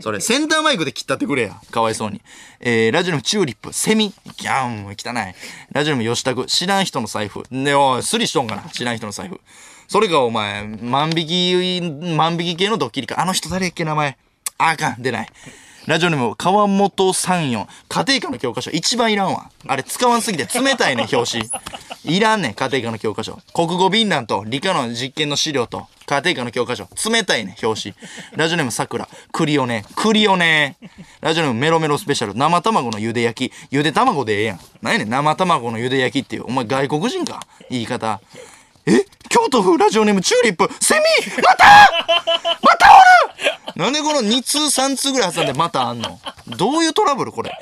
[0.00, 1.60] それ、センターマイクで切ったってくれや。
[1.70, 2.20] かわいそうに。
[2.58, 4.12] えー、ラジオネームチューリップ、セミ。
[4.36, 5.34] ギャン、汚い。
[5.72, 7.42] ラジオネーム吉田知らん人の財布。
[7.50, 8.62] ねおい、スリしとんかな。
[8.70, 9.40] 知らん人の財布。
[9.88, 13.20] それがお前、万引き、万引き系のドッキリか。
[13.20, 14.16] あの人誰っけ名前。
[14.56, 15.28] あかん、出ない。
[15.90, 17.66] ラジオネーム、川本三四。
[17.88, 18.70] 家庭科の教科書。
[18.70, 19.50] 一番いらんわ。
[19.66, 21.50] あれ使わんすぎて冷たいね、表紙。
[22.04, 23.40] いらんね、家庭科の教科書。
[23.52, 26.86] 国語便欄と理科の実験の資料と家庭科の教科書。
[27.10, 27.94] 冷たいね、表紙。
[28.36, 29.08] ラジオネーム、桜。
[29.32, 29.84] クリオネ。
[29.96, 30.76] クリオネ。
[31.20, 32.36] ラジオネーム、メロメロスペシャル。
[32.36, 33.52] 生卵の茹で焼き。
[33.74, 34.60] 茹で卵でええやん。
[34.82, 36.44] 何やねん、生卵の茹で焼きっていう。
[36.46, 37.40] お前外国人か？
[37.68, 38.20] 言い方。
[38.90, 39.06] え？
[39.28, 40.68] 京都府ラジオネームチューリップ。
[40.84, 41.02] セミ？
[41.42, 41.64] また？
[42.62, 43.82] またおる？
[43.82, 46.18] なんでこの2通3通ぐらい挟んでまたあんの？
[46.58, 47.52] どういうトラブルこれ？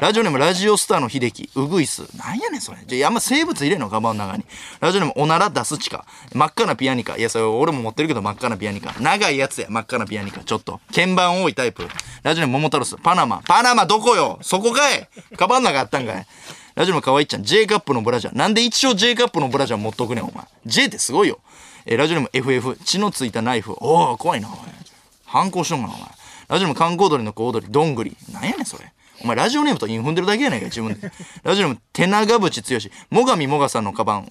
[0.00, 1.48] ラジオネームラジオスターの秀樹。
[1.54, 2.78] ウグイスなんやねんそれ。
[2.84, 3.88] じゃあ生物入れんの？
[3.88, 4.44] カバンの中に。
[4.80, 6.04] ラジオネームおなら出すチカ
[6.34, 7.16] 真っ赤なピアニカ。
[7.16, 8.94] いやそれ俺も持ってるけど真っ赤なピアニカ。
[9.00, 9.68] 長いやつや。
[9.70, 10.44] 真っ赤なピアニカ。
[10.44, 10.80] ちょっと。
[10.94, 11.88] 鍵盤多いタイプ。
[12.22, 13.40] ラジオネーム桃太郎スパナマ。
[13.46, 14.38] パナマどこよ？
[14.42, 15.08] そこかい。
[15.36, 16.26] カバンの中あったんかい。
[16.74, 18.36] ラジオのかわいちゃん、J カップのブラジャー。
[18.36, 20.44] なんで一応 J カップのブラジャー持っとくねん、お前。
[20.66, 21.38] J ってすごいよ。
[21.86, 23.76] えーラジオネーム FF、血のついたナイフ。
[23.78, 24.60] おお怖いな、お前。
[25.24, 26.08] 反抗しとんかな、お前。
[26.48, 28.16] ラジオネーム観光鳥の小躍り、どんぐり。
[28.32, 28.92] なんやねん、それ。
[29.22, 31.12] お前、ラジオネームと韻踏んでるだけやないか、自分で。
[31.44, 33.16] ラジオネーム、手長渕剛。
[33.16, 34.26] 最上もがさんのカバン。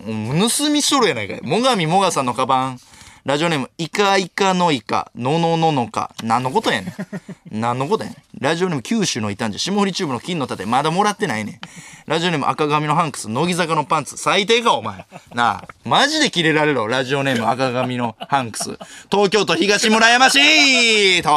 [0.49, 1.41] 盗みしとるやないかい。
[1.43, 2.79] 最上もがさんのカバン。
[3.25, 6.11] ラジオネーム、イカイカのイカ、ののののか。
[6.23, 6.93] 何のことやねん。
[7.57, 8.21] 何のことやねん。
[8.37, 11.59] ラジオネーム、九州の異端児、霜降りチューブの金の盾、まだもらってないねん。
[12.05, 15.05] ラジオネーム、赤髪のハンクス、乃木坂のパンツ、最低か、お前。
[15.33, 18.77] なあ、マジでキレられろ、ラジオネーム、赤髪のハンクス。
[19.09, 21.29] 東京都東村山市と、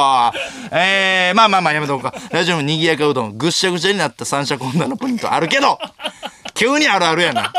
[0.72, 2.12] えー、まあまあまあ、やめとこうか。
[2.32, 5.78] ラジオネーム、にぎやかうどん、ぐっしゃぐしゃになった三者混乱のポイントあるけど、
[6.56, 7.52] 急にあるあるやな。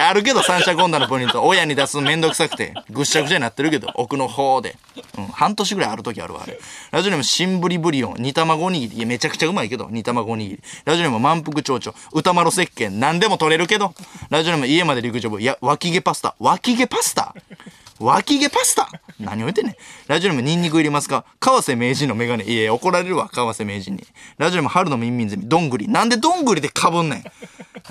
[0.00, 1.42] あるけど三者混乱のポイント。
[1.42, 4.76] 親に出すのめんどくさくてぐっしゃぐしゃになってるけど奥の方で、
[5.16, 6.58] うん、半年ぐらいある時あるわあれ。
[6.92, 8.14] ラジオネームシンブリブリオン。
[8.18, 8.96] 煮卵おにぎり。
[8.98, 10.62] いやめちゃくちゃうまいけど煮卵おにぎり。
[10.84, 11.98] ラジオネーム満腹蝶々。
[12.12, 12.90] 歌丸石鹸。
[12.90, 13.92] 何でも取れるけど。
[14.30, 15.40] ラジオネーム家まで陸上部。
[15.40, 16.36] いや脇毛パスタ。
[16.38, 17.34] 脇毛パスタ？
[18.00, 18.88] 脇毛パスタ
[19.18, 19.74] 何を言ってんねん。
[20.06, 21.24] ラジオネームニンニク入れますか？
[21.40, 22.44] 川瀬名人のメガネ。
[22.44, 24.06] いや、怒られるわ、川瀬名人に。
[24.38, 25.88] ラジオネーム春のミンミンゼミ、どんぐり。
[25.88, 27.24] なんでどんぐりでかぶんね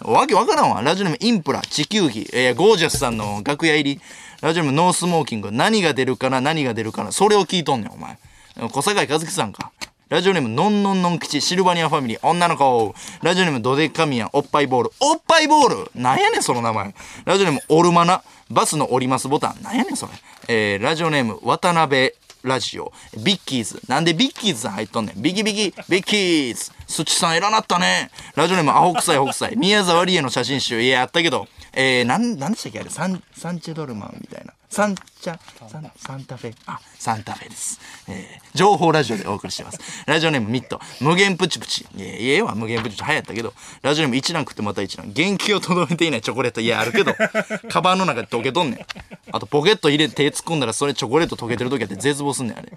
[0.06, 0.10] ん。
[0.10, 0.82] わけわからんわ。
[0.82, 2.22] ラジオネームインプラ、地球儀。
[2.22, 4.02] いや、ゴージャスさんの楽屋入り。
[4.42, 5.52] ラジオネームノースモーキング。
[5.52, 7.12] 何が出るかな、何が出るかな？
[7.12, 8.18] それを聞いとんねん、お前。
[8.72, 9.72] 小坂井和樹さんか。
[10.10, 16.96] ラジオネームのんのんのん吉シルバニアファミリー女の子ラジオネームドデカミアンおっぱいボールおっぱいボールなんやねんその名前
[17.26, 20.14] ラジオネームオルマナバスの降りますボタンなんやねんそれ。
[20.48, 22.12] えー、ラジオネーム渡辺
[22.44, 22.92] ラジオ。
[23.24, 23.82] ビッキーズ。
[23.88, 25.22] なんでビッキーズさん入っとんねん。
[25.22, 26.72] ビキビキビッキーズ。
[26.88, 28.10] スチさん偉なったね。
[28.36, 30.82] ラジオネームアホ臭い北斎宮沢りえの写真集。
[30.82, 31.48] いややったけど。
[31.74, 34.54] えー、なん、なんでしたっけあれ、サン、サンチェドルマンみたいな。
[34.70, 35.40] サンチャ、
[35.70, 36.54] サン、サンタフェ。
[36.66, 37.80] あ、サンタフェです。
[38.10, 39.80] えー、情報ラジオでお送りしてます。
[40.06, 40.82] ラジオネームミット。
[41.00, 41.88] 無限プチプチ。
[41.96, 45.12] いや、ええわ、無限プチプチ流行ったけど、ラジオネーム一覧食ってまた一覧。
[45.14, 46.60] 元気をとどめていないチョコレート。
[46.60, 47.16] いや、あるけど、
[47.72, 48.86] カバンの中で溶けとんねん。
[49.32, 52.72] あと、ポケット入れて手突っ込んだら、それチョコレート溶けてる時あって絶望すんねん、あれ。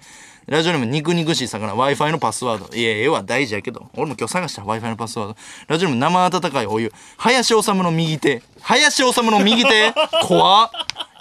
[0.47, 2.75] ラジオネーム肉肉しい魚 Wi-Fi のパスワード。
[2.75, 3.89] いや、ええわ、大事やけど。
[3.93, 5.35] 俺も今日探した Wi-Fi のパスワード。
[5.67, 6.91] ラジオネーム生温かいお湯。
[7.17, 8.41] 林修の右手。
[8.61, 10.69] 林修の右手怖っ。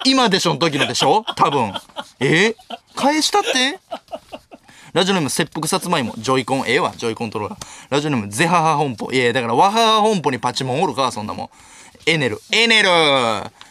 [0.04, 0.54] 今でしょ？
[0.54, 1.24] の時のでしょ？
[1.36, 1.72] 多分。
[2.20, 2.54] え？
[2.94, 3.78] 返したって？
[4.92, 7.66] ラジオネーム切腹さつまいも、ジョイコン、ええわ、ジョイコントローラー。
[7.90, 9.12] ラジオネームゼハハ本舗。
[9.12, 11.50] いやだからワハハ本舗にパチモンおるか、そんなもん。
[12.06, 12.88] エネル、エネル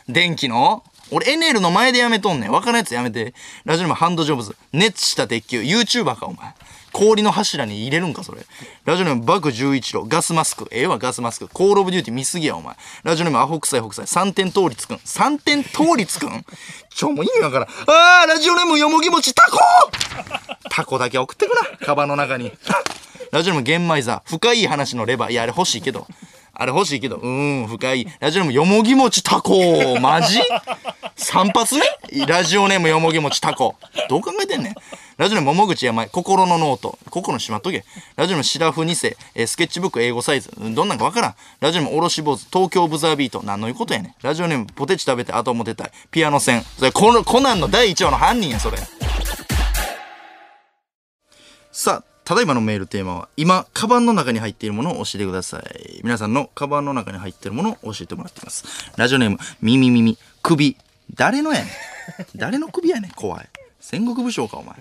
[0.07, 0.83] 電気の？
[1.11, 2.51] 俺エネルの前でやめとんねん。
[2.51, 3.33] わからんやつやめて。
[3.65, 4.55] ラジオネームハンドジョブズ。
[4.71, 5.61] 熱した鉄球。
[5.61, 6.53] YouTuber か、お前。
[6.91, 8.41] 氷の柱に入れるんか、それ。
[8.85, 10.05] ラジオネームバグ十一郎。
[10.05, 10.67] ガスマスク。
[10.71, 11.47] ええわ、ガスマスク。
[11.47, 12.75] コールオブデューティー見すぎや、お前。
[13.03, 14.05] ラジオネームアホ臭い、アホ臭い。
[14.05, 14.97] 3点倒立くん。
[14.97, 16.45] 3点倒立くん？
[16.89, 17.67] ちょ、もう意味わからん。
[17.67, 19.57] あー、ラジオネームよもぎもちタコ
[20.69, 21.85] タコだけ送ってくな。
[21.85, 22.51] カバンの中に。
[23.31, 24.23] ラジオネーム玄米座。
[24.25, 25.31] 深い話のレバー。
[25.31, 26.07] いや、あれ欲しいけど。
[26.61, 28.05] あれ欲しいけど、うん、深い。
[28.19, 30.41] ラジオネームよもぎ餅タコマジ
[31.15, 31.85] ?3 発目
[32.25, 33.77] ラジオネームよもぎ餅タコ。
[34.09, 34.75] どう考えてんねん？
[35.15, 36.99] ラジオネーム桃口山心のノート。
[37.09, 37.85] 心しまっとけ。
[38.17, 40.51] ラジオネームシラフ2世、えースケッチブック英語サイズ。
[40.75, 41.35] どんなんかわからん。
[41.61, 43.41] ラジオネームおろし坊主、東京ブザービート。
[43.41, 44.15] 何のいうことやねん。
[44.21, 45.91] ラジオネームポテチ食べて後も出たい。
[46.11, 46.61] ピアノ戦。
[46.77, 48.77] それココナンの第1話の犯人や、それ。
[51.71, 56.01] さあ、ただいまのメールテーマは、今、カバンの中に入っているものを教えてください。
[56.03, 58.65] 皆さんのカバンの中に入っているものを教えてもらっています。
[58.97, 60.77] ラジオネーム、みみみみ、首。
[61.15, 61.67] 誰のやねん。
[62.35, 63.49] 誰の首やねん、怖い。
[63.79, 64.75] 戦国武将か、お前。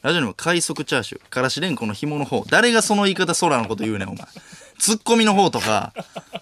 [0.00, 2.42] ラジオネーム、快速チャーシュー、からしれんこの紐の方。
[2.48, 4.26] 誰がその言い方、空のこと言うねん、お前。
[4.78, 5.92] ツッコミの方とか、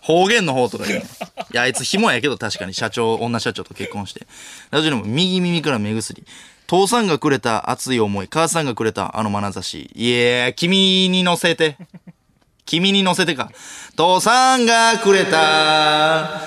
[0.03, 1.07] 方言の方とか言うね。
[1.53, 4.29] いや、あいつ紐やけど確かに社長、女社長と結婚して。
[4.71, 6.25] ラジオネーム、右耳から目薬。
[6.67, 9.91] 父さんがくれた熱い思い、母さんがくれたあの眼差し。
[9.95, 11.77] いや君に乗せて。
[12.65, 13.51] 君に乗せてか。
[13.97, 16.41] 父さんがくれた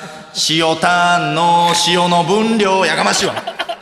[0.50, 3.36] 塩タンの塩の分量やかましいわ。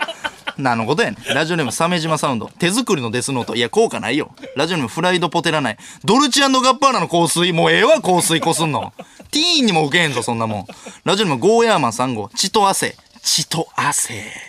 [0.57, 1.33] 何のことやねん。
[1.33, 2.49] ラジオネーム、鮫島サウンド。
[2.59, 3.55] 手作りのデスノート。
[3.55, 4.31] いや、効果ないよ。
[4.55, 5.77] ラジオネーム、フライドポテラない。
[6.03, 7.51] ドルチアンドガッパーナの香水。
[7.53, 8.93] もうええわ、香水こすんの。
[9.31, 10.67] ティーンにも受けへんぞ、そんなもん。
[11.03, 12.29] ラジオネーム、ゴーヤーマン3号。
[12.35, 12.95] 血と汗。
[13.21, 14.44] 血と汗。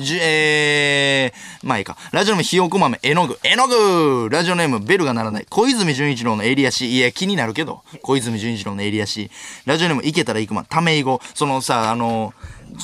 [0.00, 1.96] じえー、まあいいか。
[2.12, 5.46] ラジオネームひよこ豆、絵の具、絵の具ラジオネームベルが鳴らない。
[5.48, 6.90] 小泉純一郎の襟足。
[6.90, 7.82] いや、気になるけど。
[8.02, 9.30] 小泉純一郎の襟足。
[9.66, 10.64] ラジオネームいけたら行くま。
[10.64, 11.20] ためいご。
[11.34, 12.34] そのさ、あの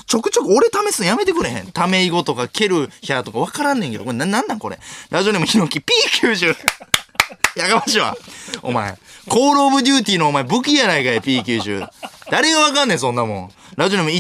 [0.07, 1.67] ちょくちょく俺試すのやめてくれへん。
[1.73, 4.05] ためいごとか、ケルヒャーとかわからんねんけど。
[4.05, 4.79] これな、なんなんこれ？
[5.11, 6.57] ラジオネームひのき、P90。
[7.57, 8.17] やかましいわ。
[8.63, 8.97] お前。
[9.29, 11.89] コールオブデューティーのお前武器やないかい、P90。
[12.31, 13.53] 誰がわかんねん、そんなもん。
[13.77, 14.13] ラジオネーム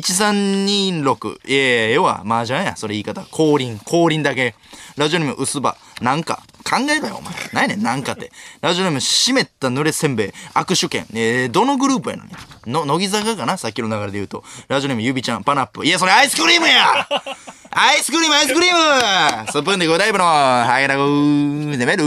[1.05, 1.48] 1326。
[1.48, 3.24] いえいや、要は麻雀や、それ言い方。
[3.30, 4.57] 降臨、降臨だけ。
[4.96, 5.76] ラジオネーム薄葉。
[6.00, 6.42] なんか。
[6.64, 7.34] 考えろよ、お前。
[7.52, 8.32] 何やねん、なんかって。
[8.60, 10.32] ラジオネーム湿った濡れせんべい。
[10.54, 11.06] 握手券。
[11.12, 12.30] えー、どのグループやのに
[12.66, 13.56] の、乃木坂かな？
[13.56, 14.42] さっきの流れで言うと。
[14.68, 15.84] ラジオネームゆびちゃん、パナップ。
[15.84, 17.06] いや、それアイスクリームや
[17.76, 22.04] アイスクリーム、アイスクリームスプーンで5タイプの、はいらごー、でめる。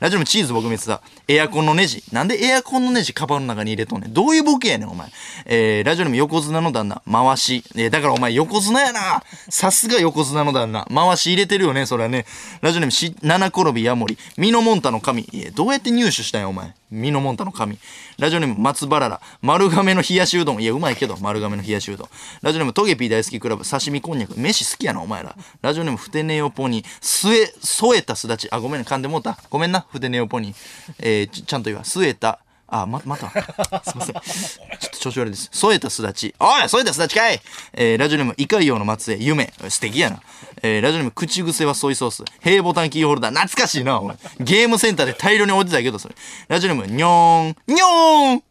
[0.00, 1.00] ラジオネームチーズ撲滅だ。
[1.26, 2.04] エアコンのネジ。
[2.12, 4.12] なんでエアコンのネジカバンの中に入れとんねん。
[4.12, 5.08] どういうボケやねん、お前。
[5.46, 7.64] えー、ラジオネーム横綱の旦那、回し。
[7.74, 9.22] えー、だからお前横綱やな。
[9.48, 10.86] さすが横綱の旦那。
[10.94, 12.26] 回し入れてるよね、それはね。
[12.60, 13.16] ラジオネームし、
[13.48, 14.16] 転びヤモリ。
[14.36, 15.26] ミノモンタの神。
[15.32, 16.74] いや、どうやって入手したんや、お前。
[16.90, 17.78] ミノモンタの神。
[18.18, 19.20] ラジオネーム松原ら。
[19.42, 20.62] 丸亀の冷やしうどん。
[20.62, 22.08] いや、うまいけど、丸亀の冷やしうどん。
[22.42, 23.64] ラジオネームトゲピー大好きクラブ。
[23.64, 24.38] 刺身こんにゃく。
[24.38, 25.34] 飯好きやな、お前ら。
[25.60, 26.86] ラジオネームふてねよポニー。
[27.00, 28.48] 据え、添えたすだち。
[28.50, 29.38] あ、ごめん、噛んでもうた。
[29.50, 30.56] ごめんな、ふてねよポニー。
[31.00, 31.84] えーち、ちゃんと言わ。
[31.84, 32.40] 据えた。
[32.70, 33.30] あ、ま、また。
[33.82, 34.14] すいません。
[34.14, 35.48] ちょっと調子悪いです。
[35.52, 36.34] 添えたすだち。
[36.38, 37.40] おい添えたすだちかい
[37.72, 39.52] えー、ラジオネーム、イカイヨの末裔、夢。
[39.68, 40.20] 素敵やな。
[40.62, 42.24] えー、ラジオネーム、口癖はソイソース。
[42.40, 43.34] 平ボタンキーホルダー。
[43.34, 44.16] 懐かしいな、お前。
[44.40, 46.14] ゲームセンターで大量に置いてたけど、それ。
[46.48, 47.74] ラジオネーム、にょーん。
[47.74, 48.42] にょーん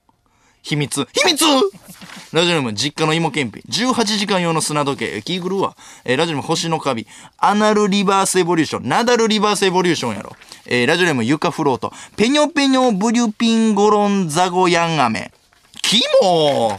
[0.62, 1.08] 秘密。
[1.14, 1.46] 秘密！
[2.34, 3.62] ラジオネーム実家の芋けんぴ。
[3.62, 5.22] 18時間用の砂時計。
[5.22, 7.08] 気狂うわ、えーラジオネーム星のカビ。
[7.38, 8.90] アナルリバースエボリューション。
[8.90, 10.36] ナダルリバースエボリューションやろ、
[10.66, 11.94] えーラジオネーム床フロート。
[12.18, 15.32] ペニョペニョブリュピンゴロンザゴヤンアメ。
[15.82, 16.78] キモ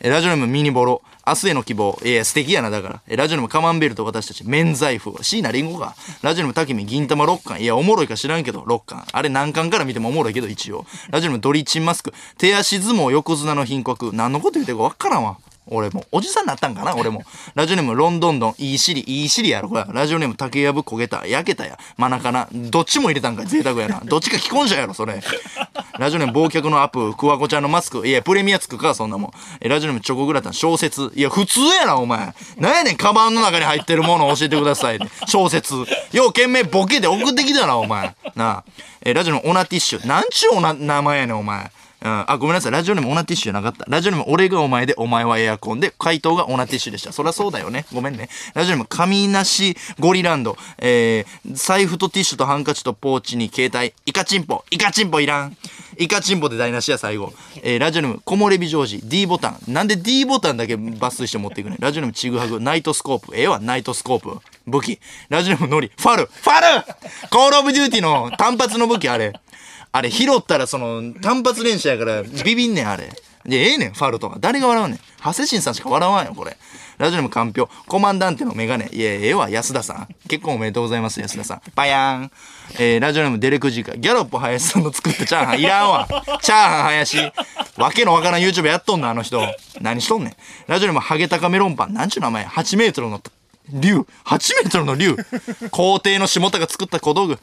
[0.00, 1.02] えーラジオネームミニボロ。
[1.30, 1.96] 明日への希望。
[2.04, 3.02] いや、素敵やな、だから。
[3.06, 5.14] えラジオネームカマンベールと私たち、免罪符。
[5.22, 5.94] 椎名林檎か。
[6.22, 7.60] ラジオネームタキミ、銀玉6巻。
[7.60, 9.06] いや、おもろいか知らんけど、6巻。
[9.12, 10.86] あれ何巻から見てもおもろいけど、一応。
[11.10, 12.12] ラジオネームドリチンマスク。
[12.36, 14.10] 手足相撲横綱の品格。
[14.12, 15.38] 何のこと言うてるかわからんわ。
[15.70, 17.22] 俺も、おじさんになったんかな俺も。
[17.54, 19.84] ラジオネームロンドンドン、いいしり、いいしりやろ、これ。
[19.88, 22.48] ラジオネーム竹やぶ焦げた、焼けたや、マナカナ。
[22.52, 24.00] どっちも入れたんか、贅沢やな。
[24.04, 25.22] どっちか既婚者やろ、それ。
[25.98, 28.06] ラジオネーム忘却のアップ、クワコちゃんのマスク。
[28.06, 29.32] いや、プレミアつくか、そんなもん。
[29.60, 31.12] え、ラジオネームチョコグラタン、小説。
[31.14, 32.34] いや、普通やな、お前。
[32.58, 34.98] なんやねん、カバンの中に入ってるもの教えてください。
[35.26, 35.74] 小説。
[36.12, 38.14] よう、懸命ボケで送ってきたな、お前。
[38.34, 38.64] なあ。
[39.02, 40.06] え、ラジオネームオナティッシュ。
[40.06, 41.70] なんちゅうおな名前やねん、お前。
[42.02, 42.72] うん、あ、ごめんなさい。
[42.72, 43.84] ラジオネームオナティッシュじゃなかった。
[43.88, 47.12] ラジオネーム俺がお前で、お前はエアコンで、回答がオナティッシュでした。
[47.12, 47.84] そりゃそうだよね。
[47.92, 48.30] ごめんね。
[48.54, 50.56] ラジオネーム神なしゴリランド。
[50.78, 53.92] えー、財布とティッシュとハンカチとポーチに携帯。
[54.06, 54.64] イカチンポ。
[54.70, 55.56] イカチンポいらん。
[55.98, 57.34] イカチンポで台無しや、最後。
[57.62, 59.00] えー、ラジオネーム木漏れ日ジョージ。
[59.04, 59.58] D ボタン。
[59.68, 62.60] なんで D ボタンだけ抜粋して持っていくねラジオネームちぐはぐ。
[62.60, 63.36] ナイトスコープ。
[63.36, 64.38] ええわ、ナイトスコープ。
[64.66, 64.98] 武器。
[65.28, 65.92] ラジオネームノリ。
[65.94, 66.26] ファル。
[66.26, 66.84] ファル
[67.30, 69.34] コールオブデューティの単発の武器あれ。
[69.92, 73.10] あれ拾ったらその単発連射やからビビんねんあれ。
[73.44, 74.36] で、ええねん、ファルとか。
[74.38, 75.00] 誰が笑うねん。
[75.18, 76.56] ハセシンさんしか笑わんよ、これ。
[76.98, 78.90] ラジオネームかんぴょコマンダンテのメガネ。
[78.92, 80.08] いや、ええわ、安田さん。
[80.28, 81.62] 結婚おめでとうございます、安田さん。
[81.74, 82.30] パヤーン。
[82.78, 83.96] えー、ラジオネームデレクジーカ。
[83.96, 85.60] ギャロップ林さんの作ったチャーハン。
[85.60, 86.06] いらんわ。
[86.42, 87.32] チャーハン林。
[87.78, 89.40] わけのわからん YouTube やっとんの、あの人。
[89.80, 90.34] 何しとんねん。
[90.66, 91.94] ラジオネームハゲタカメロンパン。
[91.94, 93.22] なんちゅう名前 ?8 メートルの
[93.72, 94.00] 竜。
[94.26, 95.16] 8メートルの竜。
[95.70, 97.38] 皇帝の下田が作った小道具。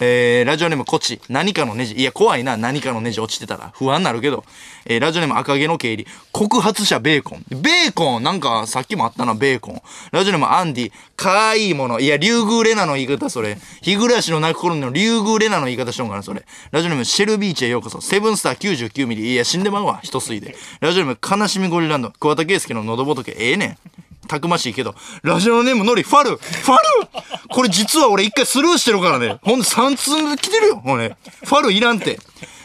[0.00, 1.20] えー、ラジオネームコチ。
[1.28, 1.94] 何かのネジ。
[1.94, 2.56] いや、怖いな。
[2.56, 3.72] 何かのネジ落ちてたら。
[3.74, 4.44] 不安になるけど。
[4.84, 6.06] えー、ラジオネーム赤毛の経理。
[6.30, 7.44] 告発者ベーコン。
[7.50, 9.82] ベーコンなんか、さっきもあったな、ベーコン。
[10.12, 10.92] ラジオネームアンディ。
[11.16, 12.00] かわいもの。
[12.00, 13.58] いや、リュウグウレナの言い方、それ。
[13.82, 16.44] 日暮らしの泣く頃のリュウグウレナの言い方しとんかな、それ。
[16.70, 18.00] ラジオネームシェルビーチへようこそ。
[18.00, 19.32] セブンスター99ミリ。
[19.32, 20.00] いや、死んでまうわ。
[20.02, 20.54] 一吸いで。
[20.80, 22.10] ラジオネーム悲しみゴリランド。
[22.10, 23.34] 桑田佳祐の喉仏。
[23.36, 23.78] ええねん。
[24.28, 26.78] たくましいけど、ラジオネームのり、ファルファル
[27.48, 29.38] これ実は俺一回スルーしてるからね。
[29.42, 31.16] ほんで3通来てるよ、もうね。
[31.44, 32.18] ファルいらんて。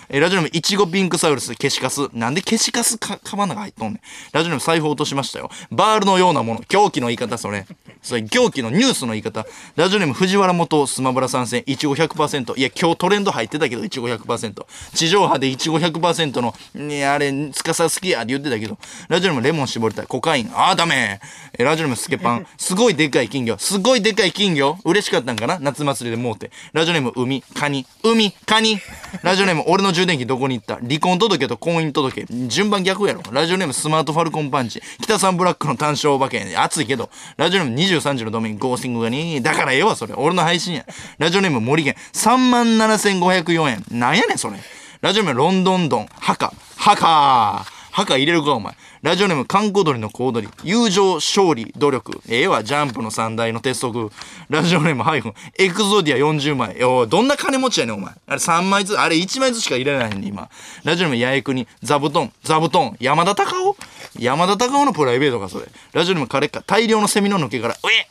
[0.09, 2.07] えラジオネーム、いちごピンクサウルス、消しカス。
[2.13, 4.01] なんで消しカスか、カバンの中入っとんねん。
[4.31, 5.49] ラジオネーム、財布落としましたよ。
[5.69, 6.61] バールのようなもの。
[6.61, 7.65] 狂気の言い方、それ。
[8.07, 9.45] それ、狂気のニュースの言い方。
[9.75, 12.57] ラジオネーム、藤原元スマブラ参戦、いちご100%。
[12.57, 14.65] いや、今日トレンド入ってたけど、いちご100%。
[14.93, 18.77] 地上波でいちご100%の、ねあれ、つかさ好きやって言ってたけど、
[19.09, 20.07] ラジオネーム、レモン絞りたい。
[20.07, 20.51] コカイン。
[20.53, 21.19] あー、ダメ。
[21.59, 22.47] えーラジオネーム、スケパン。
[22.57, 23.57] すごいでかい金魚。
[23.57, 24.77] すごいでかい金魚？
[24.85, 25.57] 嬉しかったんかな？
[25.59, 26.51] 夏祭りでもうて。
[26.71, 27.85] ラジオネーム、海、カニ。
[28.03, 28.79] 海、カニ。
[29.23, 30.75] ラジオネーム、俺の充電器どこに行った？
[30.75, 32.25] 離婚届と婚姻届。
[32.47, 33.21] 順番逆やろ。
[33.31, 34.81] ラジオネーム、スマートファルコンパンチ。
[35.01, 36.47] 北さんブラックの単勝馬券。
[36.61, 37.09] 熱いけど。
[37.37, 39.41] ラジオネーム、23時のドメイン、ゴースティングがに。
[39.41, 40.13] だからええわ、それ。
[40.15, 40.85] 俺の配信や。
[41.17, 42.01] ラジオネーム、森源。
[42.13, 43.99] 37,504円。
[43.99, 44.57] なんやねん、それ。
[45.01, 46.07] ラジオネーム、ロンドンドン。
[46.19, 46.53] 墓。
[46.75, 47.65] 墓。
[47.91, 48.75] 墓入れるか、お前。
[49.01, 50.49] ラジオネーム、観光鳥の小躍り。
[50.63, 52.21] 友情、勝利、努力。
[52.29, 54.11] ええわ、ジャンプの三大の鉄則。
[54.49, 55.33] ラジオネーム、ハイフン。
[55.57, 56.83] エクゾディア40枚。
[56.83, 58.11] おどんな金持ちやねん、お前。
[58.27, 60.49] あれ3枚ずつ、あれ1枚ずつしか入れないん、今。
[60.83, 61.67] ラジオネーム、八重国。
[61.81, 62.95] 座布団、座布団。
[62.99, 63.77] 山田隆夫？
[64.19, 65.65] 山田隆夫のプライベートか、それ。
[65.93, 66.61] ラジオネーム、カレッカ。
[66.61, 67.73] 大量のセミの抜け殻。
[67.73, 68.07] うえ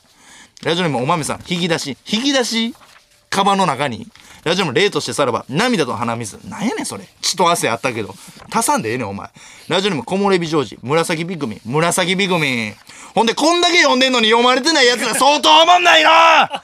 [0.62, 1.40] ラジオにも、お豆さん。
[1.48, 1.96] 引き出し。
[2.10, 2.74] 引き出し
[3.30, 4.06] カバンの中に。
[4.44, 5.44] ラジオネーム、例としてさらば。
[5.48, 6.38] 涙と鼻水。
[6.48, 7.04] なんやねん、それ。
[7.20, 8.14] 血と汗あったけど。
[8.52, 9.28] 足さんでええねん、お前。
[9.68, 10.78] ラジオネーム、木漏れ日ジョージ。
[10.82, 11.60] 紫ピグミン。
[11.64, 12.74] 紫ピグミン。
[13.14, 16.62] ほんで、こんだけ読んでんのに読まれてない奴ら相当おもんないな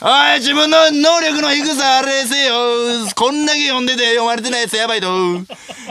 [0.00, 2.54] おい、自分の能力の低さあれせよ。
[3.16, 5.08] こんだけ読んでて読まれてないやつやばいと。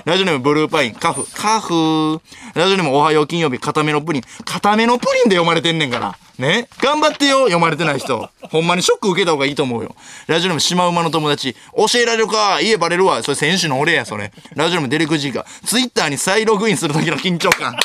[0.05, 0.93] ラジオネーム、ブルーパイン。
[0.93, 1.25] カフ。
[1.33, 2.21] カフ。
[2.53, 3.59] ラジオネーム、おはよう金曜日。
[3.59, 4.23] 固めのプリン。
[4.45, 6.17] 固めのプリンで読まれてんねんから。
[6.39, 8.29] ね頑張ってよ、読まれてない人。
[8.41, 9.95] ほんまにショック受けた方がいいと思うよ。
[10.27, 11.55] ラジオネーム、シマウマの友達。
[11.75, 13.23] 教えられるか家バレるわ。
[13.23, 14.31] それ選手の俺や、それ。
[14.55, 15.45] ラジオネーム、デレクジーか。
[15.65, 17.75] ツイッターに再ログインする時の緊張感。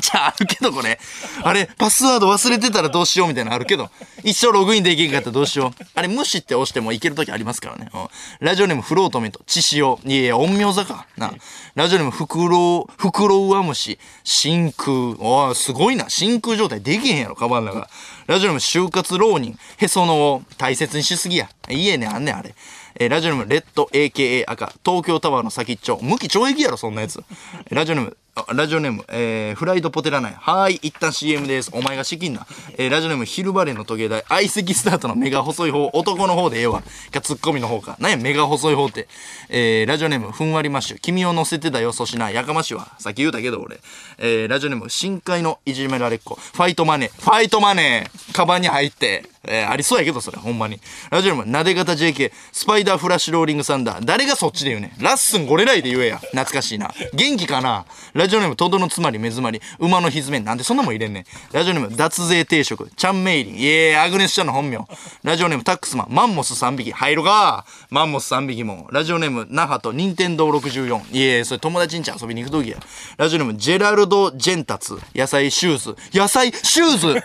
[0.00, 0.98] じゃあ、あるけどこれ。
[1.42, 3.90] あれ、パスワード忘れてたらどうしようみたいなのあるけど。
[4.22, 5.84] 一生ログインできんかったらどうしよう。
[5.94, 7.88] あれ、無視って押してもいける時ありますからね。
[7.92, 8.06] うん
[8.40, 9.98] ラジオネーム、フロートメント、チシオ。
[10.04, 11.06] いやいや、陰陽座か。
[11.16, 11.32] な。
[11.74, 15.16] ラジオネーム、フクロウ、フクロウワムシ、真空。
[15.18, 16.08] お、すごいな。
[16.08, 17.88] 真空状態できへんやろ、カバンの中。
[18.26, 21.48] ラジオネーム、就活浪人、へその緒、大切にしすぎや。
[21.68, 22.54] いえね、あんねん、あれ。
[22.98, 25.98] えラジオネーム、レッド AKA 赤、東京タワーの先っちょ。
[26.02, 27.22] 向き懲役やろ、そんなやつ。
[27.70, 28.16] ラジオネーム、
[28.52, 30.34] ラジオネーム、えー、フライドポテラナイ。
[30.34, 31.70] はーい、一旦 CM です。
[31.72, 32.46] お前が資金な。
[32.76, 34.24] えー、ラジオネーム、ヒルバレーの時計台。
[34.28, 36.82] 相席スタートの目が細い方、男の方でええわ。
[37.10, 37.96] か、ツッコミの方か。
[37.98, 39.08] なんや、目が細い方って。
[39.48, 41.00] えー、ラジオネーム、ふんわりマッシュ。
[41.00, 42.30] 君を乗せてだよ、粗品。
[42.30, 42.94] やかましいわ。
[42.98, 43.80] さっき言うたけど、俺。
[44.18, 46.34] えー、ラジオネーム、深海のいじめられっ子。
[46.34, 47.22] ファイトマネー。
[47.22, 48.32] ファイトマネー。
[48.34, 49.24] カバンに入って。
[49.46, 50.80] えー、ありそうやけど、それ、ほんまに。
[51.10, 52.32] ラジオネーム、なで型 JK。
[52.52, 54.04] スパイダーフラッシュローリングサンダー。
[54.04, 55.02] 誰がそっちで言うねん。
[55.02, 56.18] ラッスンゴレライで言えや。
[56.18, 56.92] 懐かしいな。
[57.14, 57.86] 元気かな？
[58.14, 59.60] ラジオネーム、トドのつまり目詰まり。
[59.78, 60.40] 馬のひずめ。
[60.40, 61.24] なんでそんなもん入れんねん。
[61.52, 62.90] ラジオネーム、脱税定食。
[62.96, 63.54] チャンメイリン。
[63.58, 64.78] イエー、アグネスちゃんの本名。
[65.22, 66.06] ラジオネーム、タックスマン。
[66.10, 66.92] マンモス3匹。
[66.92, 68.88] 入るかマンモス3匹も。
[68.90, 71.14] ラジオネーム、ナハと、ニンテンドー64。
[71.14, 72.78] イエー、それ友達んち遊びに行く時や。
[73.16, 74.98] ラジオネーム、ジェラルド・ジェンタツ。
[75.14, 75.96] 野菜シューズ。
[76.12, 77.22] 野菜シューズ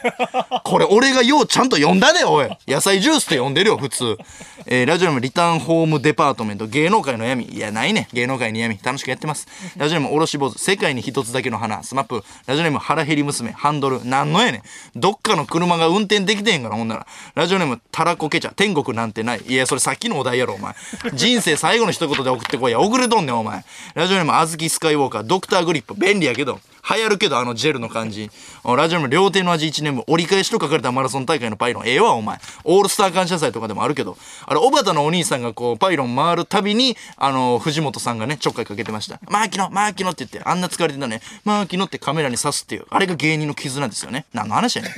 [0.63, 2.49] これ俺がようちゃんと読んだで、おい。
[2.67, 4.17] 野菜ジュースって呼んでるよ、普通。
[4.65, 6.67] えー、ラジオネーム、リターンホームデパートメント。
[6.67, 7.45] 芸能界の闇。
[7.45, 8.07] いや、ないね。
[8.13, 8.79] 芸能界に闇。
[8.81, 9.47] 楽しくやってます。
[9.77, 10.59] ラジオネーム、おろし坊主。
[10.59, 11.83] 世界に一つだけの花。
[11.83, 12.23] スマップ。
[12.45, 13.51] ラジオネーム、腹減り娘。
[13.51, 14.05] ハンドル。
[14.05, 14.99] なんのやねん。
[14.99, 17.07] どっかの車が運転できてへんから、ほんなら。
[17.35, 18.53] ラジオネーム、たらこけちゃ。
[18.55, 19.41] 天国なんてない。
[19.47, 20.75] いや、それさっきのお題やろ、お前。
[21.13, 22.79] 人生最後の一言で送ってこいや。
[22.79, 23.63] 遅れとんねん、お前。
[23.95, 25.23] ラジオネーム、あずきスカイウォーカー。
[25.23, 25.95] ドクターグリップ。
[25.95, 26.59] 便利やけど。
[26.89, 28.29] 流行るけど、あのジェルの感じ。
[28.63, 30.03] ラジオネーム、両手の味1年分。
[30.07, 31.87] 折り返しと書かれたマラソン大会のパイロン。
[31.87, 32.39] ええわ、お前。
[32.63, 34.17] オールスター感謝祭とかでもあるけど。
[34.45, 39.19] あれ、小畑のお兄さんがこう、パイロン回るたびに、あの、藤本さんがね、ちょっかいかけてました。
[39.29, 41.21] マーキノ、マーキノって言って、あんな疲れてたね。
[41.45, 42.85] マーキノってカメラに刺すっていう。
[42.89, 44.25] あれが芸人の絆ですよね。
[44.33, 44.91] 何の話やねん。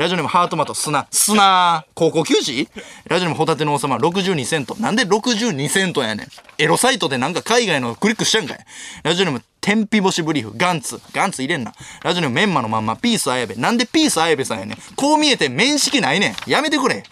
[0.00, 1.06] ラジオネームハートマト砂。
[1.10, 1.84] 砂。
[1.92, 2.70] 高校球児？
[3.06, 3.98] ラジオネームホタテの王様。
[3.98, 4.74] 62セント。
[4.76, 6.26] なんで62セントやねん。
[6.56, 8.58] エロサイトでなんか海外のクリックしちゃうんかい？
[9.02, 10.56] ラジオネーム天日干しブリーフ。
[10.56, 11.02] ガンツ。
[11.12, 11.74] ガンツ入れんな。
[12.02, 12.96] ラジオネームメンマのまんま。
[12.96, 13.54] ピース綾部。
[13.56, 14.78] なんでピース綾部さんやねん。
[14.96, 16.50] こう見えて面識ないねん。
[16.50, 17.02] やめてくれ。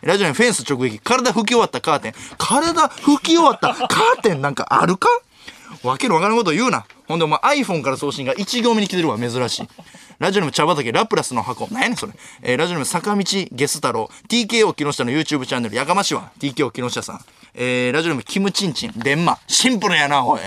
[0.00, 1.00] ラジオネームフェンス直撃。
[1.00, 2.14] 体拭き終わったカーテン。
[2.38, 5.10] 体拭き終わったカーテンなんかあるか？
[5.82, 6.86] わけのわからんこと言うな。
[7.06, 9.68] ほんでお前 iPhone から送信が1行目に来てるわ、珍しい。
[10.18, 11.68] ラジオネーム茶畑ラプラスの箱。
[11.70, 12.12] 何やねんそれ。
[12.42, 14.10] えー、ラジオネーム坂道ゲス太郎。
[14.28, 15.76] TKO 木下の YouTube チャンネル。
[15.76, 16.32] やかましは。
[16.40, 17.20] TKO 木下さん。
[17.60, 18.92] えー、ラジオネームキムチンチン。
[18.94, 19.36] デンマ。
[19.48, 20.40] シンプルやな、おい。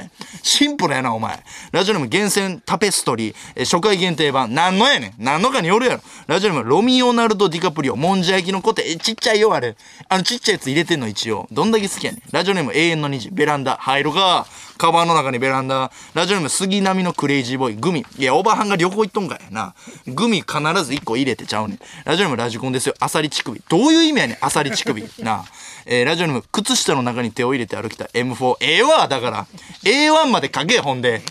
[0.43, 1.43] シンプルやな、お前。
[1.73, 3.35] ラジオネーム厳選タペストリー。
[3.53, 4.55] えー、初回限定版。
[4.55, 5.21] なんのやねん。
[5.21, 6.01] なんのかによるやろ。
[6.27, 7.97] ラジオネームロミオナルド・ディカプリオ。
[7.97, 8.89] もんじゃ焼きのコテ。
[8.89, 9.75] え、ちっちゃいよ、あれ。
[10.07, 11.49] あの、ちっちゃいやつ入れてんの、一応。
[11.51, 12.21] どんだけ好きやねん。
[12.31, 13.29] ラジオネーム永遠の虹。
[13.31, 13.75] ベランダ。
[13.75, 14.47] 入るか。
[14.77, 15.91] カバンの中にベランダ。
[16.13, 17.75] ラジオネーム杉並のクレイジーボーイ。
[17.75, 18.05] グミ。
[18.17, 19.75] いや、おばはんが旅行行っとんかいな。
[20.07, 20.53] グミ必
[20.85, 21.79] ず1個入れてちゃうねん。
[22.05, 22.95] ラジオネームラジコンですよ。
[23.01, 23.61] アサリ乳首。
[23.67, 25.03] どういう意味やねん、アサリ乳首。
[25.19, 25.45] なあ。
[25.85, 28.55] えー、ラジオネーム靴下の中に手を入れて歩きた M4。
[28.61, 29.47] ええわ、だから。
[29.83, 31.21] A1 まで書け、ほんで。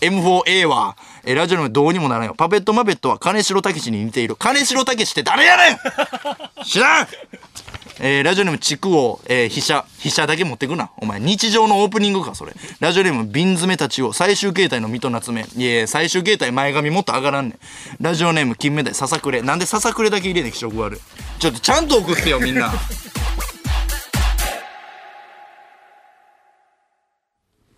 [0.00, 2.34] M4A は、えー、ラジオネームどうにもならんよ。
[2.36, 4.36] パペットマペットは金城武に似ている。
[4.36, 7.06] 金城武って誰やねん知らん
[7.98, 9.86] えー、ラジオネーム筑王、えー、飛車。
[9.98, 10.90] 飛車だけ持ってくな。
[10.98, 12.52] お前、日常のオープニングか、それ。
[12.78, 15.46] ラジオネーム瓶詰めたちを最終形態の水戸夏目。
[15.56, 17.58] いや最終形態前髪もっと上がらんねん。
[18.00, 19.40] ラジオネーム金目鯛ささくれ。
[19.40, 21.00] なんでささくれだけ入れて気色悪い。
[21.38, 22.70] ちょっとちゃんと送ってよ、みんな。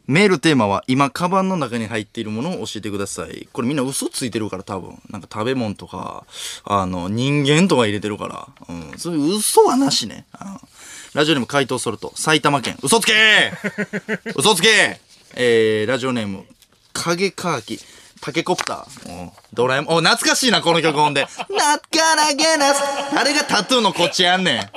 [0.08, 3.46] メールテーマは今カバンの中に入っているものを教えてください。
[3.52, 4.98] これみんな嘘ついてるから多分。
[5.10, 6.24] なんか食べ物とか、
[6.64, 8.48] あの、人間とか入れてるから。
[8.74, 8.98] うん。
[8.98, 10.24] そういう嘘はなしね。
[10.40, 10.68] うん
[11.14, 12.12] ラジオネーム回答ソルト。
[12.16, 12.78] 埼玉県。
[12.82, 14.96] 嘘つけー 嘘つけー
[15.34, 16.44] えー、ラジオネーム、
[16.92, 17.80] 影カーキ。
[18.20, 19.22] タケコプター。
[19.22, 19.94] うんドラえもん。
[19.96, 21.24] お、懐かしいな、この曲ほんで。
[21.24, 22.80] Not gonna get us.
[23.14, 24.70] 誰がタトゥーのこっちやんねん。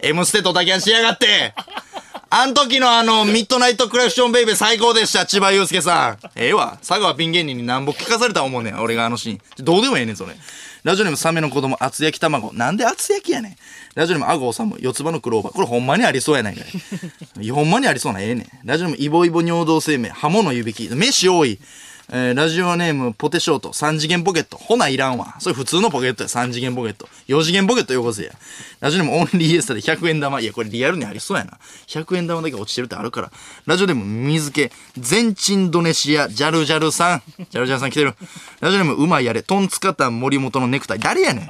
[0.00, 1.54] M ステとだけはしやがって。
[2.28, 6.18] あん時のあの、ミッドナイトクラクションベイベー最高でした、千葉祐介さん。
[6.34, 6.76] ええわ。
[6.86, 9.64] 佐川ピン芸人に何ぼ聞かされた思うねん、俺があのシーン。
[9.64, 10.34] どうでもええねん、それ。
[10.82, 12.52] ラジオネームサメの子供、厚焼き卵。
[12.52, 13.56] なんで厚焼きやねん。
[13.94, 15.52] ラジオネームアゴオサム、四つ葉のクローバー。
[15.52, 16.62] これほんまにありそうやないか
[17.40, 17.50] い。
[17.50, 18.48] ほんまにありそうなええねん。
[18.64, 20.88] ラジオネームイボイボ尿道生命、刃物湯引き。
[20.88, 21.58] 飯多い。
[22.08, 24.56] えーラジオネームポテショート、3次元ポケット。
[24.56, 25.34] ほないらんわ。
[25.40, 27.08] それ普通のポケットや、3次元ポケット。
[27.26, 28.32] 4次元ポケットよこせや。
[28.80, 30.40] ラジオネームオンリーエスタで100円玉。
[30.40, 31.58] いや、これリアルにありそうやな。
[31.88, 33.32] 100円玉だけ落ちてるってあるから。
[33.66, 37.22] ラジオネーム水気、全チンドネシア、ジャルジャルさん。
[37.38, 38.14] ジャルジャルさん来てる。
[38.60, 41.00] ラジオネームうまいやれ、トンツカタン森本のネクタイ。
[41.00, 41.48] 誰やねん。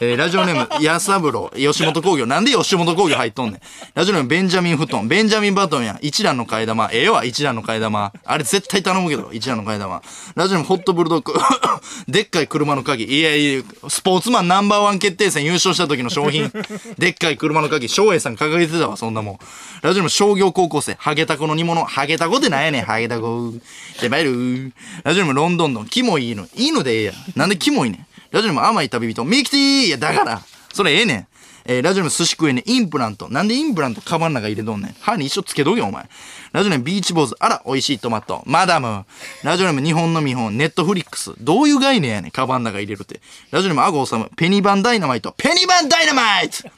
[0.00, 2.26] えーラジオネーム、ヤサブロ、吉本工業。
[2.26, 3.60] なんで吉本工業入っとんねん。
[3.94, 5.06] ラジオネーム、ベンジャミン・フトン。
[5.06, 5.98] ベンジャミン・バトンや。
[6.02, 6.90] 一蘭の替え玉。
[6.92, 8.12] ええわ、一蘭の替え玉。
[8.24, 10.02] あれ絶対頼むけど、一蘭の替え玉。
[10.34, 11.34] ラジオネーム、ホットブルドッグ。
[12.08, 13.04] でっかい車の鍵。
[13.04, 16.50] いやいや、スポーツマンナンバーワン決定戦優勝した時の商品。
[16.98, 17.88] でっかい車の鍵。
[17.88, 19.38] 翔英さん掲げてたわ、そんなもん。
[19.82, 20.94] ラジオネーム、商業高校生。
[20.98, 21.84] ハゲタコの煮物。
[21.84, 23.52] ハゲタコってなんやねん、ハゲタコ。
[24.00, 24.72] で、バイル
[25.04, 25.86] ラジオネーム、ロンドンドン。
[25.86, 26.48] キモい犬。
[26.56, 27.12] 犬でええや。
[27.36, 28.06] なんでキモいねん。
[28.34, 29.24] ラジオネーム甘い旅人。
[29.24, 30.42] ミキティいや、だから。
[30.72, 31.26] それええねん。
[31.66, 33.28] えーラジオネーム寿司食えねインプラント。
[33.28, 34.96] なんでインプラントカバンの中入れとんねん。
[34.98, 36.08] 歯に一緒つけとけ、お前。
[36.50, 37.36] ラジオネームビーチ坊主。
[37.38, 38.42] あら、美味しいトマト。
[38.44, 39.04] マダム。
[39.44, 40.58] ラジオネーム日本の見本。
[40.58, 41.32] ネットフリックス。
[41.38, 43.20] どういう概念やねん、カバンの中入れるって。
[43.52, 44.28] ラジオネームアゴオサム。
[44.36, 45.32] ペニバンダイナマイト。
[45.38, 46.68] ペニバンダイナマイト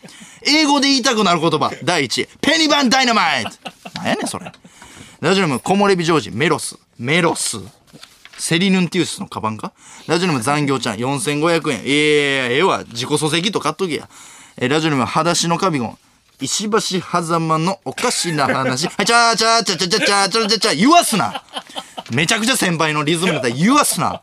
[0.43, 1.73] 英語で言いたくなる言葉。
[1.83, 2.29] 第一。
[2.43, 3.51] ペニバンダイナマイト。
[3.95, 4.53] なんやねん、それ。
[5.23, 6.31] ラジオネーム木漏れ日ジョージ。
[6.33, 6.77] メロス。
[6.99, 7.57] メロス。
[8.39, 9.73] セリヌンティウスのカバンか？
[10.07, 11.85] ラジオネーム残業ちゃん4500円。
[11.85, 12.85] いやいや、ええわ。
[12.87, 14.09] 自己礎石と買っとけや。
[14.57, 15.99] えーラジオネーム裸足のカビゴン。
[16.41, 17.01] 石橋狭
[17.41, 18.89] 間のおかしな話。
[18.89, 21.43] はい、ちゃーちゃーちゃーちゃーちゃーちゃーちゃーちゃちゃ言わすな
[22.13, 24.23] めちゃくちゃ先輩のリズムだったら言わすな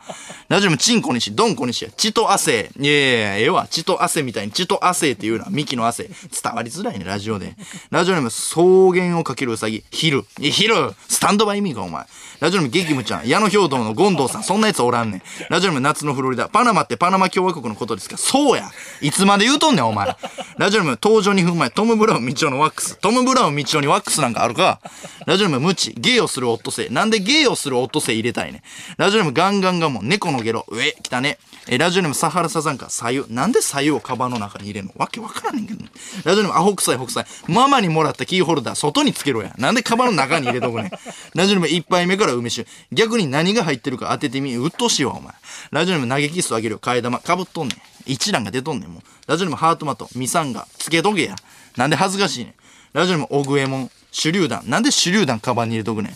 [0.50, 2.70] ラジオネームチンコにし、ドンコにし、血と汗。
[2.80, 3.68] いやいやいや、ええわ。
[3.70, 5.48] 血と汗みたいに血と汗っていうな。
[5.50, 6.04] ミキの汗。
[6.04, 7.56] 伝わりづらいね、ラジオで。
[7.90, 8.62] ラジオネーム草
[8.96, 9.84] 原をかけるうさぎ。
[9.90, 10.26] ヒル。
[10.40, 10.76] いや、ヒル
[11.08, 12.06] スタンドバイミーか、お前。
[12.40, 13.28] ラジオネーム激務ちゃん。
[13.28, 14.44] 矢野兵道の権藤さん。
[14.44, 15.22] そんなやつおらんねん。
[15.50, 16.50] ラジオネーム夏のフロリダ。
[16.50, 18.70] パナマってパナマ共和国のことですかそうや。
[19.02, 20.16] いつまで言うとんねん、お前。
[20.58, 21.70] ラジオネーム登場2分前。
[21.72, 22.98] トム・ブラウン道夫のワックス。
[23.00, 24.82] トム・ブラウン道夫にワックスなんかあるか
[25.26, 25.94] ラジオネーム無知。
[25.98, 26.92] ゲイをするオットセイ。
[26.92, 28.64] なんでゲイをするオットセイ入れたいね。
[28.98, 30.08] ラジオネームガンガンガンモン。
[30.08, 30.66] 猫のゲロ。
[30.70, 31.38] 上、来たね。
[31.68, 32.90] えラジオネームサハラサザンカ。
[32.90, 33.34] 左右。
[33.34, 35.84] なんで左右をカバンの中に入れんのわけわからんねんけど。
[36.24, 37.26] ラジオネームアホ臭い北斎。
[37.48, 39.54] ママにもらったキーホルダー、外につけろや。
[39.58, 40.92] なんでカバンの中に入れとくねん。
[41.36, 42.68] ラジオネーム一杯目から梅酒。
[42.92, 44.56] 逆に何が入ってるか当ててみ。
[44.56, 45.34] うっとしいわ、お前。
[45.72, 46.80] ラジオネーム投げキスあげるよ。
[46.80, 47.20] 替え玉。
[47.20, 47.78] かぶっとんねん。
[48.06, 49.04] 一覧が出とんねん、もう。
[49.28, 50.10] ラジオネームハートマト。
[50.16, 50.68] ミサンガ。
[50.78, 51.36] つけとけや。
[51.78, 52.54] なんで恥ずかしいねん。
[52.94, 53.92] ラジオネームオグエモン。
[54.12, 54.64] 手榴弾。
[54.68, 56.14] なんで手榴弾カバンに入れとくねん。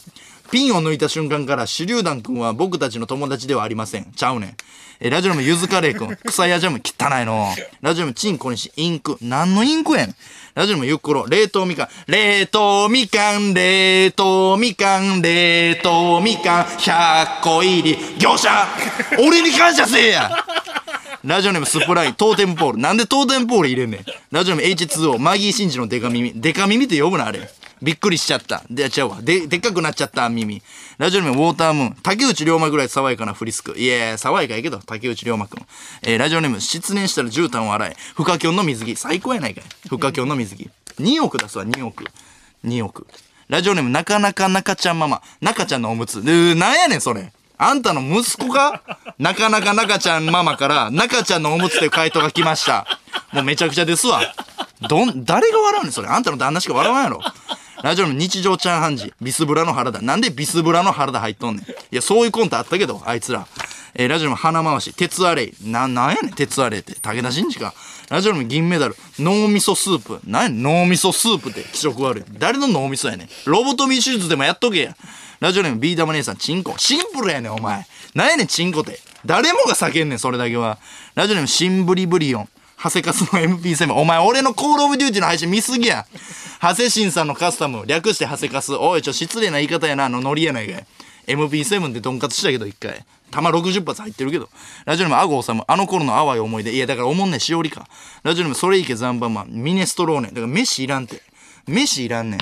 [0.51, 4.11] ピンを抜いた瞬間から手榴弾くんは僕たちの友達ではありません。
[4.15, 4.55] ちゃうねん。
[4.99, 6.15] え、ラジオネームゆずカレーくん。
[6.25, 7.53] 草屋ジャム汚いの。
[7.81, 9.17] ラジオネームチンコにしインク。
[9.21, 10.15] 何のインクやん。
[10.55, 11.27] ラジオネームゆっころ。
[11.27, 11.87] 冷凍みかん。
[12.07, 16.65] 冷凍みかん、冷凍みかん、冷凍みかん。
[16.65, 17.97] 100個入り。
[18.17, 18.49] 業者
[19.19, 20.31] 俺に感謝せえや
[21.23, 22.77] ラジオネームスプライン、トーテムポール。
[22.79, 24.05] なんでトーテムポール入れんねん。
[24.31, 26.31] ラジオネーム H2O、マギー・シンジのデカ耳。
[26.35, 27.49] デカ耳って呼ぶな、あれ。
[27.81, 28.63] びっくりしちゃった。
[28.69, 29.21] で、ちゃうわ。
[29.21, 30.61] で、でっかくなっちゃった、耳。
[30.97, 31.97] ラジオネームウォータームーン。
[32.01, 33.77] 竹内涼真ぐらい爽やかなフリスク。
[33.77, 35.65] いや爽やかやけど、竹内涼真くん。
[36.03, 37.97] えーラジオネーム、失念したら絨毯を洗え。
[38.15, 38.95] フカキョンの水着。
[38.95, 39.63] 最高やないかい。
[39.87, 40.69] フカキョンの水着。
[40.99, 42.05] 2億出すわ、2億。
[42.65, 43.05] 2億。
[43.47, 45.21] ラジオネーム、なかなか中ちゃんママ。
[45.41, 46.19] 中ちゃんのおむつ。
[46.19, 47.31] うー、なんやねん、それ。
[47.59, 48.81] あんたの息子が、
[49.17, 52.99] なかなか中ちゃんママから、中ちゃんのおむつという回答が来ました。
[53.31, 54.21] もうめちゃくちゃですわ。
[54.81, 56.07] どん、誰が笑うねん、それ。
[56.07, 57.21] あんたの旦那しか笑わんやろ。
[57.83, 60.01] ラジオの日常チャーハン時、ビスブラの原田。
[60.01, 61.65] なんでビスブラの原田入っとんねん。
[61.65, 63.47] いや、そういうコントあったけど、あいつら。
[63.93, 65.53] えーラジオの花回し、鉄アレイ。
[65.63, 66.95] な、なんやねん、鉄アレイって。
[66.95, 67.73] 武田真治か。
[68.09, 70.19] ラジオの銀メダル、脳みそスープ。
[70.25, 72.23] なんや、脳みそスープって気色悪い。
[72.39, 73.29] 誰の脳みそやねん。
[73.45, 74.95] ロボトミー手術でもやっとけや。
[75.39, 76.77] ラジオネームビー玉姉さん、チンコ。
[76.77, 77.85] シンプルやねん、お前。
[78.15, 78.99] なんやねん、チンコって。
[79.25, 80.79] 誰もが叫んねん、それだけは。
[81.15, 82.49] ラジオネームシンブリブリオン。
[82.77, 83.91] ハセカスの MP7。
[83.95, 86.05] お前、俺のコールオブデューティの配信見すぎや。
[86.59, 88.75] ハセシンさんのカスタム、略してハセカス。
[88.75, 90.85] おい、ちょ、失礼な言い方やな、あのノリやないかい。
[91.25, 93.03] MP7 でドンカツしたけど、一回。
[93.31, 94.47] 弾60発入ってるけど。
[94.85, 95.63] ラジオネーム、アゴオサム。
[95.67, 96.71] あの頃の淡い思い出。
[96.71, 97.87] いや、だからおもんね、しおりか。
[98.21, 99.47] ラジオネーム、それいけザンバマン。
[99.49, 100.27] ミネストローネ。
[100.27, 101.23] だから飯いらんて。
[101.65, 102.39] 飯いらんねん。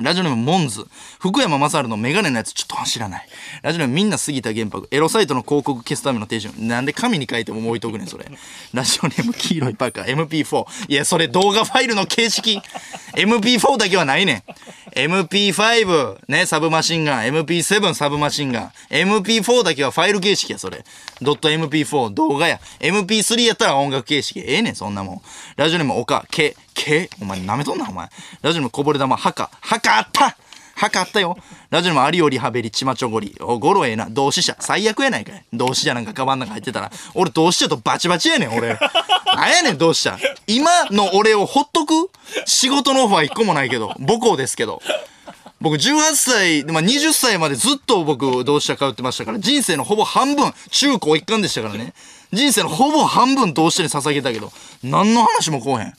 [0.00, 0.84] ラジオネームモンズ。
[1.20, 3.28] 福山雅治のメガネのやつちょっと知らない。
[3.62, 4.88] ラジオネームみんな過ぎた原白。
[4.90, 6.66] エロサイトの広告消すための手順。
[6.66, 8.26] なんで紙に書いても置いとくねん、それ。
[8.72, 10.28] ラジオネーム黄色いパーカー。
[10.28, 10.90] MP4。
[10.90, 12.60] いや、それ動画ファイルの形式。
[13.14, 14.42] MP4 だけはないね
[14.96, 14.98] ん。
[14.98, 17.26] MP5、ね、サブマシンガン。
[17.26, 18.72] MP7 サブマシンガン。
[18.90, 20.84] MP4 だけはファイル形式や、それ。
[21.22, 22.58] ドット MP4 動画や。
[22.80, 24.40] MP3 やったら音楽形式。
[24.40, 25.22] ええねん、そんなもん。
[25.54, 28.08] ラジオネーム岡、け、け、お前舐めとんな、お前。
[28.42, 30.36] ラジオネームこぼれ玉、はか、はかあった
[30.76, 31.38] はかあったよ。
[31.70, 33.36] ラジオネームありよりはべり、ちまちょごり。
[33.40, 34.08] お、ゴロええな。
[34.10, 34.56] 同志社。
[34.58, 35.44] 最悪やないかい。
[35.52, 36.90] 同志社なんかカバンの中入ってたら。
[37.14, 38.76] 俺同志社とバチバチやねん、俺。
[39.34, 40.18] なんやねん、同志社。
[40.48, 42.10] 今の俺をほっとく？
[42.44, 43.94] 仕事のオファー一個もないけど。
[44.00, 44.82] 母校ですけど。
[45.60, 51.94] 僕18歳、まあ、20歳までずっと僕同志社通ってましたから、人生のほぼ半分、中高一貫でしたからね。
[52.32, 54.52] 人生のほぼ半分同志社に捧げたけど、
[54.82, 55.94] 何の話もこうへん。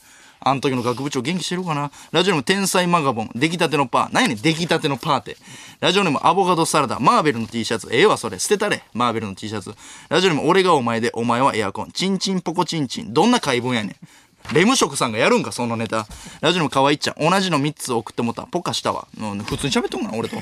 [0.48, 1.92] あの時の学部長元気してるかな？
[2.12, 3.32] ラジオネーム天才マガボン。
[3.34, 4.10] 出来たてのパー。
[4.14, 4.38] 何やねん？
[4.38, 5.38] 出来たてのパーって。
[5.80, 7.00] ラジオネームアボカドサラダ。
[7.00, 7.90] マーベルの T シャツ。
[7.92, 8.38] ええわそれ。
[8.38, 8.84] 捨てたれ。
[8.94, 9.74] マーベルの T シャツ。
[10.08, 11.92] ラジオネーム俺がお前で、お前はエアコン。
[11.92, 13.12] チンチンポコチンチン。
[13.12, 13.96] どんな解文やねん。
[14.54, 16.06] レム職さんがやるんか、そのネタ。
[16.42, 17.16] ラジオの可愛いっちゃん。
[17.20, 18.44] 同じの3つ送ってもた。
[18.44, 19.08] ポカしたわ。
[19.20, 20.38] うん、普通に喋っとんかな、俺と。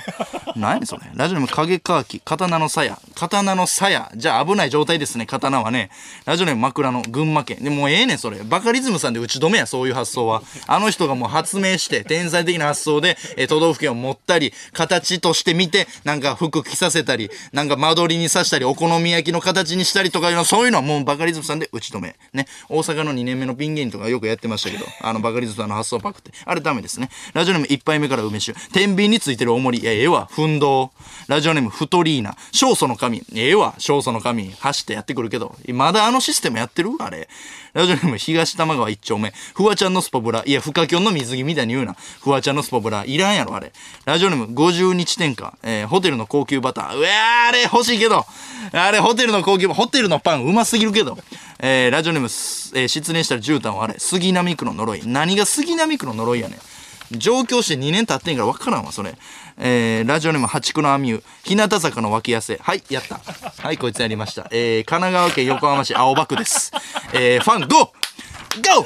[0.56, 1.04] 何やねん、それ。
[1.16, 2.20] ラジオネーム影カーキ。
[2.20, 2.98] 刀の鞘。
[3.16, 4.12] 刀の鞘。
[4.16, 5.90] じゃあ危ない状態ですね、刀はね。
[6.26, 7.64] ラジオネーム枕の群馬県。
[7.64, 8.44] でもうええねん、それ。
[8.44, 10.44] バカリズムさんで打ち止めや、そういう発想は。
[10.68, 22.16] あの人がもう発明して、天才的な発想で、え都道府県を持ったり、形として見て、なんか服着させたり、なんか間取りに刺したり、お好み焼きの形にしたりとかいうの、そういうのはもうバカリズムさんで打ち止め。
[22.34, 22.48] ね。
[22.70, 26.32] 大阪の2年目のピン芸人とかよくやってましたけど、あの、バカリズムさんの発想パクって。
[26.46, 27.10] あれダメですね。
[27.34, 28.60] ラジオネーム1杯目から梅酒。
[28.72, 29.80] 天秤についてる重り。
[29.80, 30.28] いや、ええわ。
[30.32, 30.90] 奮闘。
[31.28, 32.36] ラジオネーム太リーナ。
[32.52, 33.24] 勝訴の神。
[33.34, 33.74] ええわ。
[33.78, 34.52] 勝訴の神。
[34.52, 35.56] 走ってやってくるけど。
[35.70, 36.92] まだあのシステムやってる？
[37.00, 37.30] あれ。
[37.74, 39.34] ラジオネーム東玉川一丁目。
[39.56, 40.44] フワちゃんのスポブラ。
[40.46, 41.94] いや、フカキョンの水着みたいに言うな。
[41.94, 43.04] フワちゃんのスポブラ。
[43.06, 43.72] いらんやろ、あれ。
[44.06, 45.58] ラジオネーム50日天下。
[45.64, 46.98] えー、ホテルの高級バター。
[46.98, 48.26] うわー、あれ欲しいけど。
[48.72, 51.18] あれ、ホテルの高級、ホテルのパンうますぎるけど。
[51.66, 53.96] えー、ラジオネーム、えー、失恋したら絨毯はあれ。
[53.98, 55.02] 杉並区の呪い。
[55.06, 57.18] 何が杉並区の呪いやねん。
[57.18, 59.16] 上京して2年経ってんから分からんわ、それ。
[59.58, 61.24] えー、ラジオネーム、八区のアミュー。
[61.44, 62.58] 日向坂の脇汗。
[62.58, 63.22] はい、やった。
[63.64, 64.50] はい、こいつやりました。
[64.52, 66.74] えー、神奈川県横浜市青葉区です。
[67.14, 68.86] えー、ファン、ゴーゴー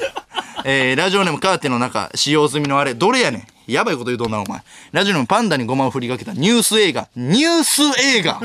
[0.64, 4.62] えー、ラジオネームカーテンの中、使用済みのあれ、どれやねんやばいこと言うとんな、お前。
[4.92, 7.08] ラジオネームパンダにごまを振りかけたニュース映画。
[7.16, 8.40] ニュース映画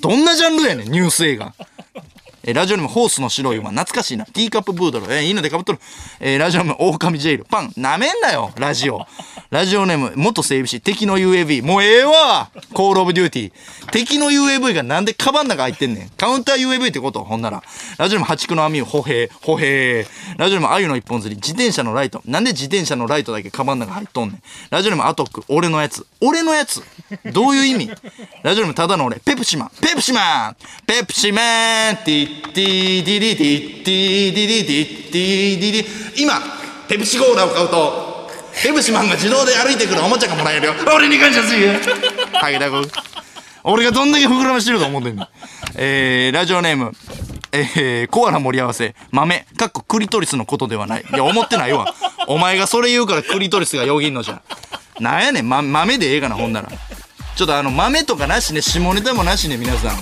[0.00, 1.54] どんなジャンルやねん、ニュース映画。
[2.44, 4.24] えーラジオネームホースの白い馬、懐かしいな。
[4.26, 5.78] ティーカップブードル、えー犬でかぶっとる。
[6.20, 9.06] えーラジオネーム狼ジェイル、パン、なめんなよ、ラジオ。
[9.50, 13.52] ラジオネーム元整備士、敵の UAV、もうええわコールオブデューティー。
[13.90, 16.10] 敵の UAV がなんでカバンの中入ってんねん。
[16.10, 17.24] カウンター UAV ってこと？
[17.24, 17.62] ほんなら。
[17.96, 20.06] ラジオネーム八区の網を、歩兵、歩兵。
[20.36, 22.22] ラジオネームあゆの一本釣り、自転車のライト。
[22.26, 24.42] なんで自転車のライトだけカバンの中入っとんねん。
[24.70, 26.06] ラジオネームアトック、俺のやつ。
[26.20, 26.82] 俺のやつ
[27.32, 27.90] どういう意味？
[28.42, 30.56] ラジオネームただの俺、ペプシマン、ペプシマン
[30.86, 36.34] ペプシマンティッティディディディッティディディディッティディディ今、
[36.88, 38.28] ペプシコーラを買うと、
[38.62, 40.74] ペプシマンが自動で歩いてくるおもちゃがもらえるよ。
[40.94, 41.72] 俺に感謝するよ。
[42.32, 42.82] はい、だこ。
[43.64, 45.26] 俺がどんだけ膨らましてると思ってんの
[45.76, 46.92] えー、ラジオネーム、
[47.52, 51.02] えー、コアラ盛り合わせ、豆、かっこクリトリスのことではない。
[51.02, 51.94] いや、思ってないわ。
[52.26, 54.42] お前がそれ言うからクリトリスがよぎんのじゃ。
[55.00, 56.68] なんやねん、ま、豆でええかな、ほんなら。
[57.36, 59.96] ちょっとあの、豆とかなしね、下ネタもなしね、皆さん。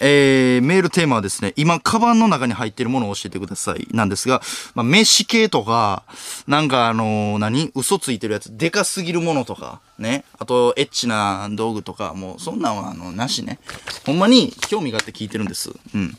[0.00, 3.86] えー、メールテーマはですね、今、カバンの中に入っているものを教えてください。
[3.92, 4.40] なんですが、
[4.74, 6.04] まあ、飯系とか、
[6.46, 7.70] なんかあのー何？
[7.74, 10.24] 嘘ついてるやつ、でかすぎるものとか、ね？
[10.38, 13.58] あと、エッチな道具とか、もう、そんなんは、あの、なしね。
[14.06, 15.70] ほんまに、興味があって聞いてるんです。
[15.94, 16.16] うん。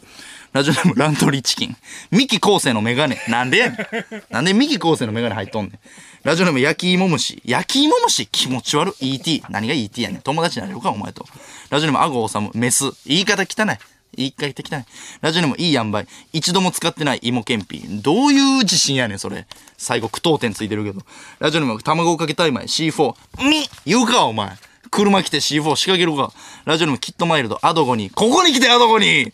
[0.54, 1.78] ラジオネームラントリーチキン。
[2.12, 3.18] ミキ昴生のメガネ。
[3.30, 4.34] なんでやねん。
[4.34, 5.80] なんでミキ昴生のメガネ入っとんねん。
[6.24, 7.42] ラジオネーム焼き芋虫。
[7.46, 9.16] 焼き芋虫気持ち悪い。
[9.16, 9.44] ET。
[9.50, 10.22] 何が ET やねん。
[10.22, 11.26] 友達になれるか、お前と。
[11.70, 12.52] ラジオネームアゴオサム。
[12.54, 12.84] メス。
[13.06, 13.78] 言い方汚い。
[14.18, 14.86] 言い方汚い。
[15.22, 16.06] ラジオネームいい塩梅。
[16.34, 17.82] 一度も使ってない芋けんぴ。
[18.02, 19.48] どういう自信やねん、それ。
[19.78, 21.02] 最後、句読点ついてるけど。
[21.40, 22.66] ラジオネーム卵をかけたい前。
[22.66, 23.16] C4。
[23.50, 24.58] み言うか、お前。
[24.90, 26.34] 車来て C4 仕掛けるか。
[26.66, 27.58] ラジオネームキットマイルド。
[27.62, 28.10] アドゴに。
[28.10, 29.32] ここに来て、アドゴに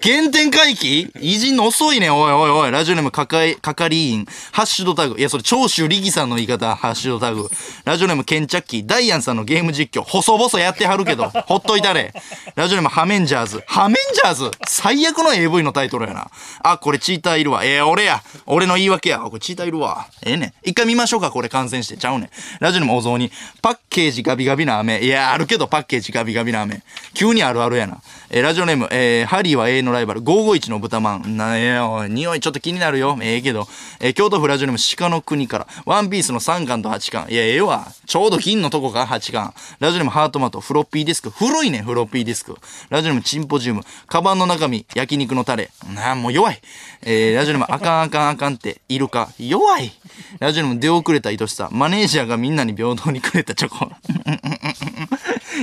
[0.00, 1.10] 原点回帰？
[1.20, 2.08] 偉人の遅いね。
[2.08, 2.70] おいおいおい。
[2.70, 4.26] ラジオネームかかい、係員。
[4.52, 5.18] ハッシュドタグ。
[5.18, 6.76] いや、それ、長州力さんの言い方。
[6.76, 7.48] ハッシュドタグ。
[7.84, 8.86] ラジオネームケンチャッキー。
[8.86, 10.04] ダイアンさんのゲーム実況。
[10.04, 11.28] 細々やってはるけど。
[11.28, 12.12] ほっといたれ。
[12.54, 13.64] ラジオネームハメンジャーズ。
[13.66, 14.50] ハメンジャーズ？
[14.68, 16.30] 最悪の AV のタイトルやな。
[16.62, 17.64] あ、これチーターいるわ。
[17.64, 18.22] ええ俺や。
[18.46, 19.18] 俺の言い訳や。
[19.18, 20.06] これチーターいるわ。
[20.24, 20.54] ええね。
[20.62, 21.32] 一回見ましょうか。
[21.32, 21.96] これ感染して。
[21.96, 22.30] ちゃうね。
[22.60, 23.32] ラジオネームお雑煮。
[23.60, 25.00] パッケージガビガビな飴。
[25.00, 26.82] いや、あるけどパッケージガビガビな飴。
[27.14, 28.00] 急にあるあるやな。
[28.30, 30.22] えーラジオネーム、えーハリーは永遠のライバル。
[30.22, 31.36] 551の豚まん。
[31.36, 33.18] なえーおい匂いちょっと気になるよ。
[33.22, 33.66] ええけど。
[34.00, 35.66] えー京都府ラジオネーム鹿の国から。
[35.84, 37.26] ワンピースの3巻と8巻。
[37.30, 37.86] いや、ええわ。
[38.06, 39.54] ちょうど金のとこか、8巻。
[39.80, 40.60] ラジオネームハートマト。
[40.60, 41.30] フロッピーディスク。
[41.30, 42.56] 古いね、フロッピーディスク。
[42.90, 43.82] ラジオネームチンポジウム。
[44.06, 45.70] カバンの中身、焼肉のタレ。
[45.94, 46.60] なあ、もう弱い。
[47.02, 49.30] えーラジオネームあかんあかんあかんって、イルカ。
[49.38, 49.92] 弱い。
[50.40, 51.68] ラジオネーム出遅れた愛しさ。
[51.72, 53.90] マネージャーがみんなに平等にくれたチョコ。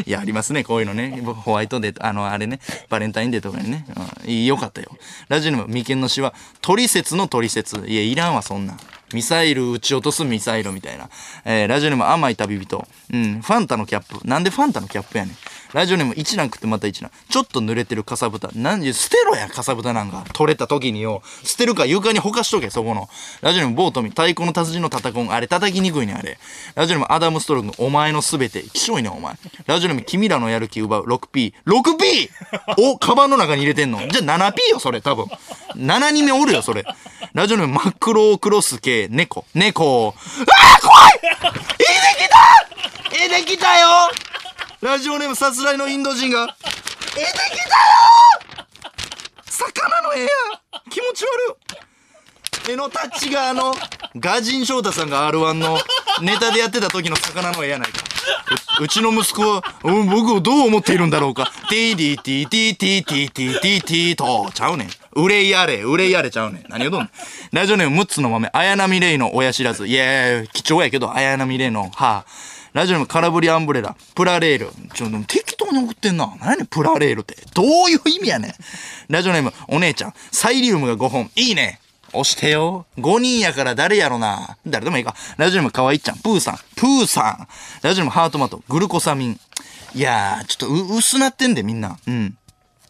[0.06, 1.22] い や、ありますね、こういうのね。
[1.24, 2.60] ホワイトデーと、あの、あれね、
[2.90, 3.86] バレンタインデーとかにね。
[4.26, 4.90] うん、よかったよ。
[5.30, 7.84] ラジオネーム、眉間の詩は、取説のトリセツ。
[7.88, 8.78] いや、いらんわ、そんな。
[9.14, 11.10] ミサイル撃ち落とすミサイルみたいな。
[11.46, 12.88] えーラジオネーム、甘い旅人。
[13.14, 14.28] うん、ファンタのキャップ。
[14.28, 15.36] なんでファンタのキャップやねん。
[15.76, 17.12] ラジオネーム、一覧食ってまた一覧。
[17.28, 18.50] ちょっと濡れてるかさぶた。
[18.56, 20.24] なんで、捨てろや、かさぶたなんか。
[20.32, 21.22] 取れた時によ。
[21.44, 23.10] 捨てるか床にほかしとけ、そこの。
[23.42, 24.08] ラジオネーム、ボートミ。
[24.12, 25.34] 太鼓の達人のタタコン。
[25.34, 26.40] あれ、叩きにくいね、あれ。
[26.76, 27.74] ラジオネーム、アダムストロング。
[27.78, 28.64] お前のすべて。
[28.64, 29.36] きしょいね、お前。
[29.68, 31.04] ラジオネーム、君らのやる気奪う。
[31.08, 31.54] 6P。
[31.66, 32.30] 6P!
[32.78, 34.00] お、カバンの中に入れてんの？
[34.08, 35.26] じゃあ 7P よ、それ、多分。
[35.76, 36.86] 7人目おるよ、それ。
[37.34, 39.10] ラジオネーム、マクロクロス系。
[39.12, 39.44] 猫。
[39.54, 40.16] 猫。
[40.16, 41.20] あー怖い
[41.80, 41.92] 出て
[42.24, 43.90] きた出てきたよ
[44.86, 46.60] ラジオネームさすらいのインド人が出て
[47.16, 47.24] きた
[48.62, 48.68] よ
[49.45, 50.28] 魚の絵や
[50.91, 53.74] 気持ち悪い絵のタッチがあの
[54.18, 55.80] ガジン翔太さんが R1 の
[56.22, 57.98] ネタでやってた時の魚の絵やないか
[58.80, 61.52] うちの息子は、うん僕をどう思っているんだろうか。
[61.70, 64.90] ティーディーティーティーティーティーティーティーティーと、ちゃうねん。
[65.16, 66.66] 憂いやれ、憂いやれちゃうねん。
[66.68, 67.10] 何をどん。
[67.53, 69.88] ラジオネーム6つの豆、綾波レイの親知らず。
[69.88, 72.55] いや貴重やけど、綾波レイの、はあ。
[72.76, 74.70] ラジオネーム空振りアンブレラ、プラレール。
[74.94, 76.36] ちょ、でも適当に送ってんな。
[76.42, 77.38] 何やねん、プラレールって。
[77.54, 78.54] どういう意味やねん。
[79.08, 81.32] ラジオネーム、お姉ちゃん、サイリウムが5本。
[81.38, 81.80] いいね。
[82.10, 82.86] 押してよ。
[82.98, 84.58] 5人やから誰やろな。
[84.68, 85.16] 誰でもいいか。
[85.38, 87.48] ラジオネームかわいっちゃん、プーさん、プーさん。
[87.82, 89.40] ラジオネームハートマト、グルコサミン。
[89.94, 91.98] いやー、ちょっと薄なってんで、みんな。
[92.06, 92.38] うん。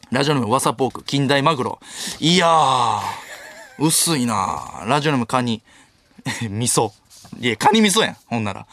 [0.09, 1.79] ラジオネームワサポーク、近代マグロ。
[2.19, 3.01] いやー、
[3.77, 5.61] 薄いなラジオネームカニ、
[6.41, 6.91] 味噌。
[7.39, 8.65] いや、カニ味噌やん、ほんなら。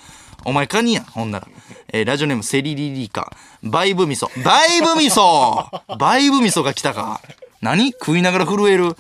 [0.44, 1.48] お前カニやん、ほんなら。
[1.92, 4.28] えーラジオネームセリリリカ、バイブ味噌。
[4.42, 7.20] バイブ味噌バイブ味噌が来たか。
[7.60, 7.92] 何？
[7.92, 8.96] 食いながら震える。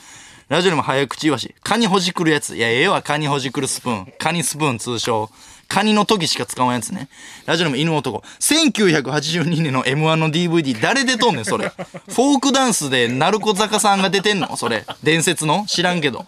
[0.48, 1.54] ラジオネーム早口いわし。
[1.62, 2.56] カニほじくるやつ。
[2.56, 4.12] いや、ええわ、カニほじくるスプーン。
[4.18, 5.30] カニスプーン通称。
[5.66, 7.08] カニの時しか使わんやつね。
[7.46, 8.22] ラジオネーム犬男。
[8.38, 11.68] 1982年の M1 の DVD、誰出とんねん、それ。
[11.68, 14.84] フォークダンスで鳴子坂さんが出てんのそれ。
[15.02, 15.64] 伝説の？
[15.66, 16.26] 知らんけど。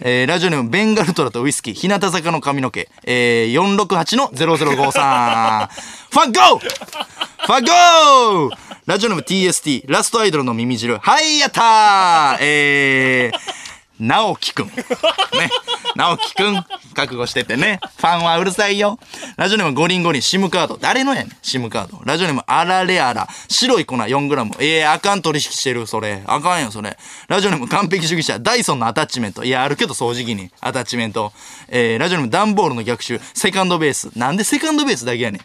[0.00, 5.68] えーラジオネームベンガルトラとウイスキー、日向坂の髪の毛、えー、468の0053。
[6.10, 10.98] ファンゴーファンゴーラジオネーム TST、ラストアイドルの耳汁。
[10.98, 13.38] はい、やったーえー、
[14.00, 14.66] 直樹くん。
[14.66, 14.74] ね。
[15.96, 16.64] 直樹くん、
[16.94, 17.80] 覚悟しててね。
[17.96, 18.98] ファンはうるさいよ。
[19.36, 20.78] ラジオネームゴリンゴリン、シムカード。
[20.78, 22.00] 誰のやねん、シムカード。
[22.04, 24.56] ラジオネームあられあら、白い粉 4g。
[24.60, 26.22] ええあかん取引してる、それ。
[26.26, 26.96] あかんよ、それ。
[27.28, 29.44] ラジオネーム完璧主義者、ダイソンのアタッチメント。
[29.44, 30.50] いや、あるけど掃除機に。
[30.60, 31.32] アタッチメント。
[31.68, 34.10] えー、ラジオネームダンボールの逆襲、セカンドベース。
[34.16, 35.40] なんでセカンドベースだけやねん。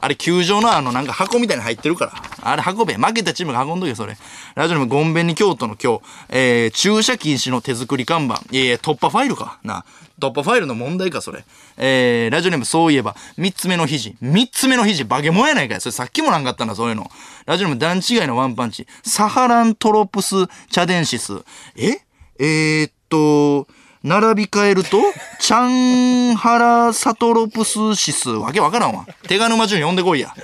[0.00, 2.12] あれ、球場のあの、なんか箱みたいに入ってるから。
[2.42, 2.94] あれ、運べ。
[2.94, 4.16] 負けたチームが運んどけ、それ。
[4.54, 8.42] ラジオネーム、ゴンベニ京都の今日、えー、駐車禁止の手作り看板。
[8.50, 9.58] いやいや、突破ファイルか。
[9.62, 9.84] な。
[10.18, 11.44] 突破ファイルの問題か、それ。
[11.76, 14.16] えー、ラジオネーム、そういえば、三つ目の肘。
[14.20, 15.80] 三つ目の肘、バケモンやないかい。
[15.80, 17.10] それさっきもなんかあったな、そういうの。
[17.44, 18.86] ラジオネーム、段違いのワンパンチ。
[19.04, 21.34] サハラントロプスチャデンシス。
[21.76, 22.00] え？
[22.38, 23.66] えー、っと、
[24.02, 24.98] 並び替えると、
[25.40, 28.30] チャンハラサトロプス指数。
[28.30, 29.06] わけわからんわ。
[29.26, 30.34] 手賀沼順呼んでこいや。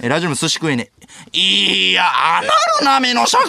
[0.00, 1.01] えーラジオネーム寿司食えねえ。
[1.32, 2.04] いや、
[2.38, 2.48] アナ
[2.80, 3.48] ルなめの尺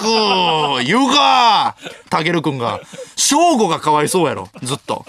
[0.86, 1.76] 言うか
[2.10, 2.80] たけるくんが。
[3.16, 4.50] 正吾がかわいそうやろ。
[4.62, 5.06] ずっと。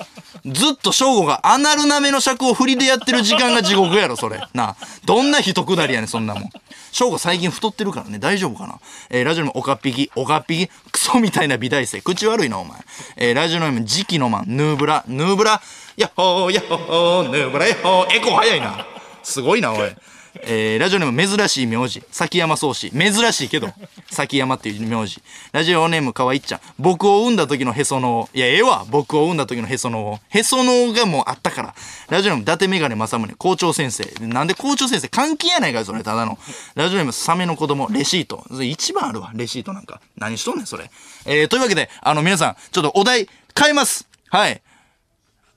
[0.46, 4.40] ずっと正吾がアナルなめの尺を振りでやってる時間が地獄やろ、それ。
[4.52, 4.76] なあ。
[5.04, 6.50] どんな一くだりやねん、そんなもん。
[6.92, 8.78] 正吾最近太ってるからね、大丈夫かな？
[9.10, 12.00] えーラジオネームおかっぴき、おかっぴき、クソみたいな美大生。
[12.02, 12.78] 口悪いな、お前。
[13.16, 15.62] えーラジオネーム時期のマン、ヌーブラ、ヌーブラ、
[15.96, 18.86] ヤッホー、ヤッホー、ヌーブラ、ヤッホー、エコー早いな。
[19.22, 19.96] すごいな、おい。
[20.42, 22.90] えーラジオネーム珍しい名字、崎山宗氏。
[22.90, 23.72] 珍しいけど、
[24.10, 25.22] 崎山っていう名字。
[25.52, 26.60] ラジオネームかわいっちゃん。
[26.78, 28.28] 僕を産んだ時のへその。
[28.34, 28.84] いや、ええわ。
[28.90, 30.20] 僕を産んだ時のへその。
[30.28, 31.74] へそのがもうあったから。
[32.10, 34.04] ラジオネーム伊達メガネ正宗、校長先生。
[34.26, 35.08] なんで校長先生？
[35.08, 36.38] 関係やないかよ、それ、ただの。
[36.74, 38.44] ラジオネームサメの子供、レシート。
[38.62, 40.00] 一番あるわ、レシートなんか。
[40.16, 40.90] 何しとんねん、それ。
[41.26, 43.28] えー、というわけで、あの、皆さん、ちょっとお題
[43.58, 44.08] 変えます。
[44.30, 44.60] はい。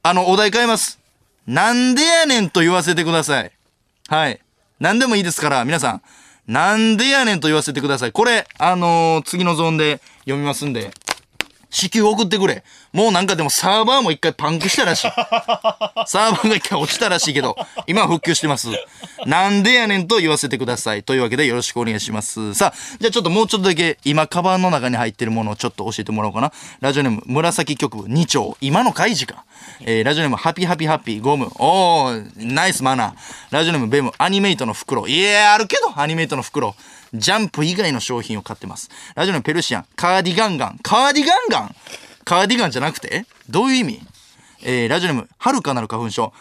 [0.03, 0.99] あの、お題変えます。
[1.47, 3.51] なんでやねんと言わせてください。
[4.07, 4.39] はい。
[4.79, 6.01] 何でもいいですから、皆さん、
[6.47, 8.11] なんでやねんと言わせてください。
[8.11, 10.91] これ、あのー次のゾーンで読みますんで、
[11.77, 12.63] 至急送ってくれ。
[12.91, 15.11] もうなんかでもサーバーも一回パンクしたらしい。
[16.07, 17.55] サーバーが一回落ちたらしいけど、
[17.85, 18.69] 今は復旧してます。
[19.27, 21.03] なんでやねんと言わせてください。
[21.03, 22.55] というわけでよろしくお願いします。
[22.55, 26.51] さあ、じゃあちょっともうちょっとだけ今カバンの中に入ってるものをちょっと教えてもらおうかな。
[26.81, 28.57] ラジオネーム紫局部2丁。
[28.59, 29.43] 今の開示か。
[29.81, 31.51] えー、ラジオネームハピハピハッピーゴム。
[31.59, 33.13] おー、ナイスマナー。
[33.51, 35.07] ラジオネームベムアニメイトの袋。
[35.07, 36.75] いやあるけど、アニメイトの袋。
[37.13, 38.89] ジャンプ以外の商品を買ってます。
[39.15, 39.85] ラジオネムペルシアン。
[39.95, 40.79] カーディガンガン。
[40.83, 41.75] カーディガンガン？
[42.25, 43.25] カーディガンじゃなくて？
[43.49, 44.01] どういう意味？
[44.63, 46.33] えー、ラジオネーム、はるかなる花粉症。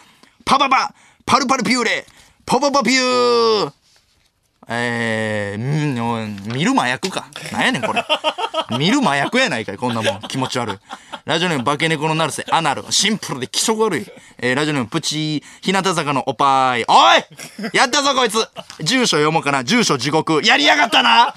[0.43, 0.93] パパパ
[1.25, 2.05] パルパルピューレ
[2.45, 3.73] パパパピュー
[4.69, 7.27] えー、見る麻薬か。
[7.51, 8.03] なんやねんこれ。
[8.77, 10.19] 見る麻薬やないかい、こんなもん。
[10.27, 10.77] 気持ち悪い。
[11.25, 12.83] ラジオネーム化け猫のナルセ、アナル。
[12.89, 14.05] シンプルで気色悪い。
[14.39, 16.85] えー、ラジオネームプチ、日向坂のおぱーい。
[16.87, 16.95] おい
[17.73, 18.45] やったぞこいつ
[18.83, 19.63] 住所読もうかな。
[19.63, 20.41] 住所地獄。
[20.43, 21.33] やりやがったな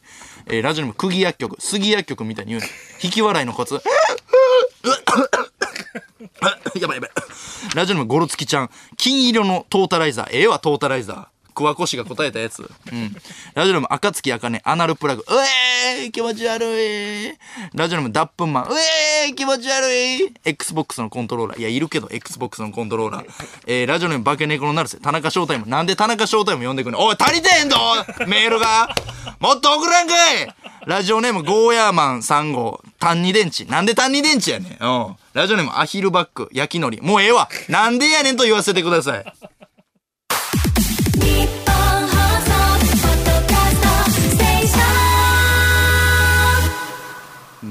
[0.47, 2.67] えー、ラジオネーム釘薬局、杉薬局みたいに言うな。
[3.01, 3.81] 引き笑いのコツ。
[6.79, 7.11] やばいやばい。
[7.75, 8.69] ラジオネームゴロツキちゃん。
[8.97, 10.29] 金色のトータライザー。
[10.31, 11.69] ええわ、トータライザーー。
[11.69, 12.59] 桑子氏が答えたやつ。
[12.91, 13.15] うん。
[13.53, 15.21] ラジオネーム、暁あかね、アナルプラグ。
[15.21, 15.25] う
[16.01, 17.37] えー気持ち悪い。
[17.73, 18.63] ラジオネーム、ダップンマン。
[18.65, 18.67] う
[19.25, 20.33] えー気持ち悪い。
[20.45, 21.59] Xbox のコントローラー。
[21.59, 23.25] いや、いるけど、Xbox のコントローラー。
[23.67, 24.97] えー、ラジオネーム、化け猫のなるせ。
[24.97, 25.65] 田中翔太も。
[25.65, 27.77] なんで田中翔太も呼んでくんのおい、足りてへんぞ
[28.27, 28.95] メールが
[29.39, 30.47] もっと送らんかい
[30.85, 32.81] ラジオネーム、ゴーヤーマン3号。
[32.99, 33.65] 単二電池。
[33.65, 34.83] なんで単二電池やねん。
[34.83, 35.15] うん。
[35.33, 36.49] ラジオネーム、アヒルバック。
[36.51, 37.01] 焼きのり。
[37.01, 37.49] もうええわ。
[37.67, 39.25] なんでやねんと言わせてください。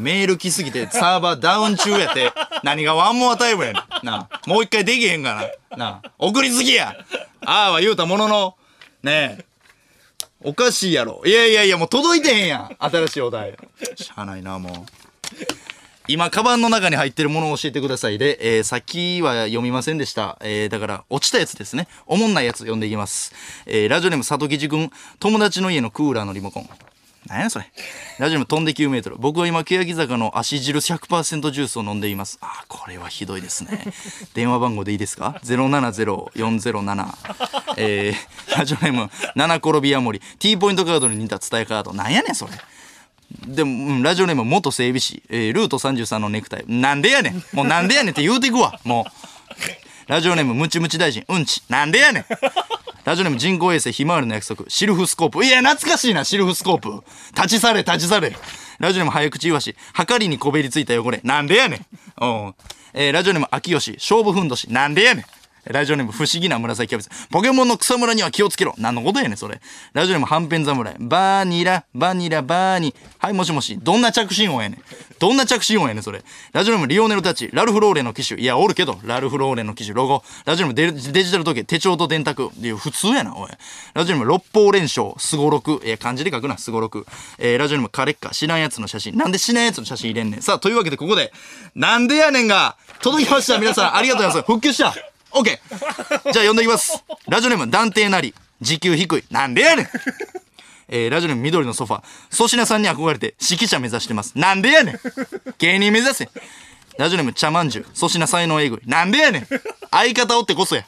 [0.09, 2.33] メール来すぎてサーバーダウン中やって。
[2.63, 4.07] 何がワンモアタイムやねん。
[4.07, 4.41] なあ。
[4.47, 5.77] もう一回できへんかな。
[5.77, 6.13] なあ。
[6.19, 6.97] 送りすぎや。
[7.45, 8.57] ああは言うたものの。
[9.03, 9.45] ねえ。
[10.43, 11.21] おかしいやろ。
[11.27, 12.77] いやいやいや、もう届いてへんやん。
[12.79, 13.55] 新しいお題。
[13.97, 14.73] しゃあないな、もう。
[16.07, 20.39] 今、カバンの中に入ってるものを教えてくださいで、えー、さっきは読みませんでした。
[20.41, 21.87] えー、だから、落ちたやつですね。
[22.07, 23.35] おもんないやつ読んでいきます。
[23.67, 26.71] えー、ラジオネーム佐藤吉くん、友達の家のクーラーのリモコン。
[27.29, 27.67] 何やそれ。
[28.19, 29.17] ラジオネーム飛んで9メートル。
[29.19, 32.39] 僕は今、欅坂の足汁100%ジュースを飲んでいます。
[32.41, 33.85] あー、これはひどいですね。
[34.35, 37.15] 電話番号でいいですか ?070-407。
[37.77, 40.21] えー、ラジオネーム、七転びヤモリ。
[40.39, 41.93] T ポイントカードに似た伝えカード。
[41.93, 42.53] なんやねん、それ。
[43.47, 46.65] でも、うん、ラジオネーム元整備士、えールート33のネクタイ。
[46.67, 47.45] なんでやねん。
[47.53, 48.81] もうなんでやねんって言うていくわ。
[48.85, 50.11] もう。
[50.11, 51.63] ラジオネームムチムチ大臣、うんち。
[51.69, 52.25] なんでやねん。
[53.09, 55.43] ラジオネーム人工衛星ひまわりの約束、シルフスコープ。
[55.43, 57.03] いや、懐かしいな、シルフスコープ。
[57.35, 58.37] 立ち去れ、立ち去れ。
[58.79, 61.23] ラジオネーム早口いわし、はかりにこべりついた汚れ。
[61.25, 61.87] なんでやねん。
[62.23, 62.55] うん。
[62.93, 64.71] えーラジオネーム秋吉、勝負ふんどし。
[64.71, 65.25] なんでやねん。
[65.69, 67.11] ラジオネーム不思議な紫キャベツ。
[67.31, 68.75] ポケモンの草むらには気をつけろ。
[68.79, 69.61] 何のことやねん、それ。
[69.93, 70.97] ラジオネームはんぺん侍。
[70.99, 72.95] バーニラ、バニラ、バーニ。
[73.19, 73.79] はい、もしもし。
[73.83, 74.83] どんな着信音やねん。
[75.19, 76.23] どんな着信音やねん、それ。
[76.53, 77.51] ラジオネームリオネルタッチ。
[77.53, 78.41] ラルフローレの機種。
[78.41, 78.99] いや、おるけど。
[79.05, 79.95] ラルフローレの機種。
[79.95, 80.23] ロゴ。
[80.47, 81.65] ラジオネームデデジタル時計。
[81.65, 82.51] 手帳と電卓。
[82.61, 83.51] いや、普通やな、おい。
[83.95, 85.13] ラジオネーム六方連勝。
[85.19, 85.83] すごろく。
[85.85, 87.07] えー漢字で書くな、すごろく。
[87.39, 88.31] えーラジオネームカレッカ。
[88.31, 89.17] 知らんやつの写真。
[89.17, 90.43] なんで知らんやつの写真入れんねん。
[90.43, 91.33] さあ、というわけでここで、
[91.75, 93.59] なんでやねんが、届きました。
[93.59, 94.47] 皆さん、ありがとうございます。
[94.47, 94.95] 復旧した。
[95.39, 96.33] オッケー。
[96.33, 97.05] じゃあ呼んでいきます。
[97.29, 98.35] ラジオネーム、断定なり。
[98.61, 99.25] 時給低い。
[99.31, 99.89] なんでやねん。
[100.89, 102.03] えー、ラジオネーム緑のソファ。
[102.33, 104.37] 粗品さんに憧れて指揮者目指してます。
[104.37, 104.99] なんでやねん。
[105.59, 106.29] 芸人目指せ。
[106.99, 107.87] ラジオネーム茶まんじゅう。
[107.95, 108.81] 粗品才能えぐい。
[108.87, 109.47] なんでやねん。
[109.91, 110.85] 相方おってこそや。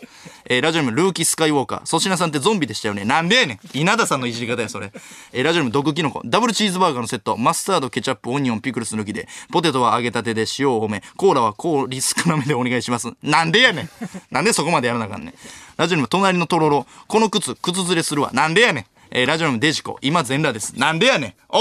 [0.53, 1.79] えー、ラジオネームルーキースカイウォーカー。
[1.89, 3.05] 粗品さんってゾンビでしたよね。
[3.05, 3.61] なんでやねん。
[3.73, 4.93] 稲田さんのいじり方や、それ。
[5.33, 6.23] えー、ラジオネーム毒キノコ。
[6.25, 7.37] ダブルチーズバーガーのセット。
[7.37, 9.29] マスタード、ケチャップ、オニオン、ピクルス抜きで。
[9.53, 11.05] ポテトは揚げたてで塩を褒め。
[11.17, 13.13] コーラは氷少なめでお願いします。
[13.23, 13.91] なんでやねん。
[14.33, 15.35] なんでそこまでやらなあかんねん。
[15.77, 16.87] ラジオネーム隣のとろろ。
[17.07, 18.33] この靴、靴ずれするわ。
[18.33, 18.87] なんでやねん。
[19.13, 19.99] えーラジオネームデジコ。
[20.03, 20.79] 今全裸です。
[20.79, 21.35] なんでやねん。
[21.49, 21.59] お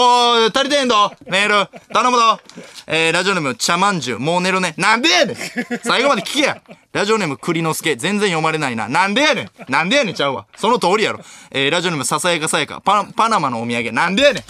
[0.47, 1.11] ー、足りてんど。
[1.27, 1.69] メール。
[1.93, 2.39] 頼むぞ。
[2.85, 4.19] えーラジオネーム茶まんじゅう。
[4.19, 4.75] もう寝るね。
[4.77, 5.35] なんでやねん。
[5.83, 6.61] 最後まで聞けや。
[6.93, 7.95] ラジオネーム栗之助。
[7.95, 8.87] 全然読まれないな。
[8.87, 9.49] なんでやねん。
[9.67, 10.45] なんでやねんちゃうわ。
[10.57, 11.21] その通りやろ。
[11.49, 12.81] えーラジオネームささやかさやか。
[12.81, 13.91] パパナマのお土産。
[13.91, 14.43] なんでやねん。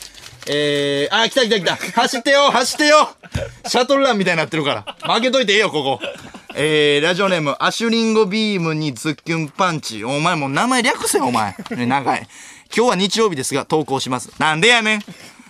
[0.48, 1.76] えー、あ、来た来た来た。
[1.76, 3.10] 走ってよ、走ってよ。
[3.68, 5.14] シャトルランみたいになってるから。
[5.14, 6.00] 負けといてええよ、ここ。
[6.56, 10.04] えー、ラジオネーム、アシュリンゴビームにズッキュンパンチ。
[10.04, 11.56] お前もう名前略せよ、お前。
[11.72, 12.28] ね、長い。
[12.76, 14.32] 今日は日曜日ですが、投稿します。
[14.40, 15.02] なんでやねん。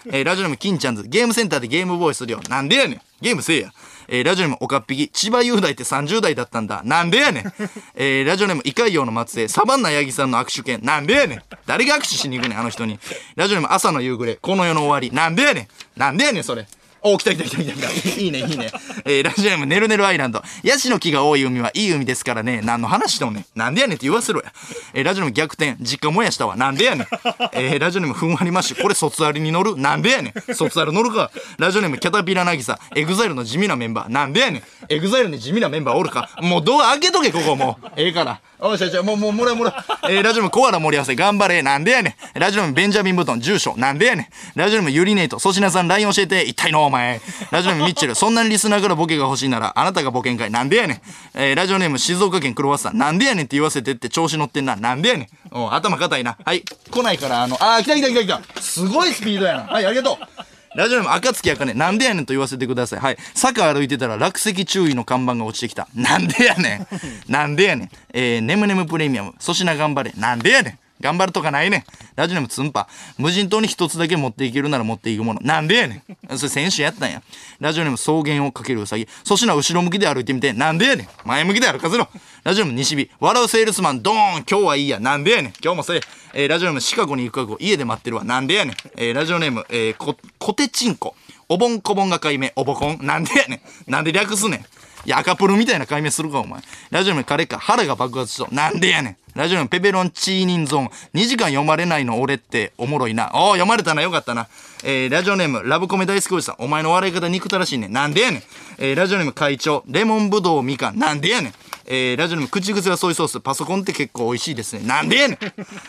[0.08, 1.04] えー、ラジオネーム、金ちゃんズ。
[1.04, 2.40] ゲームセンターでゲームボーイするよ。
[2.50, 3.02] なんでやねん。
[3.22, 3.74] ゲームせえや。
[4.08, 5.10] えー、ラジオネーム、岡っ引き。
[5.10, 6.82] 千葉雄大って30代だったんだ。
[6.86, 7.54] なんでやねん。
[7.96, 9.48] えー、ラジオネーム、イカイヨウの末裔。
[9.50, 10.80] サバンナヤギさんの握手券。
[10.82, 11.44] なんでやねん。
[11.66, 12.98] 誰が握手しに行くねん、あの人に。
[13.36, 14.38] ラジオネーム、朝の夕暮れ。
[14.38, 15.12] この世の終わり。
[15.12, 15.68] なんでやねん。
[16.00, 16.66] なんでやねん、それ。
[17.02, 18.20] お来た来た来た来た来た。
[18.20, 18.72] いいね、いいね。
[19.06, 20.42] えー、ラジオネーム、ねるねるアイランド。
[20.64, 22.62] ヤシの木が多い海はいい海ですからね。
[22.64, 23.46] 何の話しとんねん。
[23.56, 24.52] なんでやねんって言わせろや。
[24.94, 25.76] えー、ラジオネーム逆転。
[25.80, 26.56] 実家燃やしたわ。
[26.56, 27.08] なんでやねん。
[27.54, 28.82] えー、ラジオネーム、ふんわりマッシュ。
[28.82, 29.78] これ卒アルに乗る。
[29.78, 30.56] なんでやねん。
[30.56, 31.32] 卒アル乗るか。
[31.58, 32.80] ラジオネーム、キャタピラなぎさ。
[32.96, 34.10] エグザイルの地味なメンバー。
[34.10, 34.64] なんでやねん。
[34.90, 36.30] エグザイルに地味なメンバーおるか。
[36.42, 37.88] もうドア開けとけ、ここもう。
[37.96, 38.42] ええから。
[38.62, 39.86] おいしょしょ、もう、もう、もらもら。
[40.10, 41.16] えー、ラジオネーム、コアラ盛り合わせ。
[41.16, 41.62] 頑張れ。
[41.62, 42.40] なんでやねん。
[42.40, 43.40] ラジオネーム、ベンジャミン・ブトン。
[43.40, 43.74] 住所。
[43.78, 44.60] なんでやねん。
[44.60, 45.40] ラジオネーム、ユリネイト。
[45.40, 46.42] 粗品さん、LINE 教えて。
[46.42, 47.22] 一体のお前。
[47.52, 48.16] ラジオネーム、ミッチェル。
[48.16, 50.52] そんなにリスナーからボケが欲しいなら、あなたがボケんかい。
[50.52, 51.02] なんでやねん。
[51.36, 52.98] えー、ラジオネーム、静岡県クロワッサン。
[52.98, 54.76] なんでやねんって言わせてって調子乗ってんな。
[54.76, 55.58] なんでやねん。
[55.58, 56.38] お頭硬いな。
[56.44, 56.66] はい。
[56.92, 58.62] 来ないから、あの、あー、来た来た来た来た。
[58.62, 59.64] すごいスピードやな。
[59.64, 60.50] はい、ありがとう。
[60.80, 61.74] ラジオネーム、赤月あかね。
[61.74, 63.00] なんでやねんと言わせてください。
[63.02, 63.18] はい。
[63.34, 65.90] 坂歩いてたら落石注意の看板が落ちてきた。
[65.94, 66.88] なんでやね
[67.28, 67.32] ん。
[67.32, 67.90] なんでやねん。
[68.14, 69.34] えー、ネムネムプレミアム。
[69.42, 70.14] 粗品頑張れ。
[70.18, 70.80] なんでやねん。
[71.02, 71.84] 頑張るとかないねん。
[72.16, 72.88] ラジオネームツンパ。
[73.18, 75.40] 無人島に一つだけ持っていけるなら持っていくもの。
[75.42, 76.38] なんでやねん。
[76.38, 77.22] それ先週やったんや。
[77.60, 79.08] ラジオネーム草原をかけるうさぎ。
[79.24, 80.54] 粗品後ろ向きで歩いてみて。
[80.54, 81.08] なんでやねん。
[81.26, 82.08] 前向きで歩かせろ。
[82.44, 83.10] ラジオネーム西日。
[83.20, 84.04] 笑うセールスマン。
[84.04, 84.46] ドーン。
[84.50, 85.00] 今日はいいや。
[85.00, 85.54] なんでやねん。
[85.64, 86.02] 今日もそれ。
[86.34, 87.58] えー、ラジオネームシカゴに行くかご。
[87.60, 88.24] 家で待ってるわ。
[88.24, 88.76] なんでやねん。
[88.98, 91.16] えー、ラジオネーム、えー、こ、コテチンコ。
[91.50, 92.52] おぼんこぼんが解明。
[92.56, 93.00] おぼこん？
[93.02, 93.92] なんでやねん。
[93.92, 94.60] なんで略すねん。
[95.06, 96.62] いや、赤プルみたいな解明するか、お前。
[96.92, 97.58] ラジオネームカレか。
[97.58, 98.54] 腹が爆発しそう。
[98.54, 99.18] なんでやねん。
[99.34, 100.88] ラジオネームペペロンチーニンゾーン。
[101.16, 103.32] 2時間読まれないの俺っておもろいな。
[103.34, 104.04] おー、読まれたな。
[104.04, 104.48] よかったな。
[104.84, 106.56] えー、ラジオネームラブコメ大好きおじさん。
[106.60, 107.94] お前の笑い方憎たらしいねん。
[107.94, 108.44] なんでやねん。
[108.78, 109.84] えー、ラジオネーム会長。
[109.88, 111.00] レモンブドウみかん。
[111.00, 111.54] なんでやねん。
[111.88, 113.40] えー、ラジオネーム口癖はソイソース。
[113.40, 114.86] パソコンって結構美味しいですね。
[114.86, 115.38] なんでやねん。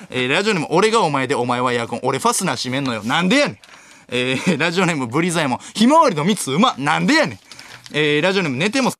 [0.08, 2.00] えー、ラジオネーム俺がお前でお前はエアコン。
[2.04, 3.02] 俺ファスナー閉めんのよ。
[3.02, 3.58] なんでやねん。
[4.10, 5.58] えー、 ラジオネームブリザイモン。
[5.74, 6.74] ひまわりの蜜うま。
[6.76, 7.38] なんでやねん。
[7.92, 8.92] えー、ラジオネーム寝ても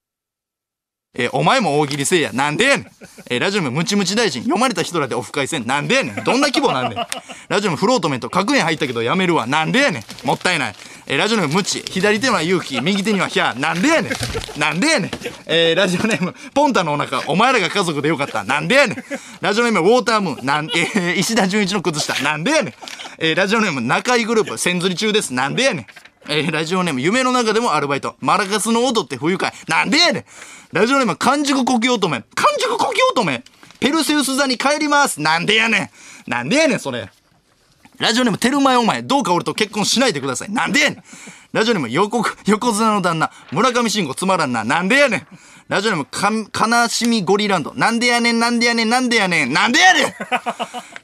[1.12, 2.32] えーお前も大喜利せいや。
[2.32, 2.90] なんでやねん。
[3.28, 4.42] えーラジオネームムチムチ大臣。
[4.42, 5.66] 読まれた人らでオフ会せん。
[5.66, 6.24] なんでやねん。
[6.24, 7.06] どんな規模なんねん。
[7.48, 8.30] ラジオネームフロートメント。
[8.30, 9.46] 確変入ったけどやめるわ。
[9.46, 10.26] なんでやねん。
[10.26, 10.74] もったいない。
[11.10, 11.80] えーラジオネームムチ。
[11.80, 12.80] 左手には勇気。
[12.80, 13.58] 右手にはヒャー。
[13.58, 14.60] なんでやねん。
[14.60, 15.10] なんでやねん。
[15.46, 17.28] えーラジオネームポンタのお腹。
[17.28, 18.44] お前らが家族でよかった。
[18.44, 18.96] なんでやねん。
[19.40, 20.46] ラジオネームウォータームーン。
[20.46, 22.22] なん、えー石田純一の靴下。
[22.22, 22.74] なんでやねん。
[23.18, 24.56] えーラジオネーム中井グループ。
[24.56, 25.34] 千釣り中です。
[25.34, 25.86] なんでやねん。
[26.28, 28.14] えーラジオネーム、夢の中でもアルバイト。
[28.20, 29.52] マラカスの音って不愉快。
[29.66, 30.24] なんでやねん
[30.72, 32.22] ラジオネーム、完熟呼吸乙女。
[32.22, 33.42] 完熟呼吸乙女
[33.80, 35.20] ペルセウス座に帰ります。
[35.20, 35.90] なんでやね
[36.28, 37.10] んなんでやねん、それ。
[38.00, 40.50] ラジオネーム、テルマエお前、どうか俺と結婚しないでください。
[40.50, 41.04] なんでやねん
[41.52, 44.64] ラジオネーム、横、横綱の旦那、村上信五つまらんな。
[44.64, 45.26] なんでやねん
[45.68, 46.30] ラジオネーム、か、
[46.66, 47.74] 悲しみゴリランド。
[47.74, 50.14] なんでやねん、なんでやねん、なんでやねん、なんでやねん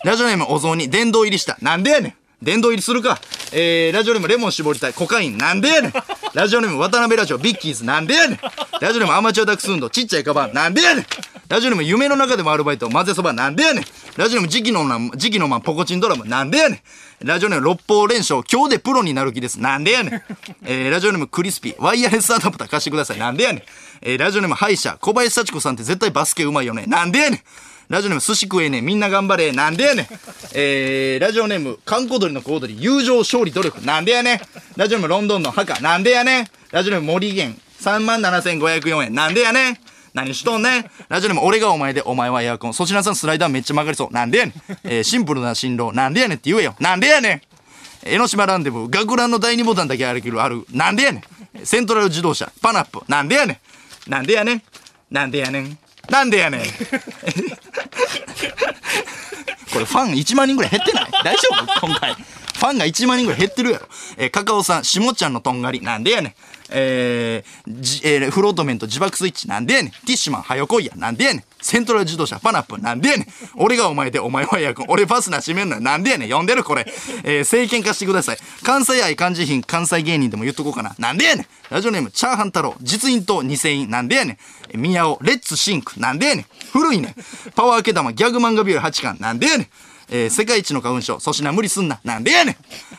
[0.05, 1.59] ラジオネーム、お雑煮、殿堂入りした。
[1.61, 2.15] なんでやねん
[2.47, 3.19] 殿堂入りするか。
[3.53, 4.95] えー、ラジオネームレモン絞りたい。
[4.95, 5.37] コカイン。
[5.37, 5.93] なんでやねん。
[6.33, 7.85] ラジオネーム渡辺ラジオビッキーズ。
[7.85, 8.39] なんでやねん。
[8.81, 9.91] ラジオネームアマチュアダックス運動。
[9.91, 10.55] ちっちゃいカバン。
[10.55, 11.07] なんでやねん。
[11.49, 12.89] ラジオネーム夢の中でもアルバイト。
[12.89, 13.33] 混ぜそば。
[13.33, 13.85] なんでやねん。
[14.17, 16.25] ラジオネーム時期のマン、時期のマンポコチンドラム。
[16.25, 16.83] なんでやね
[17.25, 17.27] ん。
[17.27, 18.43] ラジオネーム六法連勝。
[18.49, 19.59] 今日でプロになる気です。
[19.59, 20.23] なんでやねん。
[20.65, 21.83] えー、ラジオネームクリスピー。
[21.83, 23.19] ワイヤレスアダプター貸してください。
[23.19, 23.63] なんでやねん。
[24.03, 24.97] えー、ラジオネーム歯医者。
[25.01, 26.85] 小林幸子さんって絶対バスケうまいよね。
[26.87, 27.41] なんでやねん。
[27.89, 30.07] ラジオネーム寿司食えねみんな頑張れなんでやねん。
[30.55, 34.41] えー、ラジオネーム観光鳥の小鳥友情勝利努力なんでやねん。
[34.77, 36.47] ラジオネームロンドンの墓なんでやねん。
[36.73, 39.79] ラジオネーム森源3万7504円なんでやねん。
[40.15, 40.91] 何しとんねん。
[41.09, 46.75] ラジオネーム俺がお前でお前はエアコン粗品さんスライダーめっちゃ曲がりそうなんでやねん、えー、シンプルな新郎なんでやねんって言えよ。
[46.81, 47.43] なんでやねん。
[48.03, 51.23] 江ノ島ランデブー学ランの第二ボタンだけ歩けるあるなんでやね
[51.61, 51.67] ん。
[51.67, 53.61] セントラル自動車パナップなんでやね
[54.09, 54.11] ん。
[54.11, 54.63] なんでやねん。
[55.11, 55.79] なんでやねん。
[56.09, 56.61] なんでやねん。
[59.73, 61.11] これファン1万人ぐらい減ってない？
[61.25, 61.87] 大丈夫？
[61.87, 62.15] 今回。
[62.15, 63.87] ファンが1万人ぐらい減ってるやろ。
[64.17, 65.81] えーカカオさん、しもちゃんのとんがり。
[65.83, 66.35] なんでやねん。
[66.71, 69.49] えーえーフロートメント自爆スイッチ。
[69.49, 69.91] なんでやねん。
[69.93, 70.93] ティッシュマン、はよこいや。
[70.97, 71.45] なんでやねん。
[71.61, 72.79] セントラル自動車、パナップ。
[72.81, 73.27] なんでやねん。
[73.57, 74.87] 俺がお前で、お前はエアコン。
[74.89, 75.81] 俺ファスナー閉めんの。
[75.81, 76.31] なんでやねん。
[76.31, 76.87] 呼んでるこれ。
[77.25, 78.39] えー、政権化してください。
[78.63, 80.95] 関西愛漢字品、関西芸人でも言っとこうかな。
[80.99, 81.47] なんでやねん。
[81.71, 82.75] ラジオネーム、チャーハン太郎。
[82.81, 83.91] 実印と2000円。
[83.91, 84.39] なんでやねん。
[84.71, 85.99] え宮尾、レッツシンク。
[86.01, 86.47] なんでやねん。
[86.73, 87.15] 古いねん。
[87.55, 89.17] パワーけ玉、ギャグ漫画ビュー8巻。
[89.21, 89.67] なんでやねん。
[90.09, 92.01] えー世界一の花粉症、粗品無理すんな。
[92.05, 92.57] なんでやねん。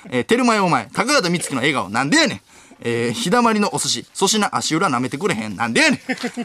[0.10, 1.90] えー、テルマエお前、高畑充希の笑顔。
[1.90, 2.42] なんでやねん。
[2.82, 5.56] えー、日だまりのお寿司、粗品足裏舐めてくれへん。
[5.56, 6.02] なんでやね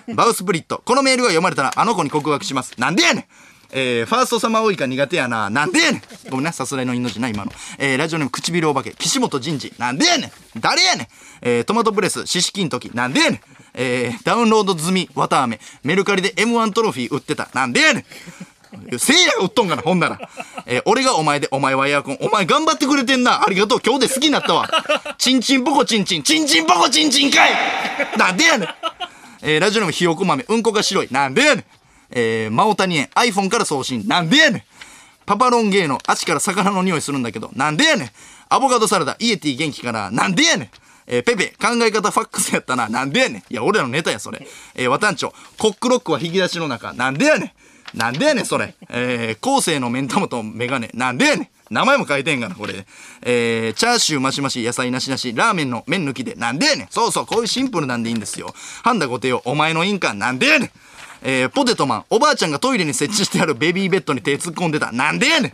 [0.09, 0.15] ん。
[0.17, 0.83] バウスプリット。
[0.85, 2.73] このメールが読まれたら、あの子に告白します。
[2.79, 3.25] なんでやねん。
[3.75, 5.49] えー、ファーストサマーウイカ苦手やな。
[5.49, 6.03] なんでやねん。
[6.31, 7.53] ごめんな、さすらいの命な、今の。
[7.79, 9.73] えー、ラジオネーム唇お化け、岸本人事。
[9.79, 10.61] なんでやねん。
[10.61, 11.07] 誰やねん。
[11.41, 12.91] えー、トマトプレス、四式の時。
[12.93, 13.41] なんでやねん。
[13.75, 15.59] えー、ダウンロード済み、綿飴。
[15.83, 17.49] メルカリで M1 トロフィー売ってた。
[17.55, 18.05] なんでやねん。
[18.99, 20.31] せいやが売っとんかな、ほんなら。
[20.67, 22.19] えー俺がお前で、お前はエアコン。
[22.21, 23.43] お前頑張ってくれてんな。
[23.45, 23.81] ありがとう。
[23.85, 24.69] 今日で好きになったわ。
[25.19, 27.53] チンチンポコチンチン、チンチンポコチンチンかい
[28.17, 28.69] なんでやねん。
[29.43, 31.09] えーラジオネームひよこ豆、うんこが白い。
[31.11, 31.65] なんでやねん。
[32.11, 34.07] えー、マオタニエン、iPhone から送信。
[34.07, 34.63] なんでやねん。
[35.25, 38.11] パパロンゲーの足から魚の匂いするんだけど、なんでやねん。
[38.49, 40.11] アボカドサラダ、イエティ元気かな。
[40.11, 40.71] なんでやねん。
[41.07, 42.89] えーペペ、考え方ファックスやったな。
[42.89, 43.53] なんでやねん。
[43.53, 44.47] いや、俺らのネタや、それ。
[44.75, 46.93] えー、ワタンチョ、コックロックは引き出しの中。
[46.93, 47.51] なんでやねん。
[47.95, 48.75] なんでやねん、それ。
[48.89, 50.91] えー、後世の目ん玉とメガネ。
[50.95, 51.49] なんでやねん。
[51.73, 52.87] 名前も書いてんがな、これ。
[53.23, 56.35] えー、チャーシューマシマシ、野菜なしなし、ラーメンの麺抜きで。
[56.35, 56.87] なんでやねん。
[56.91, 58.55] そうそう、こういうシンプルなんでいいんですよ。
[58.83, 60.19] ハンダゴテよ、お前の印鑑。
[60.19, 60.71] なんでやねん。
[61.25, 64.91] えー、ポテトマン、おばあちゃんがトイレに設置してあるベビーベッドに手突っ込んでた。
[64.93, 65.53] なんでやねん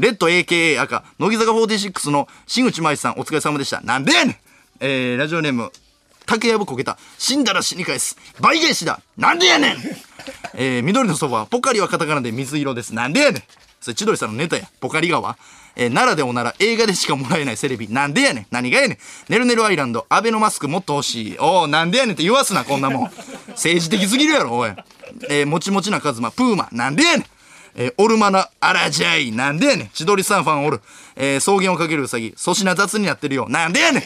[0.00, 3.80] レッド AKA 赤、乃木坂46の新内舞さん、お疲れ様でした。
[3.80, 4.36] なんでやねん
[4.80, 5.72] えー、ラジオネーム、
[6.30, 6.96] 竹やぶこけた。
[7.18, 8.16] 死んだら死に返す。
[8.38, 9.00] 倍返しだ。
[9.16, 9.76] なんでやねん
[10.54, 12.94] えー、緑のソファー、ポカリはカタカナで水色です。
[12.94, 13.42] なんでやねん
[13.80, 14.70] それ千鳥さんのネタや。
[14.78, 15.36] ポカリ川。
[15.74, 17.88] えー、奈良でおなら映画でしかもらえないセレビ。
[17.88, 18.98] なんでやねん何がやねん
[19.28, 21.36] ねるねるアイランド、アベノマスクもっと欲しい。
[21.40, 23.10] おー、なんでやねんって言わすな、こんなもん。
[23.50, 24.70] 政治的すぎるやろ、おい。
[25.28, 27.26] えー、もちもちなカズマ、プーマ、なんでやねん
[27.74, 30.80] えー、オルマナ、アラジャイ、なんでやねん千鳥さんファンおる。
[31.16, 33.48] えー、草原をかけるウサギ、粗品雑になってるよ。
[33.48, 34.02] なんでやねん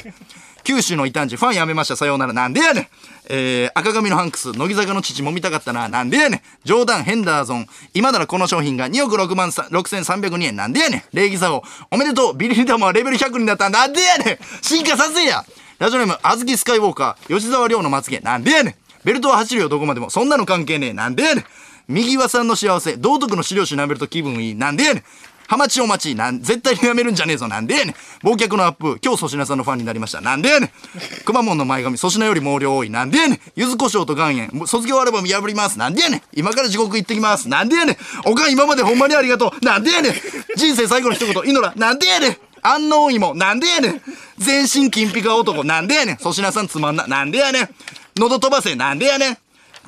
[0.65, 2.33] 九州の異端児、ファンやめました、さようなら。
[2.33, 2.89] なんでやねん
[3.27, 5.89] えー、赤髪のハンクス、乃木坂の父も見たかったな。
[5.89, 7.67] なんでやねん冗談、ヘンダーゾン。
[7.95, 10.57] 今ならこの商品が2億6万6302円。
[10.57, 11.63] なんでやねん礼儀作法。
[11.91, 12.35] おめでとう。
[12.35, 13.71] ビリリ玉はレベル100になった。
[13.71, 15.45] なんでやねん進化させや
[15.79, 18.21] ラジオネーム、あずきスカイウォーカー、吉沢亮のまつげ。
[18.21, 18.75] なんでやねん
[19.05, 20.11] ベルトは走るよ、どこまでも。
[20.11, 20.93] そんなの関係ねえ。
[20.93, 21.45] なんでやねん
[21.89, 24.55] 右輪さんの幸せ、道徳の資料紙舐めると気分いい。
[24.55, 25.05] なんでやねん
[25.47, 27.49] ハマチお待ち、なん、絶対にやめるんじゃねえぞ。
[27.49, 27.95] なんでやねん。
[28.27, 30.21] 忘却のアップ、今日粗品さんのファンになりました。
[30.21, 31.25] なんでやねん。
[31.25, 32.91] くまモンの前髪、粗品より毛量多い。
[32.91, 33.41] なんでやねん。
[33.55, 35.79] 柚子胡椒と岩塩、卒業アルバム破ります。
[35.79, 36.23] なんでやねん。
[36.35, 37.49] 今から地獄行ってきます。
[37.49, 37.97] なんでやねん。
[38.25, 39.65] おかん今までほんまにありがとう。
[39.65, 40.13] なんでやねん。
[40.57, 41.75] 人生最後の一言、イノラ。
[41.77, 42.37] なんでやねん。
[42.63, 43.35] 安納芋。
[43.35, 44.03] なんでやねん。
[44.39, 45.63] 全身金ピカ男。
[45.65, 46.17] なんでやねん。
[46.17, 47.07] 粗品さんつまんな。
[47.07, 47.69] なんでやねん。
[48.17, 48.75] 喉飛ばせ。
[48.75, 49.39] なんでやねん。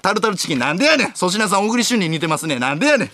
[0.06, 3.10] タルタルチキンなんでやねん粗品さん小栗旬に似てますねなんでやねん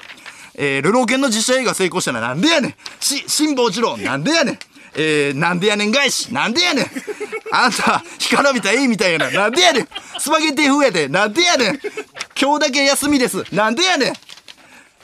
[0.54, 2.74] えー、ルローケンの実写映画成功したらなんでやねん。
[3.00, 4.58] し、辛坊治郎なんでやねん。
[4.94, 6.86] えー、なんでやねん返しなんでやねん。
[7.52, 9.30] あんた、干からびた絵みたいやな。
[9.30, 9.88] なんでやねん。
[10.18, 11.08] スパゲッティ風やで。
[11.08, 11.80] なんでやねん。
[12.40, 13.44] 今日だけ休みです。
[13.54, 14.12] なんでやねん。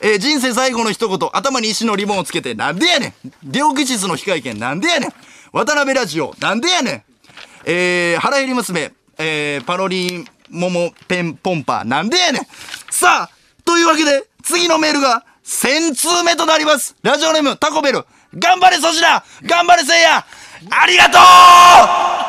[0.01, 3.13] えー、人生最後の一言、頭に石のリボンをつけて、なんでやねん。
[3.43, 5.13] 両吉日の非会見、なんでやねん。
[5.53, 7.03] 渡辺ラジオ、なんでやねん。
[7.65, 12.47] えー、腹減り娘、えー、パロリン、モモペンポンパー、なんでやねん。
[12.91, 13.31] さあ
[13.65, 16.95] というわけで、次のメールが、1000通目となります。
[17.03, 18.05] ラジオネーム、タコベル、
[18.39, 20.27] 頑張れ粗品頑張れせいや。
[20.71, 21.19] ありがと
[22.25, 22.28] う